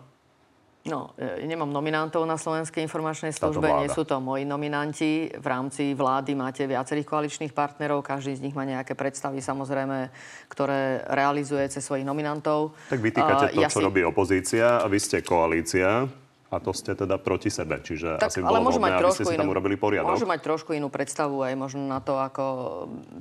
No, 0.86 1.10
e, 1.18 1.42
nemám 1.42 1.68
nominantov 1.68 2.22
na 2.22 2.38
Slovenskej 2.38 2.86
informačnej 2.86 3.34
službe, 3.34 3.66
nie 3.82 3.90
sú 3.90 4.06
to 4.06 4.22
moji 4.22 4.46
nominanti. 4.46 5.26
V 5.34 5.46
rámci 5.46 5.92
vlády 5.92 6.38
máte 6.38 6.64
viacerých 6.70 7.04
koaličných 7.04 7.52
partnerov, 7.52 8.06
každý 8.06 8.38
z 8.38 8.46
nich 8.46 8.54
má 8.54 8.62
nejaké 8.62 8.94
predstavy, 8.94 9.42
samozrejme, 9.42 10.08
ktoré 10.46 11.02
realizuje 11.10 11.66
cez 11.66 11.82
svojich 11.82 12.06
nominantov. 12.06 12.78
Tak 12.88 13.02
vytýkate 13.02 13.52
to, 13.52 13.60
ja 13.60 13.68
čo 13.68 13.82
si... 13.82 13.86
robí 13.90 14.06
opozícia 14.06 14.78
a 14.78 14.86
vy 14.86 14.98
ste 15.02 15.20
koalícia. 15.20 16.06
A 16.48 16.64
to 16.64 16.72
ste 16.72 16.96
teda 16.96 17.20
proti 17.20 17.52
sebe, 17.52 17.76
čiže 17.84 18.16
tak, 18.16 18.32
asi 18.32 18.40
ale 18.40 18.56
bolo 18.56 18.72
môžu 18.72 18.80
vhodné, 18.80 18.88
mať 18.88 18.92
aby 18.96 19.04
trošku 19.04 19.20
ste 19.20 19.24
si 19.28 19.36
tam 19.36 19.44
inú, 19.44 19.52
urobili 19.52 19.76
poriadok. 19.76 20.16
Môžu 20.16 20.24
mať 20.24 20.40
trošku 20.40 20.70
inú 20.72 20.88
predstavu 20.88 21.36
aj 21.44 21.52
možno 21.60 21.84
na 21.84 22.00
to, 22.00 22.16
ako 22.16 22.44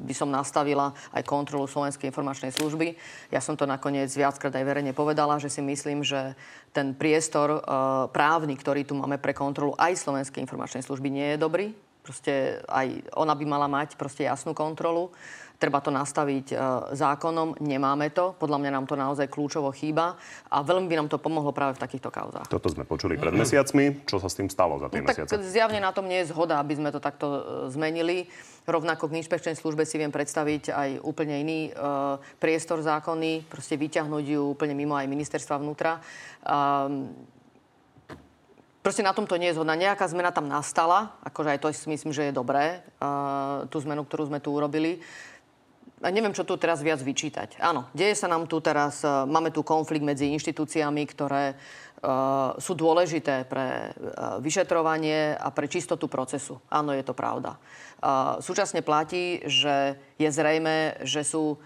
by 0.08 0.14
som 0.16 0.32
nastavila 0.32 0.96
aj 1.12 1.28
kontrolu 1.28 1.68
Slovenskej 1.68 2.08
informačnej 2.08 2.56
služby. 2.56 2.96
Ja 3.28 3.44
som 3.44 3.60
to 3.60 3.68
nakoniec 3.68 4.08
viackrát 4.16 4.56
aj 4.56 4.64
verejne 4.64 4.96
povedala, 4.96 5.44
že 5.44 5.52
si 5.52 5.60
myslím, 5.60 6.08
že 6.08 6.40
ten 6.72 6.96
priestor 6.96 7.60
uh, 7.60 8.08
právny, 8.16 8.56
ktorý 8.56 8.88
tu 8.88 8.96
máme 8.96 9.20
pre 9.20 9.36
kontrolu 9.36 9.76
aj 9.76 10.00
Slovenskej 10.08 10.40
informačnej 10.48 10.88
služby, 10.88 11.12
nie 11.12 11.36
je 11.36 11.38
dobrý. 11.44 11.76
Proste 12.08 12.64
aj 12.72 13.12
ona 13.20 13.36
by 13.36 13.44
mala 13.44 13.68
mať 13.68 14.00
proste 14.00 14.24
jasnú 14.24 14.56
kontrolu. 14.56 15.12
Treba 15.58 15.82
to 15.82 15.90
nastaviť 15.90 16.54
e, 16.54 16.56
zákonom, 16.94 17.58
nemáme 17.66 18.14
to. 18.14 18.38
Podľa 18.38 18.62
mňa 18.62 18.72
nám 18.78 18.86
to 18.86 18.94
naozaj 18.94 19.26
kľúčovo 19.26 19.74
chýba 19.74 20.14
a 20.54 20.62
veľmi 20.62 20.86
by 20.86 20.96
nám 21.02 21.10
to 21.10 21.18
pomohlo 21.18 21.50
práve 21.50 21.74
v 21.76 21.82
takýchto 21.82 22.14
kauzách. 22.14 22.46
Toto 22.46 22.70
sme 22.70 22.86
počuli 22.86 23.18
pred 23.18 23.34
mesiacmi. 23.34 24.06
Čo 24.06 24.22
sa 24.22 24.30
s 24.30 24.38
tým 24.38 24.54
stalo 24.54 24.78
za 24.78 24.94
tie 24.94 25.02
no, 25.02 25.10
tak 25.10 25.26
mesiace? 25.26 25.42
zjavne 25.42 25.82
na 25.82 25.90
tom 25.90 26.06
nie 26.06 26.22
je 26.22 26.30
zhoda, 26.30 26.62
aby 26.62 26.78
sme 26.78 26.94
to 26.94 27.02
takto 27.02 27.26
e, 27.26 27.40
zmenili. 27.74 28.30
Rovnako 28.70 29.10
k 29.10 29.18
inšpekčnej 29.18 29.58
službe 29.58 29.82
si 29.82 29.98
viem 29.98 30.14
predstaviť 30.14 30.70
aj 30.70 30.90
úplne 31.02 31.42
iný 31.42 31.60
e, 31.68 31.82
priestor 32.38 32.86
zákonný, 32.86 33.50
proste 33.50 33.82
vyťahnuť 33.82 34.26
ju 34.30 34.54
úplne 34.54 34.78
mimo 34.78 34.94
aj 34.94 35.10
ministerstva 35.10 35.58
vnútra. 35.58 35.98
Um, 36.46 37.10
Proste 38.88 39.04
na 39.04 39.12
tomto 39.12 39.36
nie 39.36 39.52
je 39.52 39.60
zhodná. 39.60 39.76
Nejaká 39.76 40.08
zmena 40.08 40.32
tam 40.32 40.48
nastala, 40.48 41.12
akože 41.28 41.52
aj 41.52 41.60
to 41.60 41.68
si 41.76 41.92
myslím, 41.92 42.16
že 42.16 42.32
je 42.32 42.40
dobré, 42.40 42.80
uh, 43.04 43.68
tú 43.68 43.84
zmenu, 43.84 44.08
ktorú 44.08 44.32
sme 44.32 44.40
tu 44.40 44.56
urobili 44.56 45.04
neviem, 46.02 46.34
čo 46.34 46.46
tu 46.46 46.58
teraz 46.62 46.86
viac 46.86 47.02
vyčítať. 47.02 47.58
Áno, 47.58 47.90
deje 47.94 48.14
sa 48.14 48.30
nám 48.30 48.46
tu 48.46 48.62
teraz, 48.62 49.02
uh, 49.02 49.26
máme 49.26 49.50
tu 49.50 49.66
konflikt 49.66 50.06
medzi 50.06 50.30
inštitúciami, 50.34 51.04
ktoré 51.10 51.58
uh, 51.58 52.54
sú 52.62 52.78
dôležité 52.78 53.50
pre 53.50 53.92
uh, 53.94 54.38
vyšetrovanie 54.38 55.34
a 55.34 55.50
pre 55.50 55.66
čistotu 55.66 56.06
procesu. 56.06 56.62
Áno, 56.70 56.94
je 56.94 57.02
to 57.02 57.18
pravda. 57.18 57.58
Uh, 57.98 58.38
súčasne 58.42 58.86
platí, 58.86 59.42
že 59.50 59.98
je 60.22 60.30
zrejme, 60.30 61.02
že 61.02 61.26
sú 61.26 61.58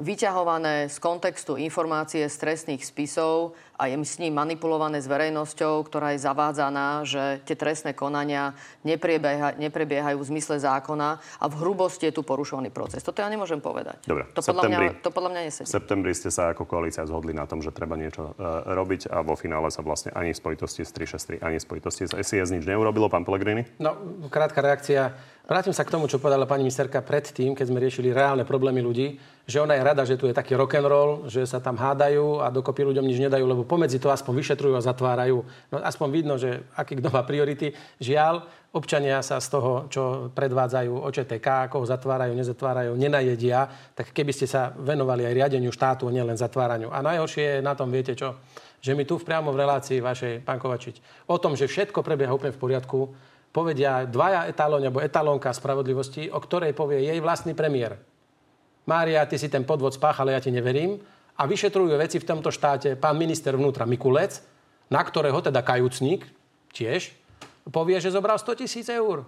vyťahované 0.00 0.88
z 0.88 0.96
kontextu 0.96 1.60
informácie 1.60 2.24
z 2.24 2.36
trestných 2.40 2.80
spisov 2.80 3.52
a 3.76 3.90
je 3.90 3.98
s 3.98 4.16
ním 4.22 4.38
manipulované 4.38 5.02
s 5.02 5.10
verejnosťou, 5.10 5.82
ktorá 5.84 6.14
je 6.14 6.22
zavádzaná, 6.22 7.02
že 7.02 7.42
tie 7.42 7.58
trestné 7.58 7.92
konania 7.92 8.54
neprebieha, 8.86 9.58
neprebiehajú 9.58 10.16
v 10.22 10.28
zmysle 10.32 10.62
zákona 10.62 11.18
a 11.18 11.44
v 11.50 11.54
hrubosti 11.60 12.08
je 12.08 12.14
tu 12.14 12.22
porušovaný 12.22 12.70
proces. 12.70 13.02
Toto 13.02 13.20
ja 13.20 13.28
nemôžem 13.28 13.58
povedať. 13.58 14.00
Dobre, 14.06 14.30
to, 14.32 14.40
podľa 14.40 14.70
mňa, 14.70 14.78
to 15.02 15.10
podľa 15.10 15.30
mňa 15.34 15.40
nesedí. 15.50 15.66
V 15.66 15.76
septembri 15.76 16.14
ste 16.14 16.30
sa 16.30 16.54
ako 16.54 16.64
koalícia 16.64 17.02
zhodli 17.04 17.34
na 17.34 17.44
tom, 17.44 17.58
že 17.58 17.74
treba 17.74 17.98
niečo 17.98 18.32
uh, 18.38 18.64
robiť 18.70 19.10
a 19.10 19.20
vo 19.26 19.34
finále 19.34 19.68
sa 19.74 19.82
vlastne 19.82 20.14
ani 20.14 20.30
v 20.30 20.38
spojitosti 20.38 20.86
s 20.86 20.94
363, 20.94 21.42
ani 21.42 21.56
v 21.58 21.64
spojitosti 21.66 22.02
s 22.06 22.12
SIS 22.16 22.48
nič 22.54 22.64
neurobilo. 22.64 23.10
Pán 23.10 23.26
Pellegrini? 23.26 23.66
No, 23.82 23.98
krátka 24.30 24.62
reakcia. 24.62 25.18
Vrátim 25.42 25.74
sa 25.74 25.82
k 25.82 25.90
tomu, 25.90 26.06
čo 26.06 26.22
povedala 26.22 26.46
pani 26.46 26.62
ministerka 26.62 27.02
predtým, 27.02 27.58
keď 27.58 27.66
sme 27.66 27.82
riešili 27.82 28.14
reálne 28.14 28.46
problémy 28.46 28.78
ľudí, 28.78 29.18
že 29.42 29.58
ona 29.58 29.74
je 29.74 29.82
rada, 29.82 30.06
že 30.06 30.14
tu 30.14 30.30
je 30.30 30.34
taký 30.38 30.54
rock 30.54 30.78
and 30.78 30.86
roll, 30.86 31.26
že 31.26 31.42
sa 31.50 31.58
tam 31.58 31.74
hádajú 31.74 32.38
a 32.38 32.46
dokopy 32.46 32.86
ľuďom 32.86 33.02
nič 33.02 33.18
nedajú, 33.18 33.42
lebo 33.42 33.66
pomedzi 33.66 33.98
to 33.98 34.06
aspoň 34.06 34.38
vyšetrujú 34.38 34.78
a 34.78 34.86
zatvárajú. 34.86 35.42
No 35.74 35.82
aspoň 35.82 36.08
vidno, 36.14 36.38
že 36.38 36.62
aký 36.78 36.94
kto 37.02 37.10
má 37.10 37.26
priority. 37.26 37.74
Žiaľ, 37.98 38.46
občania 38.70 39.18
sa 39.18 39.42
z 39.42 39.48
toho, 39.50 39.90
čo 39.90 40.30
predvádzajú 40.30 41.10
OČTK, 41.10 41.66
ako 41.66 41.82
ho 41.82 41.86
zatvárajú, 41.90 42.38
nezatvárajú, 42.38 42.94
nenajedia, 42.94 43.66
tak 43.98 44.14
keby 44.14 44.30
ste 44.30 44.46
sa 44.46 44.70
venovali 44.78 45.26
aj 45.26 45.34
riadeniu 45.42 45.74
štátu, 45.74 46.06
nielen 46.06 46.38
zatváraniu. 46.38 46.94
A 46.94 47.02
najhoršie 47.02 47.58
je 47.58 47.66
na 47.66 47.74
tom, 47.74 47.90
viete 47.90 48.14
čo, 48.14 48.38
že 48.78 48.94
my 48.94 49.02
tu 49.02 49.18
v 49.18 49.26
priamo 49.26 49.50
v 49.50 49.58
relácii 49.58 49.98
vašej, 49.98 50.46
pán 50.46 50.62
Kovačič, 50.62 51.02
o 51.26 51.34
tom, 51.42 51.58
že 51.58 51.66
všetko 51.66 51.98
prebieha 52.06 52.30
úplne 52.30 52.54
v 52.54 52.62
poriadku, 52.62 53.10
povedia 53.52 54.08
dvaja 54.08 54.48
etalóni 54.48 54.88
alebo 54.88 55.04
etalónka 55.04 55.52
spravodlivosti, 55.52 56.32
o 56.32 56.40
ktorej 56.40 56.72
povie 56.72 57.04
jej 57.04 57.20
vlastný 57.20 57.52
premiér. 57.52 58.00
Mária, 58.88 59.22
ty 59.28 59.38
si 59.38 59.46
ten 59.46 59.62
podvod 59.62 59.94
spáchal, 59.94 60.32
ja 60.32 60.42
ti 60.42 60.50
neverím. 60.50 60.98
A 61.38 61.46
vyšetrujú 61.46 61.94
veci 61.96 62.18
v 62.18 62.28
tomto 62.28 62.50
štáte 62.50 62.98
pán 62.98 63.14
minister 63.16 63.54
vnútra 63.54 63.86
Mikulec, 63.86 64.42
na 64.90 65.00
ktorého 65.00 65.38
teda 65.40 65.62
kajúcník 65.62 66.26
tiež 66.72 67.14
povie, 67.70 68.00
že 68.02 68.10
zobral 68.10 68.40
100 68.42 68.64
tisíc 68.64 68.90
eur 68.90 69.22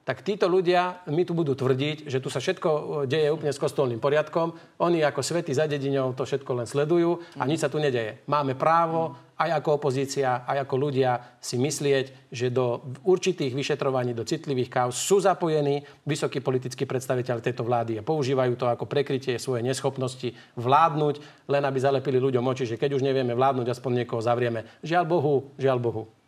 tak 0.00 0.26
títo 0.26 0.48
ľudia 0.48 1.06
mi 1.12 1.28
tu 1.28 1.38
budú 1.38 1.54
tvrdiť, 1.54 2.10
že 2.10 2.18
tu 2.18 2.32
sa 2.32 2.40
všetko 2.40 2.68
e, 2.68 2.82
deje 3.06 3.30
úplne 3.30 3.54
s 3.54 3.62
kostolným 3.62 4.00
poriadkom. 4.02 4.56
Oni 4.82 5.04
ako 5.04 5.22
svety 5.22 5.54
za 5.54 5.68
dedinou 5.68 6.16
to 6.16 6.26
všetko 6.26 6.50
len 6.56 6.66
sledujú 6.66 7.20
a 7.36 7.46
nič 7.46 7.62
sa 7.62 7.70
tu 7.70 7.76
nedeje. 7.76 8.24
Máme 8.26 8.56
právo 8.56 9.14
aj 9.40 9.64
ako 9.64 9.80
opozícia, 9.80 10.44
aj 10.44 10.68
ako 10.68 10.74
ľudia 10.76 11.40
si 11.40 11.56
myslieť, 11.56 12.28
že 12.28 12.52
do 12.52 12.84
určitých 13.08 13.56
vyšetrovaní, 13.56 14.12
do 14.12 14.28
citlivých 14.28 14.68
kauz 14.68 15.00
sú 15.00 15.16
zapojení 15.16 15.80
vysokí 16.04 16.44
politickí 16.44 16.84
predstaviteľ 16.84 17.40
tejto 17.40 17.64
vlády 17.64 17.96
a 17.96 18.04
používajú 18.04 18.52
to 18.60 18.68
ako 18.68 18.84
prekrytie 18.84 19.40
svojej 19.40 19.64
neschopnosti 19.64 20.36
vládnuť, 20.60 21.48
len 21.48 21.62
aby 21.64 21.78
zalepili 21.80 22.20
ľuďom 22.20 22.44
oči, 22.44 22.68
že 22.68 22.76
keď 22.76 23.00
už 23.00 23.06
nevieme 23.06 23.32
vládnuť, 23.32 23.72
aspoň 23.72 24.04
niekoho 24.04 24.20
zavrieme. 24.20 24.68
Žiaľ 24.84 25.04
Bohu, 25.08 25.34
žiaľ 25.56 25.80
Bohu. 25.80 26.19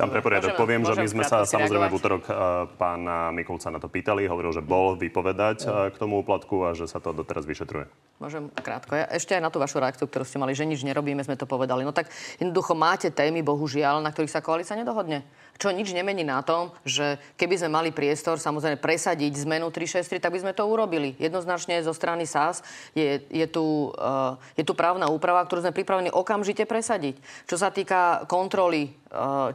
Tam 0.00 0.08
pre 0.08 0.24
poriadok 0.24 0.56
poviem, 0.56 0.80
že 0.80 0.96
my 0.96 1.08
sme 1.12 1.24
sa 1.28 1.44
samozrejme 1.44 1.92
v 1.92 1.96
útorok 2.00 2.24
uh, 2.24 2.64
pána 2.80 3.28
Mikulca 3.36 3.68
na 3.68 3.76
to 3.76 3.92
pýtali. 3.92 4.24
Hovoril, 4.24 4.56
že 4.56 4.64
bol 4.64 4.96
vypovedať 4.96 5.68
uh, 5.68 5.92
k 5.92 5.96
tomu 6.00 6.24
úplatku 6.24 6.64
a 6.64 6.72
že 6.72 6.88
sa 6.88 7.04
to 7.04 7.12
doteraz 7.12 7.44
vyšetruje. 7.44 7.84
Môžem 8.16 8.48
krátko. 8.56 8.96
Ja 8.96 9.12
ešte 9.12 9.36
aj 9.36 9.44
na 9.44 9.52
tú 9.52 9.60
vašu 9.60 9.76
reakciu, 9.76 10.08
ktorú 10.08 10.24
ste 10.24 10.40
mali, 10.40 10.56
že 10.56 10.64
nič 10.64 10.80
nerobíme, 10.88 11.20
sme 11.20 11.36
to 11.36 11.44
povedali. 11.44 11.84
No 11.84 11.92
tak 11.92 12.08
jednoducho 12.40 12.72
máte 12.72 13.12
témy, 13.12 13.44
bohužiaľ, 13.44 14.00
na 14.00 14.08
ktorých 14.08 14.32
sa 14.32 14.40
koalícia 14.40 14.72
nedohodne 14.72 15.20
čo 15.60 15.68
nič 15.68 15.92
nemení 15.92 16.24
na 16.24 16.40
tom, 16.40 16.72
že 16.88 17.20
keby 17.36 17.60
sme 17.60 17.68
mali 17.68 17.90
priestor 17.92 18.40
samozrejme 18.40 18.80
presadiť 18.80 19.44
zmenu 19.44 19.68
363, 19.68 20.16
tak 20.16 20.32
by 20.32 20.40
sme 20.40 20.56
to 20.56 20.64
urobili. 20.64 21.12
Jednoznačne 21.20 21.84
zo 21.84 21.92
strany 21.92 22.24
SAS 22.24 22.64
je, 22.96 23.20
je, 23.28 23.44
tu, 23.44 23.92
uh, 23.92 24.40
je 24.56 24.64
tu 24.64 24.72
právna 24.72 25.12
úprava, 25.12 25.44
ktorú 25.44 25.60
sme 25.60 25.76
pripravení 25.76 26.08
okamžite 26.08 26.64
presadiť. 26.64 27.20
Čo 27.44 27.60
sa 27.60 27.68
týka 27.68 28.24
kontroly 28.24 28.96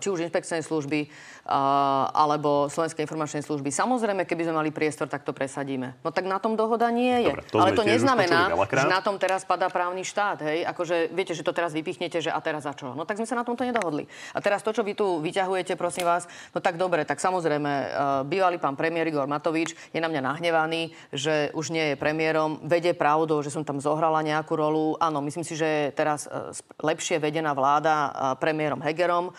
či 0.03 0.07
už 0.11 0.19
inspekčnej 0.27 0.59
služby, 0.59 1.07
alebo 2.11 2.67
Slovenskej 2.67 3.07
informačnej 3.07 3.39
služby. 3.45 3.71
Samozrejme, 3.71 4.27
keby 4.27 4.49
sme 4.49 4.59
mali 4.59 4.69
priestor, 4.75 5.07
tak 5.07 5.23
to 5.23 5.31
presadíme. 5.31 5.95
No 6.03 6.11
tak 6.11 6.27
na 6.27 6.43
tom 6.43 6.59
dohoda 6.59 6.91
nie 6.91 7.23
je. 7.23 7.31
Dobre, 7.31 7.47
to 7.47 7.57
Ale 7.63 7.71
to 7.71 7.87
neznamená, 7.87 8.51
že 8.51 8.87
na 8.91 8.99
tom 8.99 9.15
teraz 9.15 9.47
padá 9.47 9.71
právny 9.71 10.03
štát. 10.03 10.43
Hej? 10.43 10.67
Akože 10.67 11.13
viete, 11.15 11.31
že 11.31 11.45
to 11.45 11.55
teraz 11.55 11.71
vypichnete, 11.71 12.19
že 12.19 12.33
a 12.33 12.39
teraz 12.43 12.67
za 12.67 12.75
čo? 12.75 12.91
No 12.97 13.07
tak 13.07 13.21
sme 13.21 13.29
sa 13.29 13.39
na 13.39 13.47
tomto 13.47 13.63
nedohodli. 13.63 14.09
A 14.35 14.41
teraz 14.43 14.65
to, 14.65 14.73
čo 14.75 14.81
vy 14.83 14.97
tu 14.97 15.21
vyťahujete, 15.21 15.77
prosím 15.79 16.09
vás, 16.09 16.27
no 16.51 16.59
tak 16.59 16.75
dobre, 16.75 17.05
tak 17.05 17.21
samozrejme, 17.21 17.71
uh, 17.71 17.87
bývalý 18.27 18.57
pán 18.57 18.75
premiér 18.75 19.07
Igor 19.07 19.29
Matovič 19.29 19.77
je 19.93 20.01
na 20.01 20.09
mňa 20.09 20.21
nahnevaný, 20.25 20.91
že 21.13 21.53
už 21.53 21.71
nie 21.71 21.93
je 21.93 21.95
premiérom, 21.95 22.59
vedie 22.65 22.97
pravdou, 22.97 23.39
že 23.45 23.53
som 23.53 23.61
tam 23.61 23.77
zohrala 23.77 24.25
nejakú 24.25 24.57
rolu. 24.57 24.97
Áno, 24.97 25.21
myslím 25.21 25.45
si, 25.45 25.53
že 25.53 25.67
je 25.69 25.83
teraz 25.93 26.25
lepšie 26.81 27.21
vedená 27.21 27.53
vláda 27.53 28.35
premiérom 28.41 28.81
Hegerom. 28.81 29.31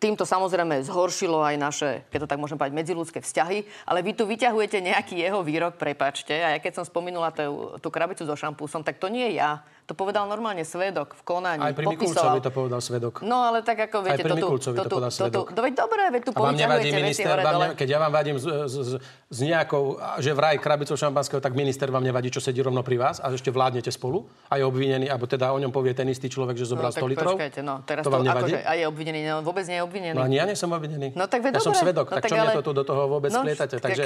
Týmto 0.00 0.22
samozrejme 0.22 0.86
zhoršilo 0.86 1.42
aj 1.42 1.56
naše, 1.58 1.90
keď 2.08 2.18
to 2.24 2.30
tak 2.30 2.38
môžem 2.38 2.54
povedať, 2.54 2.78
medziludské 2.78 3.18
vzťahy, 3.18 3.66
ale 3.84 4.00
vy 4.06 4.14
tu 4.14 4.24
vyťahujete 4.24 4.78
nejaký 4.78 5.18
jeho 5.18 5.42
výrok, 5.42 5.74
prepačte, 5.74 6.32
a 6.32 6.54
ja 6.54 6.58
keď 6.62 6.80
som 6.80 6.84
spomenula 6.86 7.34
tú, 7.34 7.74
tú 7.82 7.88
krabicu 7.90 8.22
so 8.22 8.38
šampúsom, 8.38 8.86
tak 8.86 9.02
to 9.02 9.10
nie 9.10 9.34
ja. 9.34 9.66
To 9.90 9.98
povedal 9.98 10.22
normálne 10.30 10.62
svedok 10.62 11.18
v 11.18 11.22
konaní. 11.26 11.66
Aj 11.66 11.74
pri 11.74 11.90
Mikulcovi 11.90 12.38
to 12.38 12.54
povedal 12.54 12.78
svedok. 12.78 13.26
No 13.26 13.42
ale 13.42 13.66
tak 13.66 13.90
ako 13.90 14.06
viete, 14.06 14.22
Aj 14.22 14.30
pri 14.30 14.38
to, 14.38 14.46
tu, 14.46 14.70
to, 14.70 14.70
to, 14.70 14.86
povedal 14.86 15.10
svedok. 15.10 15.50
To, 15.50 15.58
to, 15.58 15.60
veď 15.66 15.74
dobre, 15.82 16.02
veď 16.14 16.22
tu 16.22 16.32
nevadí 16.38 16.88
minister, 16.94 17.34
hore, 17.34 17.42
ne, 17.42 17.68
keď 17.74 17.88
ja 17.90 17.98
vám 17.98 18.12
vadím 18.14 18.38
s, 18.38 18.46
s, 18.46 18.74
s, 18.78 18.90
s 19.02 19.38
nejakou, 19.42 19.98
že 20.22 20.30
vraj 20.30 20.62
krabicou 20.62 20.94
šampanského, 20.94 21.42
tak 21.42 21.58
minister 21.58 21.90
vám 21.90 22.06
nevadí, 22.06 22.30
čo 22.30 22.38
sedí 22.38 22.62
rovno 22.62 22.86
pri 22.86 23.02
vás 23.02 23.18
a 23.18 23.34
ešte 23.34 23.50
vládnete 23.50 23.90
spolu 23.90 24.30
a 24.46 24.62
je 24.62 24.64
obvinený, 24.68 25.10
alebo 25.10 25.26
teda 25.26 25.50
o 25.50 25.58
ňom 25.58 25.74
povie 25.74 25.90
ten 25.90 26.06
istý 26.06 26.30
človek, 26.30 26.54
že 26.54 26.70
zobral 26.70 26.94
no, 26.94 27.02
100 27.02 27.10
litrov. 27.10 27.34
Počkajte, 27.34 27.60
no, 27.66 27.82
teraz 27.82 28.06
to, 28.06 28.14
to 28.14 28.14
vám 28.14 28.22
nevadí? 28.30 28.54
Akože, 28.54 28.58
a 28.62 28.72
je 28.78 28.84
obvinený, 28.86 29.20
no, 29.26 29.36
vôbec 29.42 29.66
nie 29.66 29.74
je 29.74 29.82
obvinený. 29.82 30.14
No 30.14 30.22
ani 30.22 30.38
ja 30.38 30.46
nie 30.46 30.54
som 30.54 30.70
obvinený. 30.70 31.18
No, 31.18 31.26
tak 31.26 31.42
ja 31.42 31.50
dobre. 31.50 31.66
som 31.66 31.74
svedok, 31.74 32.06
no, 32.06 32.14
tak, 32.14 32.30
čo 32.30 32.38
ale... 32.38 32.54
mňa 32.54 32.58
to 32.62 32.62
tu 32.62 32.72
do 32.78 32.84
toho 32.86 33.02
vôbec 33.10 33.34
no, 33.34 33.42
plietate? 33.42 33.82
Takže 33.82 34.04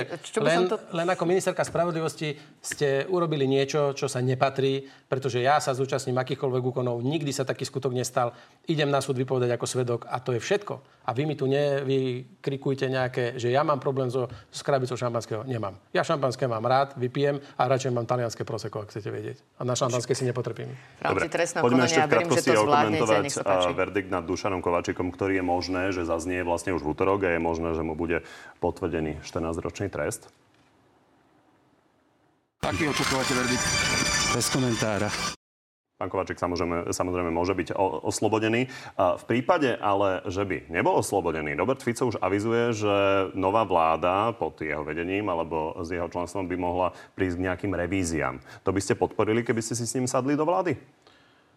len 0.97 1.07
ako 1.13 1.29
ministerka 1.29 1.61
spravodlivosti 1.61 2.41
ste 2.65 3.05
urobili 3.13 3.45
niečo, 3.45 3.93
čo 3.93 4.09
sa 4.09 4.25
nepatrí, 4.25 4.89
pretože 5.13 5.45
ja 5.45 5.61
sa 5.61 5.74
zúčastním 5.75 6.17
akýchkoľvek 6.23 6.63
úkonov, 6.63 7.03
nikdy 7.03 7.35
sa 7.35 7.43
taký 7.43 7.67
skutok 7.67 7.93
nestal. 7.93 8.33
Idem 8.71 8.89
na 8.89 9.03
súd 9.03 9.19
vypovedať 9.19 9.59
ako 9.59 9.67
svedok 9.67 10.01
a 10.09 10.23
to 10.23 10.33
je 10.33 10.41
všetko. 10.41 10.75
A 11.05 11.13
vy 11.13 11.29
mi 11.29 11.37
tu 11.37 11.45
nevykrikujte 11.45 12.89
nejaké, 12.89 13.37
že 13.37 13.53
ja 13.53 13.61
mám 13.61 13.83
problém 13.83 14.09
so, 14.09 14.31
s 14.49 14.65
krabicou 14.65 14.97
šampanského. 14.97 15.45
Nemám. 15.45 15.77
Ja 15.93 16.01
šampanské 16.01 16.49
mám 16.49 16.65
rád, 16.65 16.97
vypijem 16.97 17.43
a 17.59 17.63
radšej 17.69 17.93
mám 17.93 18.09
talianské 18.09 18.47
proseko, 18.47 18.87
ak 18.87 18.95
chcete 18.95 19.11
vedieť. 19.13 19.37
A 19.61 19.69
na 19.69 19.77
šampanské 19.77 20.17
si 20.17 20.25
nepotrpím. 20.25 20.73
Dobre, 21.03 21.29
poďme 21.61 21.85
ešte 21.85 22.01
v 22.01 22.09
krátkosti 22.09 22.51
okomentovať 22.57 23.25
verdikt 23.75 24.09
nad 24.09 24.25
Dušanom 24.25 24.65
Kovačikom, 24.65 25.13
ktorý 25.13 25.43
je 25.43 25.45
možné, 25.45 25.83
že 25.93 26.07
zaznie 26.09 26.41
vlastne 26.41 26.73
už 26.73 26.81
v 26.81 26.97
útorok 26.97 27.27
a 27.27 27.37
je 27.37 27.41
možné, 27.43 27.77
že 27.77 27.83
mu 27.85 27.93
bude 27.99 28.25
potvrdený 28.63 29.21
14-ročný 29.27 29.93
trest. 29.93 30.31
Aký 32.65 32.89
očakávate 32.89 33.37
verdikt? 33.37 33.67
Bez 34.33 34.49
komentára. 34.49 35.13
Pán 35.95 36.11
Kovačík 36.11 36.43
samozrejme, 36.43 36.91
samozrejme 36.91 37.31
môže 37.31 37.55
byť 37.55 37.79
oslobodený. 38.03 38.67
V 38.99 39.25
prípade 39.31 39.79
ale, 39.79 40.27
že 40.27 40.43
by 40.43 40.67
nebol 40.67 40.99
oslobodený, 40.99 41.55
Robert 41.55 41.87
Fico 41.87 42.11
už 42.11 42.19
avizuje, 42.19 42.75
že 42.75 42.95
nová 43.39 43.63
vláda 43.63 44.35
pod 44.35 44.59
jeho 44.59 44.83
vedením 44.83 45.31
alebo 45.31 45.71
s 45.87 45.95
jeho 45.95 46.11
členstvom 46.11 46.51
by 46.51 46.57
mohla 46.59 46.89
prísť 47.15 47.39
k 47.39 47.45
nejakým 47.47 47.73
revíziám. 47.79 48.43
To 48.67 48.75
by 48.75 48.81
ste 48.83 48.99
podporili, 48.99 49.47
keby 49.47 49.63
ste 49.63 49.79
si 49.79 49.87
s 49.87 49.95
ním 49.95 50.11
sadli 50.11 50.35
do 50.35 50.43
vlády? 50.43 50.75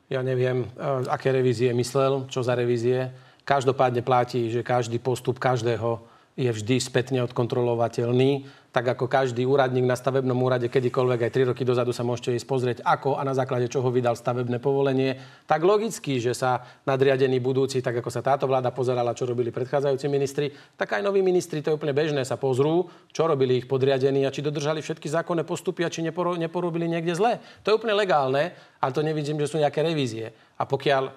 Ja 0.06 0.22
neviem, 0.22 0.70
e, 0.70 0.88
aké 1.10 1.34
revízie 1.34 1.74
myslel, 1.74 2.30
čo 2.30 2.46
za 2.46 2.54
revízie. 2.54 3.10
Každopádne 3.42 4.06
platí, 4.06 4.54
že 4.54 4.62
každý 4.62 5.02
postup 5.02 5.42
každého 5.42 5.98
je 6.38 6.54
vždy 6.54 6.78
spätne 6.78 7.26
odkontrolovateľný 7.26 8.46
tak 8.78 8.94
ako 8.94 9.10
každý 9.10 9.42
úradník 9.42 9.90
na 9.90 9.98
stavebnom 9.98 10.38
úrade 10.38 10.70
kedykoľvek 10.70 11.26
aj 11.26 11.32
3 11.34 11.50
roky 11.50 11.66
dozadu 11.66 11.90
sa 11.90 12.06
môžete 12.06 12.38
ísť 12.38 12.46
pozrieť, 12.46 12.78
ako 12.86 13.18
a 13.18 13.26
na 13.26 13.34
základe 13.34 13.66
čoho 13.74 13.90
vydal 13.90 14.14
stavebné 14.14 14.62
povolenie, 14.62 15.18
tak 15.50 15.66
logicky, 15.66 16.22
že 16.22 16.38
sa 16.38 16.62
nadriadení 16.86 17.42
budúci, 17.42 17.82
tak 17.82 18.06
ako 18.06 18.14
sa 18.14 18.22
táto 18.22 18.46
vláda 18.46 18.70
pozerala, 18.70 19.18
čo 19.18 19.26
robili 19.26 19.50
predchádzajúci 19.50 20.06
ministri, 20.14 20.54
tak 20.78 20.94
aj 20.94 21.02
noví 21.02 21.26
ministri, 21.26 21.66
to 21.66 21.74
je 21.74 21.78
úplne 21.82 21.98
bežné, 21.98 22.22
sa 22.22 22.38
pozrú, 22.38 22.86
čo 23.10 23.26
robili 23.26 23.58
ich 23.58 23.66
podriadení 23.66 24.22
a 24.22 24.30
či 24.30 24.46
dodržali 24.46 24.86
všetky 24.86 25.10
zákonné 25.10 25.42
postupy 25.42 25.82
a 25.82 25.90
či 25.90 26.06
neporobili 26.06 26.86
niekde 26.86 27.18
zle. 27.18 27.42
To 27.66 27.74
je 27.74 27.78
úplne 27.82 27.98
legálne, 27.98 28.54
ale 28.78 28.94
to 28.94 29.02
nevidím, 29.02 29.42
že 29.42 29.50
sú 29.50 29.58
nejaké 29.58 29.82
revízie. 29.82 30.38
A 30.58 30.66
pokiaľ 30.66 31.04
e, 31.06 31.12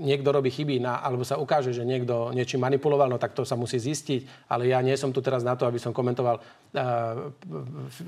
niekto 0.00 0.32
robí 0.32 0.48
chyby 0.48 0.80
na, 0.80 1.04
alebo 1.04 1.28
sa 1.28 1.36
ukáže, 1.36 1.76
že 1.76 1.84
niekto 1.84 2.32
niečím 2.32 2.64
manipuloval, 2.64 3.12
no 3.12 3.20
tak 3.20 3.36
to 3.36 3.44
sa 3.44 3.52
musí 3.52 3.76
zistiť. 3.76 4.48
Ale 4.48 4.72
ja 4.72 4.80
nie 4.80 4.96
som 4.96 5.12
tu 5.12 5.20
teraz 5.20 5.44
na 5.44 5.52
to, 5.60 5.68
aby 5.68 5.76
som 5.76 5.92
komentoval 5.92 6.40
e, 6.40 6.42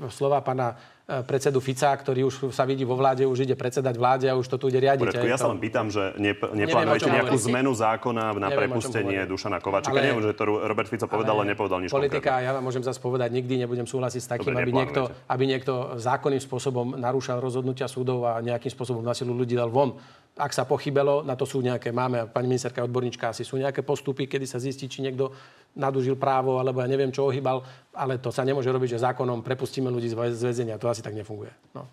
slova 0.09 0.41
pána 0.41 0.73
predsedu 1.09 1.57
Fica, 1.57 1.89
ktorý 1.89 2.29
už 2.29 2.53
sa 2.53 2.69
vidí 2.69 2.85
vo 2.85 2.93
vláde, 2.93 3.25
už 3.25 3.49
ide 3.49 3.57
predsedať 3.57 3.97
vláde 3.97 4.29
a 4.29 4.37
už 4.37 4.45
to 4.45 4.61
tu 4.61 4.65
ide 4.69 4.77
riadiť. 4.77 5.25
ja 5.25 5.41
sa 5.41 5.49
len 5.49 5.57
pýtam, 5.57 5.89
že 5.89 6.13
nep- 6.21 6.53
neplánujete 6.53 7.09
nejakú 7.09 7.33
hovorí. 7.33 7.49
zmenu 7.49 7.71
zákona 7.73 8.23
na 8.37 8.49
neviem, 8.53 8.59
prepustenie 8.61 9.19
Dušana 9.25 9.57
Kovačika. 9.57 9.97
Ale... 9.97 10.05
Neviem, 10.05 10.29
že 10.29 10.37
to 10.37 10.43
Robert 10.45 10.85
Fico 10.85 11.09
povedal, 11.09 11.41
ale 11.41 11.57
nepovedal 11.57 11.81
nič 11.81 11.89
Politika, 11.89 12.37
konkrétne. 12.37 12.45
ja 12.45 12.51
vám 12.53 12.63
môžem 12.63 12.83
zase 12.85 13.01
povedať, 13.01 13.29
nikdy 13.33 13.53
nebudem 13.65 13.89
súhlasiť 13.89 14.21
s 14.21 14.27
takým, 14.29 14.53
Dobre, 14.53 14.69
aby, 14.69 14.71
niekto, 14.71 15.01
aby 15.09 15.43
niekto 15.49 15.73
zákonným 15.97 16.41
spôsobom 16.45 16.93
narúšal 16.93 17.41
rozhodnutia 17.41 17.89
súdov 17.89 18.29
a 18.29 18.37
nejakým 18.45 18.69
spôsobom 18.69 19.01
na 19.01 19.17
silu 19.17 19.33
ľudí 19.33 19.57
dal 19.57 19.73
von. 19.73 19.97
Ak 20.37 20.53
sa 20.53 20.63
pochybelo, 20.63 21.25
na 21.25 21.33
to 21.33 21.43
sú 21.43 21.59
nejaké, 21.59 21.89
máme, 21.89 22.29
pani 22.29 22.47
ministerka 22.47 22.85
odborníčka, 22.85 23.33
asi 23.33 23.41
sú 23.41 23.57
nejaké 23.57 23.81
postupy, 23.81 24.29
kedy 24.29 24.45
sa 24.45 24.61
zistí, 24.61 24.85
či 24.85 25.03
niekto 25.03 25.33
nadužil 25.75 26.15
právo, 26.17 26.57
alebo 26.57 26.81
ja 26.81 26.87
neviem, 26.89 27.13
čo 27.13 27.29
ohýbal, 27.29 27.61
ale 27.93 28.17
to 28.17 28.33
sa 28.33 28.47
nemôže 28.47 28.69
robiť, 28.71 28.97
že 28.97 29.05
zákonom 29.05 29.45
prepustíme 29.45 29.91
ľudí 29.91 30.09
z 30.09 30.17
väzenia. 30.39 30.81
To 30.81 30.89
asi 30.89 31.03
tak 31.03 31.13
nefunguje. 31.13 31.51
No. 31.75 31.85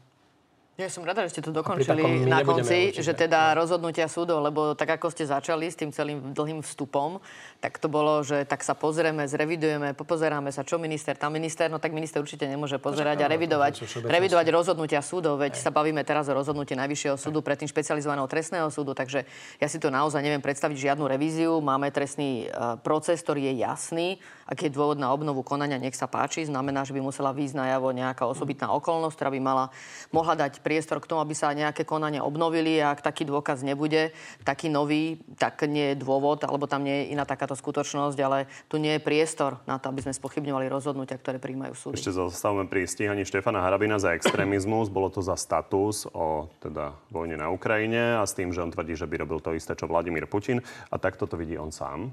Ja 0.76 0.92
som 0.92 1.08
rada, 1.08 1.24
že 1.24 1.32
ste 1.32 1.40
to 1.40 1.56
dokončili 1.56 2.28
na 2.28 2.44
konci, 2.44 2.92
určite. 2.92 3.00
že 3.00 3.16
teda 3.16 3.56
rozhodnutia 3.56 4.12
súdov, 4.12 4.44
lebo 4.44 4.76
tak 4.76 5.00
ako 5.00 5.08
ste 5.08 5.24
začali 5.24 5.72
s 5.72 5.80
tým 5.80 5.88
celým 5.88 6.36
dlhým 6.36 6.60
vstupom, 6.60 7.16
tak 7.64 7.80
to 7.80 7.88
bolo, 7.88 8.20
že 8.20 8.44
tak 8.44 8.60
sa 8.60 8.76
pozrieme, 8.76 9.24
zrevidujeme, 9.24 9.96
popozeráme 9.96 10.52
sa, 10.52 10.68
čo 10.68 10.76
minister, 10.76 11.16
tam 11.16 11.32
minister, 11.32 11.72
no 11.72 11.80
tak 11.80 11.96
minister 11.96 12.20
určite 12.20 12.44
nemôže 12.44 12.76
pozerať 12.76 13.24
a 13.24 13.26
revidovať, 13.32 14.04
revidovať 14.04 14.46
rozhodnutia 14.52 15.00
súdov, 15.00 15.40
veď 15.40 15.56
sa 15.56 15.72
bavíme 15.72 16.04
teraz 16.04 16.28
o 16.28 16.36
rozhodnutí 16.36 16.76
Najvyššieho 16.76 17.16
súdu, 17.16 17.40
predtým 17.40 17.72
špecializovaného 17.72 18.28
trestného 18.28 18.68
súdu, 18.68 18.92
takže 18.92 19.24
ja 19.56 19.72
si 19.72 19.80
to 19.80 19.88
naozaj 19.88 20.20
neviem 20.20 20.44
predstaviť 20.44 20.92
žiadnu 20.92 21.08
revíziu. 21.08 21.56
Máme 21.64 21.88
trestný 21.88 22.52
e, 22.52 22.76
proces, 22.84 23.24
ktorý 23.24 23.48
je 23.48 23.64
jasný, 23.64 24.20
ak 24.44 24.60
je 24.60 24.70
dôvod 24.70 25.00
na 25.00 25.08
obnovu 25.08 25.40
konania, 25.40 25.80
nech 25.80 25.96
sa 25.96 26.04
páči, 26.04 26.44
znamená, 26.44 26.84
že 26.84 26.92
by 26.92 27.00
musela 27.00 27.32
výjsť 27.32 27.64
najavo 27.64 27.96
nejaká 27.96 28.28
osobitná 28.28 28.76
okolnosť, 28.76 29.14
ktorá 29.16 29.30
by 29.32 29.40
mala, 29.40 29.64
mohla 30.12 30.36
dať 30.36 30.65
priestor 30.66 30.98
k 30.98 31.06
tomu, 31.06 31.22
aby 31.22 31.30
sa 31.30 31.54
nejaké 31.54 31.86
konania 31.86 32.26
obnovili 32.26 32.82
a 32.82 32.90
ak 32.90 33.06
taký 33.06 33.22
dôkaz 33.22 33.62
nebude, 33.62 34.10
taký 34.42 34.66
nový, 34.66 35.22
tak 35.38 35.62
nie 35.70 35.94
je 35.94 36.02
dôvod, 36.02 36.42
alebo 36.42 36.66
tam 36.66 36.82
nie 36.82 37.06
je 37.06 37.14
iná 37.14 37.22
takáto 37.22 37.54
skutočnosť, 37.54 38.18
ale 38.18 38.50
tu 38.66 38.82
nie 38.82 38.98
je 38.98 39.06
priestor 39.06 39.62
na 39.62 39.78
to, 39.78 39.94
aby 39.94 40.02
sme 40.02 40.18
spochybňovali 40.18 40.66
rozhodnutia, 40.66 41.14
ktoré 41.14 41.38
príjmajú 41.38 41.74
súdy. 41.78 41.94
Ešte 41.94 42.18
zastavíme 42.18 42.66
pri 42.66 42.90
stíhaní 42.90 43.22
Štefana 43.22 43.62
Harabina 43.62 44.02
za 44.02 44.18
extrémizmus. 44.18 44.90
Bolo 44.90 45.14
to 45.14 45.22
za 45.22 45.38
status 45.38 46.10
o 46.10 46.50
teda 46.58 46.98
vojne 47.14 47.38
na 47.38 47.46
Ukrajine 47.54 48.18
a 48.18 48.26
s 48.26 48.34
tým, 48.34 48.50
že 48.50 48.58
on 48.58 48.74
tvrdí, 48.74 48.98
že 48.98 49.06
by 49.06 49.22
robil 49.22 49.38
to 49.38 49.54
isté, 49.54 49.78
čo 49.78 49.86
Vladimír 49.86 50.26
Putin. 50.26 50.58
A 50.90 50.98
takto 50.98 51.30
to 51.30 51.38
vidí 51.38 51.54
on 51.54 51.70
sám. 51.70 52.10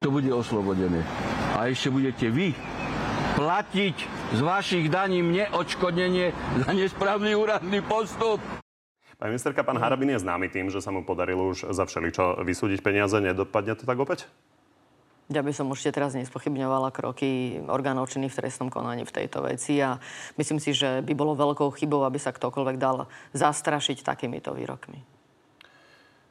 To 0.00 0.08
bude 0.08 0.30
oslobodené. 0.32 1.02
A 1.58 1.68
ešte 1.68 1.92
budete 1.92 2.30
vy 2.30 2.56
platiť 3.40 3.96
z 4.36 4.40
vašich 4.44 4.92
daní 4.92 5.24
mne 5.24 5.48
odškodnenie 5.56 6.36
za 6.60 6.76
nesprávny 6.76 7.32
úradný 7.32 7.80
postup. 7.80 8.36
Pani 9.16 9.32
ministerka, 9.32 9.64
pán 9.64 9.80
Harabin 9.80 10.12
je 10.12 10.20
známy 10.20 10.52
tým, 10.52 10.68
že 10.68 10.84
sa 10.84 10.92
mu 10.92 11.08
podarilo 11.08 11.48
už 11.48 11.72
za 11.72 11.88
všeličo 11.88 12.44
vysúdiť 12.44 12.84
peniaze. 12.84 13.16
Nedopadne 13.16 13.80
to 13.80 13.88
tak 13.88 13.96
opäť? 13.96 14.28
Ja 15.32 15.40
by 15.40 15.56
som 15.56 15.72
určite 15.72 15.96
teraz 15.96 16.12
nespochybňovala 16.20 16.92
kroky 16.92 17.62
orgánov 17.64 18.12
činných 18.12 18.34
v 18.34 18.38
trestnom 18.44 18.68
konaní 18.68 19.08
v 19.08 19.14
tejto 19.24 19.40
veci 19.46 19.80
a 19.80 19.96
myslím 20.36 20.60
si, 20.60 20.76
že 20.76 21.00
by 21.00 21.12
bolo 21.16 21.32
veľkou 21.32 21.70
chybou, 21.80 22.04
aby 22.04 22.20
sa 22.20 22.36
ktokoľvek 22.36 22.76
dal 22.76 23.08
zastrašiť 23.32 24.04
takýmito 24.04 24.52
výrokmi. 24.52 25.00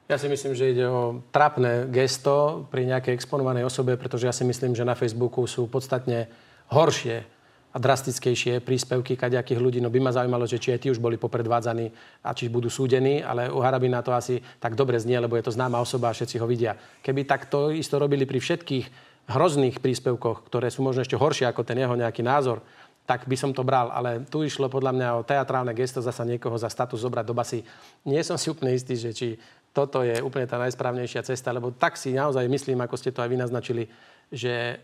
Ja 0.09 0.17
si 0.17 0.25
myslím, 0.25 0.57
že 0.57 0.73
ide 0.73 0.85
o 0.89 1.21
trapné 1.29 1.85
gesto 1.89 2.65
pri 2.73 2.85
nejakej 2.85 3.13
exponovanej 3.17 3.65
osobe, 3.65 3.93
pretože 3.97 4.25
ja 4.25 4.33
si 4.33 4.41
myslím, 4.41 4.73
že 4.73 4.85
na 4.85 4.97
Facebooku 4.97 5.45
sú 5.45 5.69
podstatne 5.69 6.48
horšie 6.69 7.25
a 7.69 7.77
drastickejšie 7.77 8.65
príspevky 8.65 9.13
kaďakých 9.13 9.61
ľudí. 9.61 9.77
No 9.77 9.93
by 9.93 10.01
ma 10.01 10.09
zaujímalo, 10.09 10.49
že 10.49 10.57
či 10.57 10.73
aj 10.73 10.81
tí 10.81 10.87
už 10.89 10.97
boli 10.97 11.21
popredvádzaní 11.21 11.93
a 12.25 12.33
či 12.33 12.49
budú 12.49 12.65
súdení, 12.65 13.21
ale 13.21 13.45
u 13.45 13.61
Harabina 13.61 14.01
to 14.01 14.09
asi 14.09 14.41
tak 14.57 14.73
dobre 14.73 14.97
znie, 14.97 15.21
lebo 15.21 15.37
je 15.37 15.45
to 15.45 15.53
známa 15.53 15.77
osoba 15.77 16.09
a 16.09 16.15
všetci 16.17 16.41
ho 16.41 16.49
vidia. 16.49 16.73
Keby 17.05 17.29
takto 17.29 17.69
isto 17.69 18.01
robili 18.01 18.25
pri 18.25 18.41
všetkých 18.41 18.85
hrozných 19.29 19.77
príspevkoch, 19.77 20.49
ktoré 20.49 20.73
sú 20.73 20.81
možno 20.81 21.05
ešte 21.05 21.13
horšie 21.13 21.45
ako 21.45 21.61
ten 21.61 21.77
jeho 21.77 21.93
nejaký 21.93 22.25
názor, 22.25 22.65
tak 23.05 23.29
by 23.29 23.37
som 23.37 23.53
to 23.53 23.61
bral. 23.61 23.93
Ale 23.93 24.25
tu 24.25 24.41
išlo 24.41 24.65
podľa 24.65 24.93
mňa 24.93 25.07
o 25.21 25.25
teatrálne 25.25 25.73
gesto 25.77 26.01
zasa 26.01 26.25
niekoho 26.25 26.57
za 26.57 26.73
status 26.73 27.05
zobrať 27.05 27.25
do 27.25 27.37
basy. 27.37 27.61
Nie 28.01 28.25
som 28.25 28.37
si 28.37 28.49
úplne 28.49 28.73
istý, 28.73 28.97
že 28.97 29.13
či 29.13 29.37
toto 29.69 30.01
je 30.01 30.17
úplne 30.25 30.49
tá 30.49 30.57
najsprávnejšia 30.57 31.21
cesta, 31.21 31.53
lebo 31.53 31.69
tak 31.69 31.97
si 32.01 32.17
naozaj 32.17 32.49
myslím, 32.49 32.81
ako 32.81 32.97
ste 32.97 33.13
to 33.13 33.21
aj 33.21 33.29
vy 33.29 33.37
naznačili, 33.37 33.85
že 34.33 34.81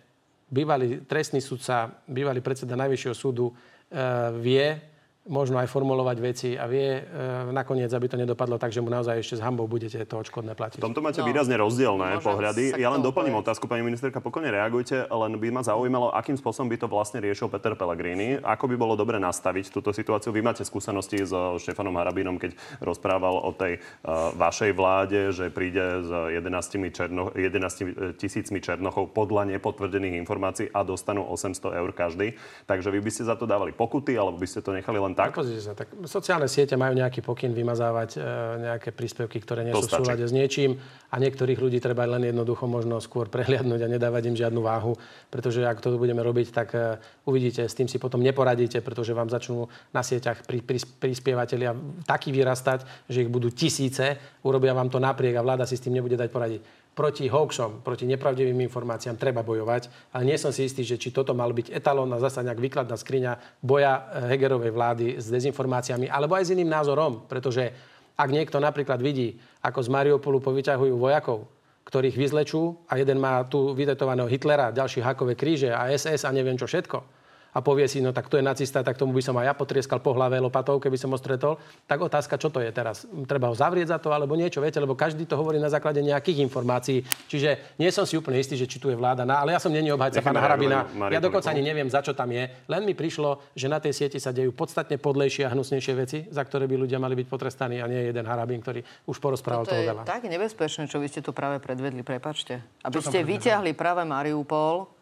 bivali 0.49 1.05
tresni 1.07 1.41
suca, 1.41 1.89
bivali 2.07 2.41
predseda 2.41 2.75
najvišeg 2.75 3.13
sudu, 3.15 3.53
eh, 3.91 3.97
Vije, 4.31 4.94
možno 5.25 5.57
aj 5.57 5.65
formulovať 5.73 6.17
veci 6.21 6.49
a 6.53 6.69
vie 6.69 7.01
e, 7.01 7.03
nakoniec, 7.49 7.89
aby 7.89 8.05
to 8.05 8.13
nedopadlo 8.13 8.61
tak, 8.61 8.69
že 8.69 8.77
mu 8.77 8.93
naozaj 8.93 9.25
ešte 9.25 9.35
s 9.37 9.41
hambou 9.41 9.65
budete 9.65 9.97
to 10.05 10.21
odškodné 10.21 10.53
platiť. 10.53 10.77
V 10.77 10.85
tomto 10.85 11.01
máte 11.01 11.25
no, 11.25 11.27
výrazne 11.27 11.57
rozdielne 11.57 12.21
pohľady. 12.21 12.77
Ja 12.77 12.93
len 12.93 13.01
doplním 13.01 13.33
povedať. 13.33 13.57
otázku, 13.57 13.65
pani 13.65 13.81
ministerka, 13.81 14.21
pokojne 14.21 14.53
reagujte, 14.53 15.09
len 15.09 15.33
by 15.41 15.47
ma 15.49 15.61
zaujímalo, 15.65 16.13
akým 16.13 16.37
spôsobom 16.37 16.69
by 16.69 16.77
to 16.77 16.85
vlastne 16.85 17.25
riešil 17.25 17.49
Peter 17.49 17.73
Pellegrini. 17.73 18.37
Ako 18.37 18.69
by 18.69 18.77
bolo 18.77 18.93
dobre 18.93 19.17
nastaviť 19.17 19.73
túto 19.73 19.89
situáciu? 19.89 20.29
Vy 20.29 20.45
máte 20.45 20.61
skúsenosti 20.61 21.25
so 21.25 21.57
Štefanom 21.57 21.97
Harabínom, 21.97 22.37
keď 22.37 22.53
rozprával 22.85 23.41
o 23.41 23.49
tej 23.49 23.81
uh, 23.81 24.29
vašej 24.37 24.77
vláde, 24.77 25.33
že 25.33 25.49
príde 25.49 26.05
s 26.05 26.09
11, 26.13 26.93
černo, 26.93 27.33
11 27.33 28.13
tisícmi 28.21 28.61
černochov 28.61 29.09
podľa 29.09 29.57
nepotvrdených 29.57 30.21
informácií 30.21 30.69
a 30.69 30.85
dostanú 30.85 31.25
800 31.25 31.81
eur 31.81 31.89
každý. 31.97 32.37
Takže 32.69 32.93
vy 32.93 33.01
by 33.01 33.09
ste 33.09 33.25
za 33.25 33.33
to 33.33 33.49
dávali 33.49 33.73
pokuty, 33.73 34.13
alebo 34.13 34.37
by 34.37 34.45
ste 34.45 34.61
to 34.61 34.69
nechali 34.69 35.01
len 35.01 35.14
tak? 35.15 35.31
Pozrite 35.33 35.63
sa, 35.63 35.73
tak 35.73 35.89
sociálne 36.05 36.51
siete 36.51 36.75
majú 36.75 36.93
nejaký 36.93 37.23
pokyn 37.23 37.55
vymazávať 37.55 38.09
e, 38.15 38.19
nejaké 38.67 38.91
príspevky, 38.91 39.39
ktoré 39.39 39.63
nie 39.63 39.71
sú 39.71 39.87
v 39.87 40.03
súlade 40.03 40.27
s 40.27 40.35
niečím 40.35 40.75
a 41.09 41.15
niektorých 41.17 41.55
ľudí 41.57 41.79
treba 41.79 42.03
len 42.03 42.27
jednoducho 42.27 42.67
možno 42.67 42.99
skôr 42.99 43.31
prehliadnúť 43.31 43.81
a 43.81 43.87
nedávať 43.87 44.29
im 44.29 44.35
žiadnu 44.35 44.59
váhu, 44.59 44.99
pretože 45.31 45.63
ak 45.63 45.79
to 45.79 45.95
budeme 45.95 46.19
robiť, 46.19 46.47
tak 46.51 46.75
e, 46.75 46.99
uvidíte, 47.25 47.63
s 47.63 47.73
tým 47.73 47.87
si 47.87 47.95
potom 47.95 48.19
neporadíte, 48.19 48.83
pretože 48.83 49.15
vám 49.15 49.31
začnú 49.31 49.71
na 49.95 50.03
sieťach 50.03 50.43
pri, 50.43 50.59
pri, 50.59 50.83
prispievateľia 50.83 51.71
taký 52.03 52.35
vyrastať, 52.35 53.07
že 53.07 53.23
ich 53.23 53.31
budú 53.31 53.49
tisíce, 53.49 54.19
urobia 54.43 54.75
vám 54.75 54.91
to 54.91 54.99
napriek 54.99 55.39
a 55.39 55.45
vláda 55.45 55.63
si 55.63 55.79
s 55.79 55.83
tým 55.87 55.95
nebude 55.95 56.19
dať 56.19 56.29
poradiť 56.29 56.61
proti 56.95 57.27
hoaxom, 57.27 57.83
proti 57.83 58.07
nepravdivým 58.07 58.55
informáciám 58.71 59.19
treba 59.19 59.43
bojovať, 59.43 60.15
ale 60.15 60.31
nie 60.31 60.39
som 60.39 60.55
si 60.55 60.63
istý, 60.63 60.87
že 60.87 60.95
či 60.95 61.11
toto 61.11 61.35
mal 61.35 61.51
byť 61.51 61.75
etalón 61.75 62.07
a 62.15 62.23
zasa 62.23 62.39
nejak 62.41 62.63
výkladná 62.63 62.95
skriňa 62.95 63.59
boja 63.59 63.93
eh, 63.99 64.33
Hegerovej 64.33 64.71
vlády 64.71 65.05
s 65.19 65.27
dezinformáciami, 65.27 66.07
alebo 66.07 66.39
aj 66.39 66.47
s 66.47 66.53
iným 66.55 66.71
názorom, 66.71 67.27
pretože 67.27 67.75
ak 68.15 68.31
niekto 68.31 68.63
napríklad 68.63 69.03
vidí, 69.03 69.35
ako 69.59 69.83
z 69.83 69.91
Mariupolu 69.91 70.39
povyťahujú 70.39 70.95
vojakov, 70.95 71.51
ktorých 71.83 72.15
vyzlečú 72.15 72.87
a 72.87 72.97
jeden 72.97 73.19
má 73.19 73.43
tu 73.45 73.75
vytetovaného 73.75 74.31
Hitlera, 74.31 74.71
ďalší 74.71 75.03
hakové 75.03 75.35
kríže 75.35 75.69
a 75.69 75.91
SS 75.91 76.25
a 76.25 76.31
neviem 76.31 76.55
čo 76.55 76.65
všetko, 76.65 77.14
a 77.55 77.63
povie 77.63 77.87
si, 77.87 78.03
no 78.03 78.11
tak 78.11 78.27
to 78.27 78.35
je 78.35 78.43
nacista, 78.43 78.83
tak 78.83 78.99
tomu 78.99 79.15
by 79.15 79.23
som 79.23 79.39
aj 79.39 79.47
ja 79.47 79.53
potrieskal 79.55 80.03
po 80.03 80.11
hlave 80.11 80.35
lopatou, 80.43 80.75
keby 80.75 80.99
som 80.99 81.15
ho 81.15 81.17
stretol. 81.17 81.55
Tak 81.87 82.03
otázka, 82.03 82.35
čo 82.35 82.51
to 82.51 82.59
je 82.59 82.67
teraz? 82.75 83.07
Treba 83.23 83.47
ho 83.47 83.55
zavrieť 83.55 83.95
za 83.95 83.97
to 84.03 84.11
alebo 84.11 84.35
niečo, 84.35 84.59
viete, 84.59 84.83
lebo 84.83 84.91
každý 84.91 85.23
to 85.23 85.39
hovorí 85.39 85.55
na 85.55 85.71
základe 85.71 86.03
nejakých 86.03 86.43
informácií. 86.43 87.07
Čiže 87.31 87.79
nie 87.79 87.87
som 87.95 88.03
si 88.03 88.19
úplne 88.19 88.43
istý, 88.43 88.59
že 88.59 88.67
či 88.67 88.75
tu 88.75 88.91
je 88.91 88.99
vláda, 88.99 89.23
na, 89.23 89.39
ale 89.39 89.55
ja 89.55 89.59
som 89.63 89.71
není 89.71 89.87
obhajca 89.87 90.19
pána 90.19 90.43
Harabina. 90.43 90.83
Ja 91.07 91.23
dokonca 91.23 91.47
ani 91.55 91.63
neviem, 91.63 91.87
za 91.87 92.03
čo 92.03 92.11
tam 92.11 92.27
je. 92.35 92.43
Len 92.67 92.81
mi 92.83 92.91
prišlo, 92.91 93.55
že 93.55 93.71
na 93.71 93.79
tej 93.79 93.95
sieti 93.95 94.19
sa 94.19 94.35
dejú 94.35 94.51
podstatne 94.51 94.99
podlejšie 94.99 95.47
a 95.47 95.53
hnusnejšie 95.55 95.93
veci, 95.95 96.17
za 96.27 96.43
ktoré 96.43 96.67
by 96.67 96.75
ľudia 96.75 96.99
mali 96.99 97.15
byť 97.15 97.27
potrestaní 97.31 97.79
a 97.79 97.87
nie 97.87 98.11
jeden 98.11 98.27
Harabin, 98.27 98.59
ktorý 98.59 98.83
už 99.07 99.15
porozprával 99.23 99.63
toho 99.63 99.79
veľa. 99.79 100.03
tak 100.03 100.27
nebezpečné, 100.27 100.91
čo 100.91 100.99
vy 100.99 101.07
ste 101.07 101.23
tu 101.23 101.31
práve 101.31 101.63
predvedli, 101.63 102.03
prepačte. 102.03 102.59
Aby 102.83 102.99
ste 102.99 103.23
vyťahli 103.23 103.71
práve 103.71 104.03
Mariupol, 104.03 104.94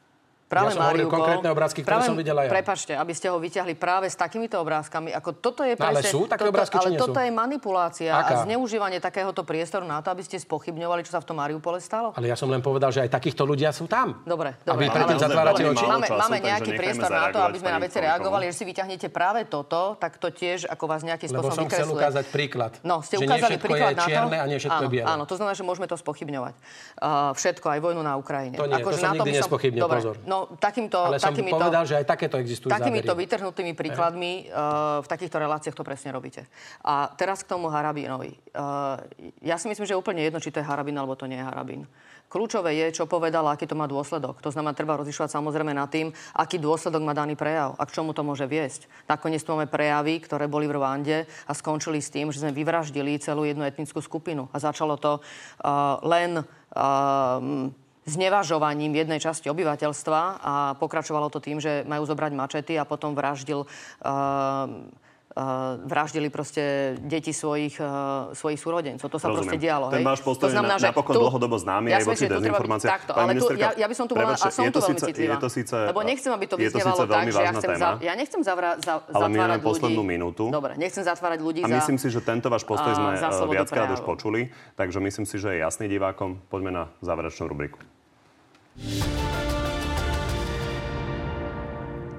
Práve 0.47 0.69
ja 0.69 0.77
som 0.77 0.85
hovoril 0.85 1.09
konkrétne 1.09 1.49
obrázky, 1.49 1.79
ktoré 1.81 1.97
práve, 1.97 2.07
som 2.07 2.15
videla 2.19 2.45
ja. 2.45 2.49
Prepačte, 2.53 2.93
aby 2.93 3.13
ste 3.17 3.27
ho 3.33 3.37
vyťahli 3.41 3.73
práve 3.73 4.05
s 4.05 4.13
takýmito 4.13 4.61
obrázkami. 4.61 5.09
Ako 5.17 5.41
toto 5.41 5.65
je 5.65 5.73
no, 5.73 5.89
ale 5.89 6.05
sú 6.05 6.29
také 6.29 6.45
toto, 6.45 6.53
obrázky, 6.53 6.75
ale 6.77 6.89
nie 6.93 6.99
toto 7.01 7.17
sú? 7.17 7.25
je 7.25 7.31
manipulácia 7.33 8.11
Aká? 8.13 8.27
a 8.29 8.31
zneužívanie 8.45 8.99
takéhoto 9.01 9.41
priestoru 9.41 9.87
na 9.87 10.03
to, 10.05 10.13
aby 10.13 10.21
ste 10.21 10.37
spochybňovali, 10.37 11.01
čo 11.07 11.17
sa 11.17 11.19
v 11.23 11.27
tom 11.31 11.41
Mariupole 11.41 11.81
stalo. 11.81 12.13
Ale 12.13 12.29
ja 12.29 12.37
som 12.37 12.51
len 12.53 12.61
povedal, 12.61 12.93
že 12.93 13.01
aj 13.01 13.09
takýchto 13.09 13.47
ľudia 13.47 13.73
sú 13.73 13.89
tam. 13.89 14.21
Dobre, 14.27 14.53
dobre. 14.61 14.85
Aby 14.85 14.93
predtým 14.93 15.19
zatvárate 15.19 15.61
oči. 15.65 15.85
Máme, 15.89 16.07
máme 16.11 16.37
nejaký 16.37 16.71
priestor 16.77 17.09
na 17.09 17.33
to, 17.33 17.39
aby 17.41 17.57
sme 17.57 17.69
na 17.73 17.79
veci 17.81 17.97
reagovali. 18.03 18.43
Že 18.51 18.55
si 18.55 18.63
vyťahnete 18.69 19.07
práve 19.09 19.49
toto, 19.49 19.97
tak 19.97 20.21
to 20.21 20.29
tiež 20.29 20.69
ako 20.69 20.85
vás 20.85 21.01
nejakým 21.01 21.33
Lebo 21.33 21.49
spôsobom 21.49 21.65
som 21.65 21.73
chcel 21.73 21.89
ukázať 21.89 22.25
príklad. 22.29 22.71
No, 22.85 23.01
ste 23.01 23.17
ukázali 23.17 23.57
príklad 23.57 23.93
je 23.93 23.97
na 23.97 24.05
to. 24.05 24.09
čierne 24.09 24.37
a 24.37 24.45
nie 24.45 24.57
všetko 24.61 24.83
je 24.85 24.89
biele. 24.91 25.07
Áno, 25.09 25.23
to 25.25 25.33
znamená, 25.33 25.57
že 25.57 25.65
môžeme 25.65 25.87
to 25.89 25.97
spochybňovať. 25.97 26.53
Uh, 27.01 27.33
všetko, 27.33 27.65
aj 27.73 27.79
vojnu 27.81 28.01
na 28.05 28.13
Ukrajine. 28.21 28.55
To 28.57 28.69
nie, 28.69 28.77
to 28.77 28.93
som 28.93 29.17
nikdy 29.17 29.31
nespochybnil, 29.41 29.81
pozor. 29.89 30.15
No, 30.33 30.49
takýmto, 30.57 30.97
Ale 30.97 31.21
som 31.21 31.29
takýmito, 31.29 31.61
povedal, 31.61 31.85
že 31.85 32.01
aj 32.01 32.05
takéto 32.09 32.41
existujú 32.41 32.73
Takýmito 32.73 33.13
zábery. 33.13 33.29
vytrhnutými 33.29 33.73
príkladmi 33.77 34.49
uh, 34.49 35.05
v 35.05 35.07
takýchto 35.07 35.37
reláciách 35.37 35.77
to 35.77 35.85
presne 35.85 36.09
robíte. 36.09 36.49
A 36.81 37.13
teraz 37.13 37.45
k 37.45 37.53
tomu 37.53 37.69
Harabínovi. 37.69 38.33
Uh, 38.49 38.97
ja 39.45 39.61
si 39.61 39.69
myslím, 39.69 39.85
že 39.85 39.93
je 39.93 40.01
úplne 40.01 40.25
jedno, 40.25 40.41
či 40.41 40.49
to 40.49 40.57
je 40.57 40.65
Harabín 40.65 40.97
alebo 40.97 41.13
to 41.13 41.29
nie 41.29 41.37
je 41.37 41.45
Harabín. 41.45 41.85
Kľúčové 42.33 42.73
je, 42.73 42.97
čo 42.97 43.05
povedal, 43.05 43.45
aký 43.45 43.69
to 43.69 43.77
má 43.77 43.85
dôsledok. 43.85 44.41
To 44.41 44.49
znamená, 44.49 44.73
treba 44.73 44.97
rozlišovať 44.97 45.37
samozrejme 45.37 45.69
nad 45.69 45.85
tým, 45.93 46.09
aký 46.33 46.57
dôsledok 46.57 47.05
má 47.05 47.13
daný 47.13 47.37
prejav 47.37 47.77
a 47.77 47.85
k 47.85 47.93
čomu 47.93 48.17
to 48.17 48.25
môže 48.25 48.49
viesť. 48.49 48.89
Nakoniec 49.05 49.45
tu 49.45 49.53
máme 49.53 49.69
prejavy, 49.69 50.17
ktoré 50.17 50.49
boli 50.49 50.65
v 50.65 50.81
Rwande 50.81 51.29
a 51.29 51.51
skončili 51.53 52.01
s 52.01 52.09
tým, 52.09 52.33
že 52.33 52.41
sme 52.41 52.49
vyvraždili 52.49 53.21
celú 53.21 53.45
jednu 53.45 53.61
etnickú 53.69 54.01
skupinu. 54.01 54.49
A 54.49 54.57
začalo 54.57 54.97
to 54.97 55.21
uh, 55.21 56.01
len 56.01 56.41
uh, 56.41 57.69
znevažovaním 58.05 58.93
jednej 58.93 59.19
časti 59.19 59.47
obyvateľstva 59.47 60.21
a 60.39 60.53
pokračovalo 60.77 61.31
to 61.31 61.39
tým, 61.39 61.59
že 61.59 61.83
majú 61.83 62.03
zobrať 62.03 62.31
mačety 62.35 62.73
a 62.75 62.83
potom 62.83 63.15
vraždil 63.15 63.63
uh, 63.63 65.01
Uh, 65.33 65.81
vraždili 65.89 66.29
proste 66.29 66.93
deti 67.01 67.33
svojich, 67.33 67.81
uh, 67.81 68.29
svojich 68.37 68.61
súrodencov. 68.61 69.09
To 69.09 69.17
sa 69.17 69.33
Rozumiem. 69.33 69.49
proste 69.49 69.57
dialo. 69.57 69.89
Ten 69.89 70.05
hej. 70.05 70.13
váš 70.13 70.21
postoj 70.21 70.45
je 70.45 70.61
na- 70.61 70.77
napokon 70.77 71.17
dlhodobo 71.17 71.57
známy 71.57 71.89
ja 71.89 71.97
aj 71.97 72.05
voči 72.05 72.29
tu 72.29 72.37
dezinformáciám. 72.37 72.91
Takto, 72.93 73.11
Pani 73.17 73.33
ale 73.33 73.41
tu, 73.41 73.45
ja, 73.57 73.73
ja 73.73 73.87
by 73.89 73.95
som 73.97 74.05
tu 74.05 74.13
bola, 74.13 74.37
a 74.37 74.53
som 74.53 74.69
tu 74.69 74.77
veľmi 74.77 74.93
síce- 74.93 75.09
citlivá. 75.09 75.33
je 75.33 75.41
to 75.41 75.49
síce- 75.49 75.73
lebo 75.89 76.05
nechcem, 76.05 76.29
aby 76.37 76.45
to 76.45 76.53
vyznievalo 76.53 77.09
tak, 77.09 77.25
že 77.33 77.41
ja 77.41 77.49
chcem, 77.57 77.65
téma. 77.73 77.81
za, 77.81 77.89
ja 78.05 78.13
nechcem 78.13 78.41
zavra, 78.45 78.77
za, 78.77 78.93
Ale 79.09 79.23
zatvárať 79.25 79.57
ľudí. 79.57 79.69
poslednú 79.73 80.03
minútu. 80.05 80.43
Dobre, 80.53 80.77
nechcem 80.77 81.01
zatvárať 81.01 81.39
ľudí 81.41 81.61
A 81.65 81.67
za... 81.73 81.75
myslím 81.81 81.97
si, 81.97 82.07
že 82.13 82.21
tento 82.21 82.53
váš 82.53 82.61
postoj 82.69 82.93
a, 82.93 83.17
sme 83.17 83.57
viackrát 83.57 83.89
už 83.89 84.05
počuli, 84.05 84.53
takže 84.77 85.01
myslím 85.01 85.25
si, 85.25 85.41
že 85.41 85.49
je 85.57 85.65
jasný 85.65 85.89
divákom. 85.89 86.45
Poďme 86.45 86.69
na 86.69 86.83
záverečnú 87.01 87.49
rubriku. 87.49 87.81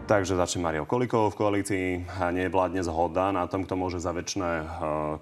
Takže 0.05 0.37
začne 0.37 0.61
Mario 0.61 0.85
Kolikov 0.85 1.33
v 1.33 1.39
koalícii. 1.41 1.87
Nevládne 2.13 2.85
zhoda 2.85 3.33
na 3.33 3.49
tom, 3.49 3.65
kto 3.65 3.73
môže 3.73 3.97
za 4.05 4.13
väčšie 4.13 4.45
eh, 4.45 4.65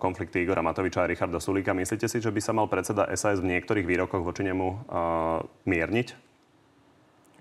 konflikty 0.03 0.43
Igora 0.43 0.59
Matoviča 0.59 1.07
a 1.07 1.11
Richarda 1.11 1.39
Sulíka. 1.39 1.71
Myslíte 1.71 2.11
si, 2.11 2.19
že 2.19 2.35
by 2.35 2.41
sa 2.43 2.51
mal 2.51 2.67
predseda 2.67 3.07
SAS 3.15 3.39
v 3.39 3.55
niektorých 3.55 3.87
výrokoch 3.87 4.27
voči 4.27 4.43
nemu 4.43 4.67
uh, 4.67 5.39
mierniť? 5.71 6.32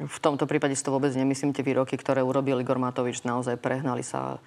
V 0.07 0.19
tomto 0.21 0.49
prípade 0.49 0.73
si 0.73 0.81
to 0.81 0.89
vôbec 0.89 1.13
nemyslím. 1.13 1.53
Tie 1.53 1.61
výroky, 1.61 1.93
ktoré 1.99 2.25
urobil 2.25 2.57
Igor 2.57 2.81
Matovič, 2.81 3.21
naozaj 3.21 3.61
prehnali 3.61 4.01
sa, 4.01 4.41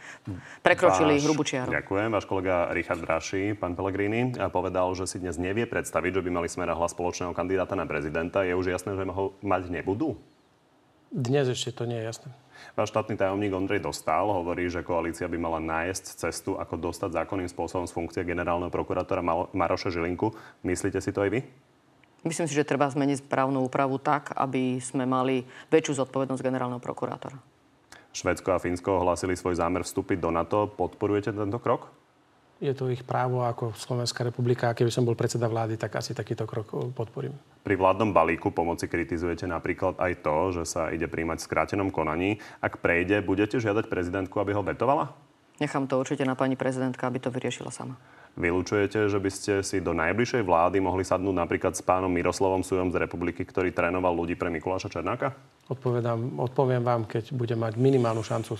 prekročili 0.66 1.20
Váš- 1.20 1.24
hrubú 1.28 1.42
čiaru. 1.46 1.70
Ďakujem. 1.70 2.08
Váš 2.10 2.26
kolega 2.26 2.72
Richard 2.74 3.02
Braši, 3.02 3.54
pán 3.54 3.78
Pellegrini, 3.78 4.34
povedal, 4.50 4.90
že 4.98 5.06
si 5.06 5.22
dnes 5.22 5.38
nevie 5.38 5.66
predstaviť, 5.68 6.18
že 6.18 6.24
by 6.26 6.30
mali 6.30 6.48
smer 6.50 6.70
a 6.70 6.78
hlas 6.78 6.92
spoločného 6.96 7.30
kandidáta 7.36 7.78
na 7.78 7.86
prezidenta. 7.86 8.42
Je 8.42 8.56
už 8.56 8.74
jasné, 8.74 8.98
že 8.98 9.06
ho 9.06 9.34
mať 9.44 9.70
nebudú? 9.70 10.18
Dnes 11.14 11.46
ešte 11.46 11.70
to 11.70 11.86
nie 11.86 12.02
je 12.02 12.10
jasné. 12.10 12.30
Váš 12.74 12.90
štátny 12.90 13.14
tajomník 13.14 13.54
Ondrej 13.54 13.86
Dostal 13.86 14.26
hovorí, 14.26 14.66
že 14.66 14.82
koalícia 14.82 15.30
by 15.30 15.38
mala 15.38 15.62
nájsť 15.62 16.04
cestu, 16.26 16.58
ako 16.58 16.90
dostať 16.90 17.22
zákonným 17.22 17.46
spôsobom 17.46 17.86
z 17.86 17.94
funkcie 17.94 18.22
generálneho 18.26 18.72
prokurátora 18.72 19.22
Maroša 19.54 19.94
Žilinku. 19.94 20.34
Myslíte 20.66 20.98
si 20.98 21.14
to 21.14 21.22
aj 21.22 21.30
vy? 21.38 21.40
Myslím 22.24 22.48
si, 22.48 22.56
že 22.56 22.64
treba 22.64 22.88
zmeniť 22.88 23.28
právnu 23.28 23.60
úpravu 23.68 24.00
tak, 24.00 24.32
aby 24.32 24.80
sme 24.80 25.04
mali 25.04 25.44
väčšiu 25.68 26.00
zodpovednosť 26.00 26.40
generálneho 26.40 26.80
prokurátora. 26.80 27.36
Švedsko 28.14 28.56
a 28.56 28.62
Fínsko 28.62 29.04
ohlasili 29.04 29.36
svoj 29.36 29.60
zámer 29.60 29.84
vstúpiť 29.84 30.22
do 30.22 30.30
NATO. 30.32 30.70
Podporujete 30.70 31.36
tento 31.36 31.58
krok? 31.60 31.92
Je 32.62 32.70
to 32.70 32.86
ich 32.86 33.02
právo 33.02 33.42
ako 33.42 33.74
Slovenská 33.74 34.24
republika. 34.24 34.72
Keby 34.72 34.88
som 34.88 35.02
bol 35.02 35.18
predseda 35.18 35.50
vlády, 35.50 35.74
tak 35.74 35.98
asi 35.98 36.14
takýto 36.14 36.46
krok 36.46 36.70
eh, 36.72 36.88
podporím. 36.94 37.34
Pri 37.66 37.74
vládnom 37.74 38.14
balíku 38.14 38.54
pomoci 38.54 38.86
kritizujete 38.86 39.44
napríklad 39.50 39.98
aj 39.98 40.12
to, 40.22 40.36
že 40.56 40.64
sa 40.64 40.88
ide 40.94 41.10
príjmať 41.10 41.42
v 41.42 41.46
skrátenom 41.50 41.90
konaní. 41.90 42.38
Ak 42.62 42.78
prejde, 42.78 43.20
budete 43.20 43.58
žiadať 43.58 43.90
prezidentku, 43.90 44.38
aby 44.38 44.54
ho 44.54 44.62
vetovala? 44.62 45.10
Nechám 45.58 45.86
to 45.90 45.98
určite 45.98 46.22
na 46.22 46.38
pani 46.38 46.54
prezidentka, 46.54 47.06
aby 47.06 47.18
to 47.18 47.30
vyriešila 47.30 47.70
sama. 47.74 47.98
Vylúčujete, 48.34 49.06
že 49.06 49.18
by 49.22 49.30
ste 49.30 49.52
si 49.62 49.78
do 49.78 49.94
najbližšej 49.94 50.42
vlády 50.42 50.82
mohli 50.82 51.06
sadnúť 51.06 51.36
napríklad 51.38 51.78
s 51.78 51.86
pánom 51.86 52.10
Miroslavom 52.10 52.66
Sujom 52.66 52.90
z 52.90 52.98
republiky, 52.98 53.46
ktorý 53.46 53.70
trénoval 53.70 54.10
ľudí 54.10 54.34
pre 54.34 54.50
Mikuláša 54.50 54.90
Černáka? 54.90 55.38
Odpovedám, 55.70 56.42
odpoviem 56.42 56.82
vám, 56.82 57.06
keď 57.06 57.30
budem 57.30 57.62
mať 57.62 57.78
minimálnu 57.78 58.26
šancu 58.26 58.58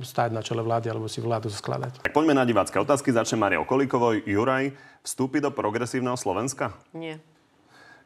stáť 0.00 0.30
na 0.30 0.46
čele 0.46 0.62
vlády 0.62 0.94
alebo 0.94 1.10
si 1.10 1.18
vládu 1.18 1.50
skladať. 1.50 2.06
Tak 2.06 2.14
poďme 2.14 2.38
na 2.38 2.46
divácké 2.46 2.78
otázky. 2.78 3.10
Začne 3.10 3.42
Mariou 3.42 3.66
Kolíkovou. 3.66 4.14
Juraj, 4.14 4.70
vstúpi 5.02 5.42
do 5.42 5.50
progresívneho 5.50 6.14
Slovenska? 6.14 6.70
Nie. 6.94 7.18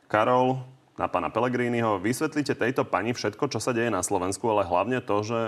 Karol, 0.08 0.64
na 1.00 1.08
pána 1.08 1.28
Pellegriniho. 1.28 2.00
Vysvetlite 2.00 2.56
tejto 2.56 2.88
pani 2.88 3.12
všetko, 3.12 3.48
čo 3.52 3.60
sa 3.60 3.76
deje 3.76 3.92
na 3.92 4.00
Slovensku, 4.00 4.48
ale 4.48 4.68
hlavne 4.68 5.04
to, 5.04 5.20
že 5.20 5.40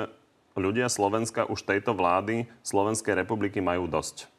ľudia 0.56 0.92
Slovenska 0.92 1.48
už 1.48 1.64
tejto 1.64 1.96
vlády 1.96 2.44
Slovenskej 2.60 3.16
republiky 3.24 3.64
majú 3.64 3.88
dosť. 3.88 4.32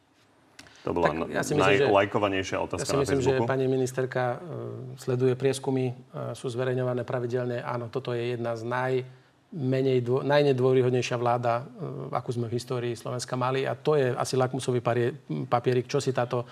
To 0.83 0.91
bola 0.91 1.15
Tak 1.15 1.31
ja 1.31 1.43
si 1.47 1.55
myslím, 1.55 1.87
najlajkovanejšia 1.87 2.57
Ja 2.59 2.63
otázka 2.67 2.91
si 2.91 2.95
myslím, 2.99 3.21
na 3.23 3.25
že 3.25 3.33
pani 3.47 3.65
ministerka 3.71 4.23
e, 4.35 4.37
sleduje 4.99 5.33
prieskumy, 5.39 5.85
e, 5.89 5.93
sú 6.35 6.51
zverejňované 6.51 7.07
pravidelne. 7.07 7.63
Áno, 7.63 7.87
toto 7.87 8.11
je 8.11 8.35
jedna 8.35 8.59
z 8.59 8.67
najmenej, 8.67 10.03
dô, 10.03 10.27
najnedôveryhodnejšia 10.27 11.15
vláda, 11.15 11.63
e, 11.63 12.11
akú 12.11 12.35
sme 12.35 12.51
v 12.51 12.59
histórii 12.59 12.99
Slovenska 12.99 13.39
mali. 13.39 13.63
A 13.63 13.79
to 13.79 13.95
je 13.95 14.11
asi 14.11 14.35
lakmusový 14.35 14.83
parie, 14.83 15.15
papierik, 15.47 15.87
čo 15.87 16.03
si, 16.03 16.11
táto, 16.11 16.43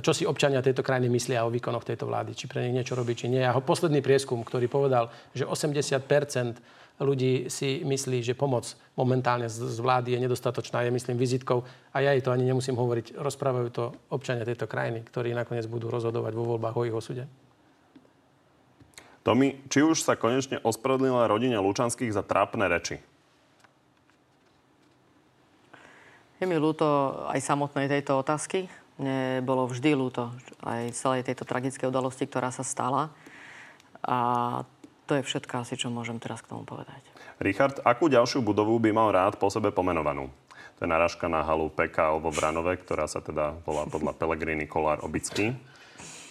čo 0.00 0.16
si 0.16 0.24
občania 0.24 0.64
tejto 0.64 0.80
krajiny 0.80 1.12
myslia 1.12 1.44
o 1.44 1.52
výkonoch 1.52 1.84
tejto 1.84 2.08
vlády. 2.08 2.32
Či 2.32 2.48
pre 2.48 2.64
nich 2.64 2.80
niečo 2.80 2.96
robí, 2.96 3.12
či 3.12 3.28
nie. 3.28 3.44
A 3.44 3.52
posledný 3.60 4.00
prieskum, 4.00 4.40
ktorý 4.40 4.64
povedal, 4.64 5.12
že 5.36 5.44
80 5.44 6.08
ľudí 7.02 7.50
si 7.50 7.82
myslí, 7.82 8.22
že 8.22 8.38
pomoc 8.38 8.78
momentálne 8.94 9.50
z 9.50 9.66
z 9.66 9.78
vlády 9.82 10.14
je 10.14 10.22
nedostatočná, 10.22 10.86
je 10.86 10.94
myslím 10.94 11.18
vizitkou 11.18 11.66
a 11.90 11.96
ja 11.98 12.14
jej 12.14 12.22
to 12.22 12.30
ani 12.30 12.46
nemusím 12.46 12.78
hovoriť. 12.78 13.18
Rozprávajú 13.18 13.68
to 13.74 13.84
občania 14.14 14.46
tejto 14.46 14.70
krajiny, 14.70 15.02
ktorí 15.02 15.34
nakoniec 15.34 15.66
budú 15.66 15.90
rozhodovať 15.90 16.32
vo 16.38 16.54
voľbách 16.54 16.76
o 16.78 16.86
ich 16.86 16.94
osude. 16.94 17.26
Tomi, 19.24 19.56
či 19.72 19.80
už 19.80 20.04
sa 20.04 20.20
konečne 20.20 20.60
ospravedlnila 20.60 21.24
rodine 21.26 21.56
Lučanských 21.56 22.12
za 22.12 22.20
trápne 22.20 22.68
reči? 22.68 23.00
Je 26.36 26.44
mi 26.44 26.60
ľúto 26.60 26.84
aj 27.32 27.40
samotnej 27.40 27.88
tejto 27.88 28.20
otázky. 28.20 28.68
Mne 29.00 29.40
bolo 29.40 29.64
vždy 29.64 29.96
ľúto 29.96 30.28
aj 30.60 30.92
celej 30.92 31.24
tejto 31.24 31.48
tragickej 31.48 31.88
udalosti, 31.88 32.28
ktorá 32.28 32.52
sa 32.52 32.60
stala. 32.60 33.16
A 34.04 34.60
to 35.04 35.20
je 35.20 35.22
všetko 35.26 35.64
asi, 35.64 35.74
čo 35.76 35.92
môžem 35.92 36.16
teraz 36.16 36.40
k 36.40 36.50
tomu 36.52 36.64
povedať. 36.64 37.00
Richard, 37.42 37.82
akú 37.84 38.08
ďalšiu 38.08 38.40
budovu 38.40 38.78
by 38.80 38.90
mal 38.94 39.08
rád 39.12 39.36
po 39.36 39.50
sebe 39.52 39.74
pomenovanú? 39.74 40.30
To 40.78 40.80
je 40.82 40.90
narážka 40.90 41.30
na 41.30 41.46
halu 41.46 41.70
PKO 41.70 42.18
vo 42.18 42.34
Branove, 42.34 42.74
ktorá 42.82 43.06
sa 43.06 43.22
teda 43.22 43.54
volá 43.62 43.86
podľa 43.86 44.16
Pellegrini 44.18 44.66
Kolár 44.66 45.06
Obický. 45.06 45.54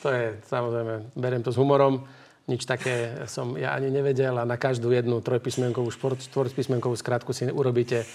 To 0.04 0.12
je, 0.12 0.36
samozrejme, 0.52 1.16
beriem 1.16 1.40
to 1.40 1.56
s 1.56 1.58
humorom. 1.60 2.04
Nič 2.44 2.68
také 2.68 3.24
som 3.32 3.56
ja 3.56 3.72
ani 3.72 3.88
nevedel 3.88 4.36
a 4.36 4.44
na 4.44 4.60
každú 4.60 4.92
jednu 4.92 5.24
trojpísmenkovú, 5.24 5.88
štvorpísmenkovú 6.20 6.92
skratku 7.00 7.32
si 7.32 7.48
urobíte 7.48 8.04
e, 8.04 8.06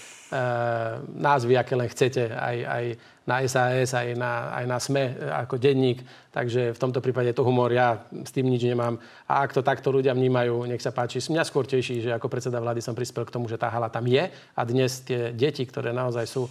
názvy, 1.17 1.57
aké 1.57 1.73
len 1.73 1.89
chcete, 1.89 2.29
aj, 2.29 2.57
aj 2.61 2.83
na 3.25 3.35
SAS, 3.49 3.89
aj 3.97 4.13
na, 4.13 4.53
aj 4.53 4.65
na 4.69 4.77
SME 4.77 5.05
ako 5.33 5.57
denník. 5.57 6.05
Takže 6.29 6.77
v 6.77 6.81
tomto 6.81 7.01
prípade 7.01 7.33
to 7.33 7.41
humor, 7.41 7.73
ja 7.73 8.05
s 8.21 8.29
tým 8.29 8.45
nič 8.53 8.69
nemám. 8.69 9.01
A 9.25 9.41
ak 9.41 9.57
to 9.57 9.65
takto 9.65 9.89
ľudia 9.89 10.13
vnímajú, 10.13 10.61
nech 10.69 10.81
sa 10.81 10.93
páči. 10.93 11.17
Mňa 11.25 11.41
skôr 11.49 11.65
teší, 11.65 12.05
že 12.05 12.13
ako 12.13 12.29
predseda 12.29 12.61
vlády 12.61 12.85
som 12.85 12.93
prispel 12.93 13.25
k 13.25 13.33
tomu, 13.33 13.49
že 13.49 13.57
tá 13.57 13.65
hala 13.73 13.89
tam 13.89 14.05
je 14.05 14.29
a 14.29 14.61
dnes 14.61 15.01
tie 15.09 15.33
deti, 15.33 15.65
ktoré 15.65 15.89
naozaj 15.89 16.25
sú 16.29 16.45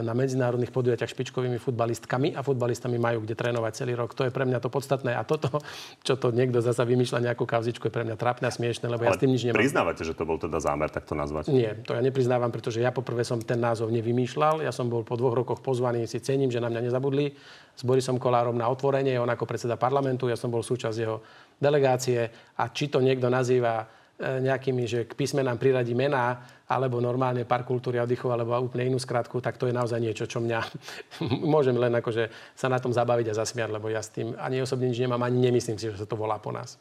na 0.00 0.12
medzinárodných 0.16 0.72
podujatiach 0.72 1.10
špičkovými 1.10 1.60
futbalistkami 1.60 2.32
a 2.32 2.40
futbalistami 2.40 2.96
majú 2.96 3.26
kde 3.26 3.34
trénovať 3.36 3.72
celý 3.84 3.98
rok. 3.98 4.16
To 4.16 4.24
je 4.24 4.32
pre 4.32 4.48
mňa 4.48 4.62
to 4.64 4.72
podstatné. 4.72 5.12
A 5.12 5.26
toto, 5.26 5.60
čo 6.06 6.16
to 6.16 6.32
niekto 6.32 6.64
zasa 6.64 6.88
vymýšľa 6.88 7.30
nejakú 7.30 7.44
kauzičku, 7.44 7.90
je 7.90 7.92
pre 7.92 8.06
mňa 8.06 8.16
trápne 8.16 8.48
a 8.48 8.52
smiešne, 8.54 8.88
lebo 8.88 9.04
Ale 9.04 9.12
ja 9.12 9.18
s 9.18 9.20
tým 9.20 9.32
nič 9.34 9.42
nemám. 9.44 9.60
Priznávate, 9.60 10.02
že 10.06 10.14
to 10.16 10.24
bol 10.24 10.40
teda 10.40 10.56
zámer 10.62 10.88
takto 10.88 11.12
nazvať? 11.12 11.52
Nie, 11.52 11.76
to 11.84 11.92
ja 11.92 12.00
nepriznávam, 12.00 12.48
pretože 12.48 12.80
ja 12.80 12.94
poprvé 12.94 13.26
som 13.26 13.36
ten 13.42 13.60
názov 13.60 13.92
nevymýšľal. 13.92 14.64
Ja 14.64 14.72
som 14.72 14.88
bol 14.88 15.04
po 15.04 15.20
dvoch 15.20 15.36
rokoch 15.36 15.60
pozvaný, 15.60 16.08
si 16.08 16.22
cením, 16.22 16.48
že 16.48 16.62
na 16.62 16.72
mňa 16.72 16.88
nezabudli 16.88 17.34
s 17.76 17.82
Borisom 17.84 18.16
Kolárom 18.16 18.56
na 18.56 18.66
otvorenie, 18.72 19.20
on 19.20 19.28
ako 19.28 19.44
predseda 19.46 19.78
parlamentu, 19.78 20.26
ja 20.26 20.34
som 20.34 20.50
bol 20.50 20.64
súčasť 20.64 20.96
jeho 20.98 21.22
delegácie 21.60 22.26
a 22.58 22.64
či 22.72 22.90
to 22.90 22.98
niekto 22.98 23.30
nazýva 23.30 23.98
E, 24.18 24.42
nejakými, 24.42 24.82
že 24.82 25.06
k 25.06 25.14
písmenám 25.14 25.62
priradí 25.62 25.94
mená, 25.94 26.42
alebo 26.68 27.00
normálne 27.00 27.48
pár 27.48 27.64
kultúry 27.64 27.96
a 27.96 28.04
oddychu, 28.04 28.28
alebo 28.28 28.52
úplne 28.60 28.92
inú 28.92 29.00
skratku, 29.00 29.40
tak 29.40 29.56
to 29.56 29.66
je 29.66 29.74
naozaj 29.74 29.98
niečo, 29.98 30.28
čo 30.28 30.44
mňa 30.44 30.60
môžem 31.54 31.74
len 31.74 31.96
akože 31.96 32.28
sa 32.52 32.68
na 32.68 32.76
tom 32.76 32.92
zabaviť 32.92 33.32
a 33.32 33.38
zasmiať, 33.40 33.72
lebo 33.72 33.88
ja 33.88 34.04
s 34.04 34.12
tým 34.12 34.36
ani 34.36 34.60
osobne 34.60 34.92
nič 34.92 35.00
nemám, 35.00 35.24
ani 35.24 35.48
nemyslím 35.48 35.80
si, 35.80 35.88
že 35.88 36.04
sa 36.04 36.06
to 36.06 36.14
volá 36.14 36.36
po 36.36 36.52
nás. 36.52 36.76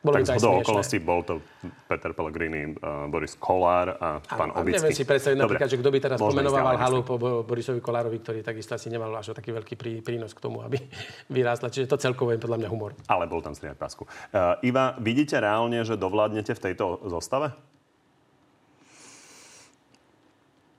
Bolo 0.00 0.16
tak 0.24 0.40
z 0.40 0.48
okolností 0.48 0.96
bol 1.04 1.20
to 1.28 1.44
Peter 1.84 2.16
Pellegrini, 2.16 2.72
uh, 2.72 3.04
Boris 3.12 3.36
Kolár 3.36 4.00
a 4.00 4.16
pán 4.24 4.48
a, 4.48 4.64
Obický. 4.64 4.80
Neviem 4.80 4.96
si 4.96 5.04
predstaviť 5.04 5.36
napríklad, 5.36 5.68
že 5.68 5.76
kto 5.76 5.90
by 5.92 5.98
teraz 6.00 6.16
pomenovával 6.16 6.76
halu 6.80 7.04
po 7.04 7.20
Borisovi 7.44 7.84
Kolárovi, 7.84 8.16
ktorý 8.24 8.40
takisto 8.40 8.72
asi 8.72 8.88
nemal 8.88 9.12
až 9.12 9.36
taký 9.36 9.52
veľký 9.52 9.74
prí, 9.76 10.00
prínos 10.00 10.32
k 10.32 10.40
tomu, 10.40 10.64
aby 10.64 10.80
vyrástla. 11.36 11.68
Čiže 11.68 11.84
to 11.84 12.00
celkovo 12.00 12.32
je 12.32 12.40
podľa 12.40 12.64
mňa 12.64 12.68
humor. 12.72 12.96
Ale 13.12 13.28
bol 13.28 13.44
tam 13.44 13.52
striať 13.52 13.76
pásku. 13.76 14.08
Uh, 14.32 14.56
Iva, 14.64 14.96
vidíte 14.96 15.36
reálne, 15.36 15.84
že 15.84 16.00
dovládnete 16.00 16.56
v 16.56 16.60
tejto 16.72 17.04
zostave? 17.04 17.52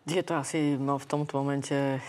Je 0.09 0.23
to 0.25 0.33
asi 0.33 0.77
no, 0.81 0.97
v 0.97 1.05
tomto 1.05 1.37
momente 1.37 2.01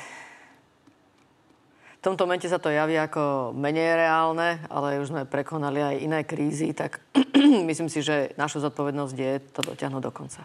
v 2.02 2.10
tomto 2.10 2.26
momente 2.26 2.50
sa 2.50 2.58
to 2.58 2.66
javí 2.66 2.98
ako 2.98 3.54
menej 3.54 3.94
reálne, 3.94 4.58
ale 4.66 4.98
už 4.98 5.14
sme 5.14 5.22
prekonali 5.22 5.78
aj 5.78 5.96
iné 6.02 6.20
krízy, 6.26 6.74
tak 6.74 6.98
myslím 7.70 7.86
si, 7.86 8.02
že 8.02 8.34
naša 8.34 8.66
zodpovednosť 8.66 9.14
je 9.14 9.32
to 9.54 9.60
dotiahnuť 9.62 10.02
do 10.02 10.10
konca. 10.10 10.42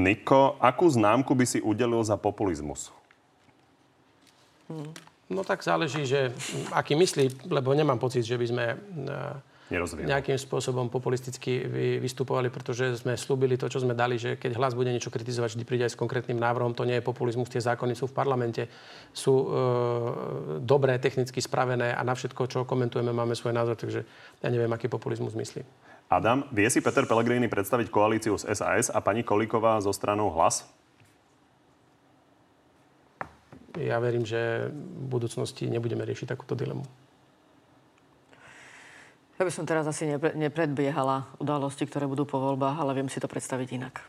Niko, 0.00 0.56
akú 0.56 0.88
známku 0.88 1.36
by 1.36 1.44
si 1.44 1.58
udelil 1.60 2.00
za 2.00 2.16
populizmus? 2.16 2.88
Hmm. 4.70 4.94
No 5.28 5.44
tak 5.44 5.60
záleží, 5.60 6.08
že 6.08 6.32
aký 6.72 6.96
myslí, 6.96 7.52
lebo 7.52 7.76
nemám 7.76 8.00
pocit, 8.00 8.24
že 8.24 8.40
by 8.40 8.46
sme 8.48 8.64
nerozvíjal. 9.70 10.10
nejakým 10.10 10.36
spôsobom 10.36 10.90
populisticky 10.90 11.62
vystupovali, 12.02 12.50
pretože 12.50 12.98
sme 12.98 13.14
slúbili 13.14 13.54
to, 13.54 13.70
čo 13.70 13.80
sme 13.80 13.94
dali, 13.94 14.18
že 14.18 14.34
keď 14.36 14.58
hlas 14.58 14.74
bude 14.74 14.90
niečo 14.90 15.14
kritizovať, 15.14 15.56
vždy 15.56 15.64
príde 15.64 15.86
aj 15.86 15.94
s 15.94 16.00
konkrétnym 16.00 16.36
návrhom. 16.36 16.74
To 16.74 16.82
nie 16.82 16.98
je 16.98 17.06
populizmus, 17.06 17.48
tie 17.48 17.62
zákony 17.62 17.94
sú 17.94 18.10
v 18.10 18.14
parlamente, 18.14 18.66
sú 19.14 19.34
e, 19.34 19.46
dobré, 20.60 20.98
technicky 20.98 21.38
spravené 21.38 21.94
a 21.94 22.02
na 22.02 22.18
všetko, 22.18 22.42
čo 22.50 22.58
komentujeme, 22.66 23.14
máme 23.14 23.38
svoj 23.38 23.54
názor, 23.54 23.78
takže 23.78 24.02
ja 24.42 24.48
neviem, 24.50 24.70
aký 24.74 24.90
populizmus 24.90 25.38
myslí. 25.38 25.62
Adam, 26.10 26.42
vie 26.50 26.66
si 26.66 26.82
Peter 26.82 27.06
Pellegrini 27.06 27.46
predstaviť 27.46 27.86
koalíciu 27.86 28.34
s 28.34 28.42
SAS 28.50 28.90
a 28.90 28.98
pani 28.98 29.22
Koliková 29.22 29.78
zo 29.78 29.94
stranou 29.94 30.34
Hlas? 30.34 30.66
Ja 33.78 34.02
verím, 34.02 34.26
že 34.26 34.66
v 34.74 35.06
budúcnosti 35.06 35.70
nebudeme 35.70 36.02
riešiť 36.02 36.34
takúto 36.34 36.58
dilemu. 36.58 36.82
Ja 39.40 39.48
by 39.48 39.56
som 39.56 39.64
teraz 39.64 39.88
asi 39.88 40.04
nepre, 40.04 40.36
nepredbiehala 40.36 41.24
udalosti, 41.40 41.88
ktoré 41.88 42.04
budú 42.04 42.28
po 42.28 42.36
voľbách, 42.36 42.76
ale 42.76 42.92
viem 42.92 43.08
si 43.08 43.24
to 43.24 43.24
predstaviť 43.24 43.68
inak. 43.72 44.04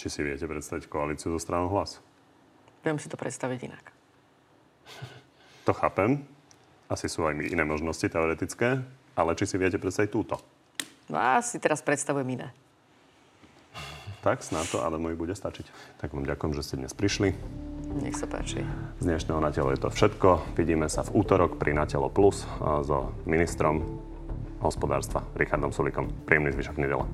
Či 0.00 0.08
si 0.08 0.20
viete 0.24 0.48
predstaviť 0.48 0.88
koalíciu 0.88 1.36
zo 1.36 1.36
stranou 1.36 1.68
hlas? 1.68 2.00
Viem 2.80 2.96
si 2.96 3.12
to 3.12 3.20
predstaviť 3.20 3.60
inak. 3.68 3.84
To 5.62 5.70
chápem. 5.70 6.26
Asi 6.90 7.06
sú 7.06 7.22
aj 7.22 7.38
iné 7.38 7.62
možnosti 7.62 8.02
teoretické, 8.02 8.82
ale 9.14 9.38
či 9.38 9.46
si 9.46 9.54
viete 9.54 9.78
predstaviť 9.78 10.10
túto? 10.10 10.34
No 11.06 11.22
ja 11.22 11.38
si 11.38 11.62
teraz 11.62 11.78
predstavujem 11.86 12.26
iné. 12.34 12.50
Tak 14.26 14.42
snad 14.42 14.66
to 14.74 14.82
Adamovi 14.82 15.14
bude 15.14 15.38
stačiť. 15.38 15.70
Tak 16.02 16.10
vám 16.10 16.26
ďakujem, 16.26 16.52
že 16.58 16.66
ste 16.66 16.80
dnes 16.82 16.90
prišli. 16.98 17.30
Nech 17.92 18.16
sa 18.16 18.24
páči. 18.24 18.64
Z 19.00 19.04
dnešného 19.04 19.36
Na 19.36 19.52
telo 19.52 19.68
je 19.68 19.84
to 19.84 19.92
všetko. 19.92 20.56
Vidíme 20.56 20.88
sa 20.88 21.04
v 21.04 21.12
útorok 21.20 21.60
pri 21.60 21.76
Na 21.76 21.84
telo 21.84 22.08
plus 22.08 22.48
so 22.60 23.12
ministrom 23.28 23.84
hospodárstva 24.64 25.20
Richardom 25.36 25.76
Sulikom. 25.76 26.08
Príjemný 26.24 26.56
zvyšok 26.56 26.80
nedele. 26.80 27.04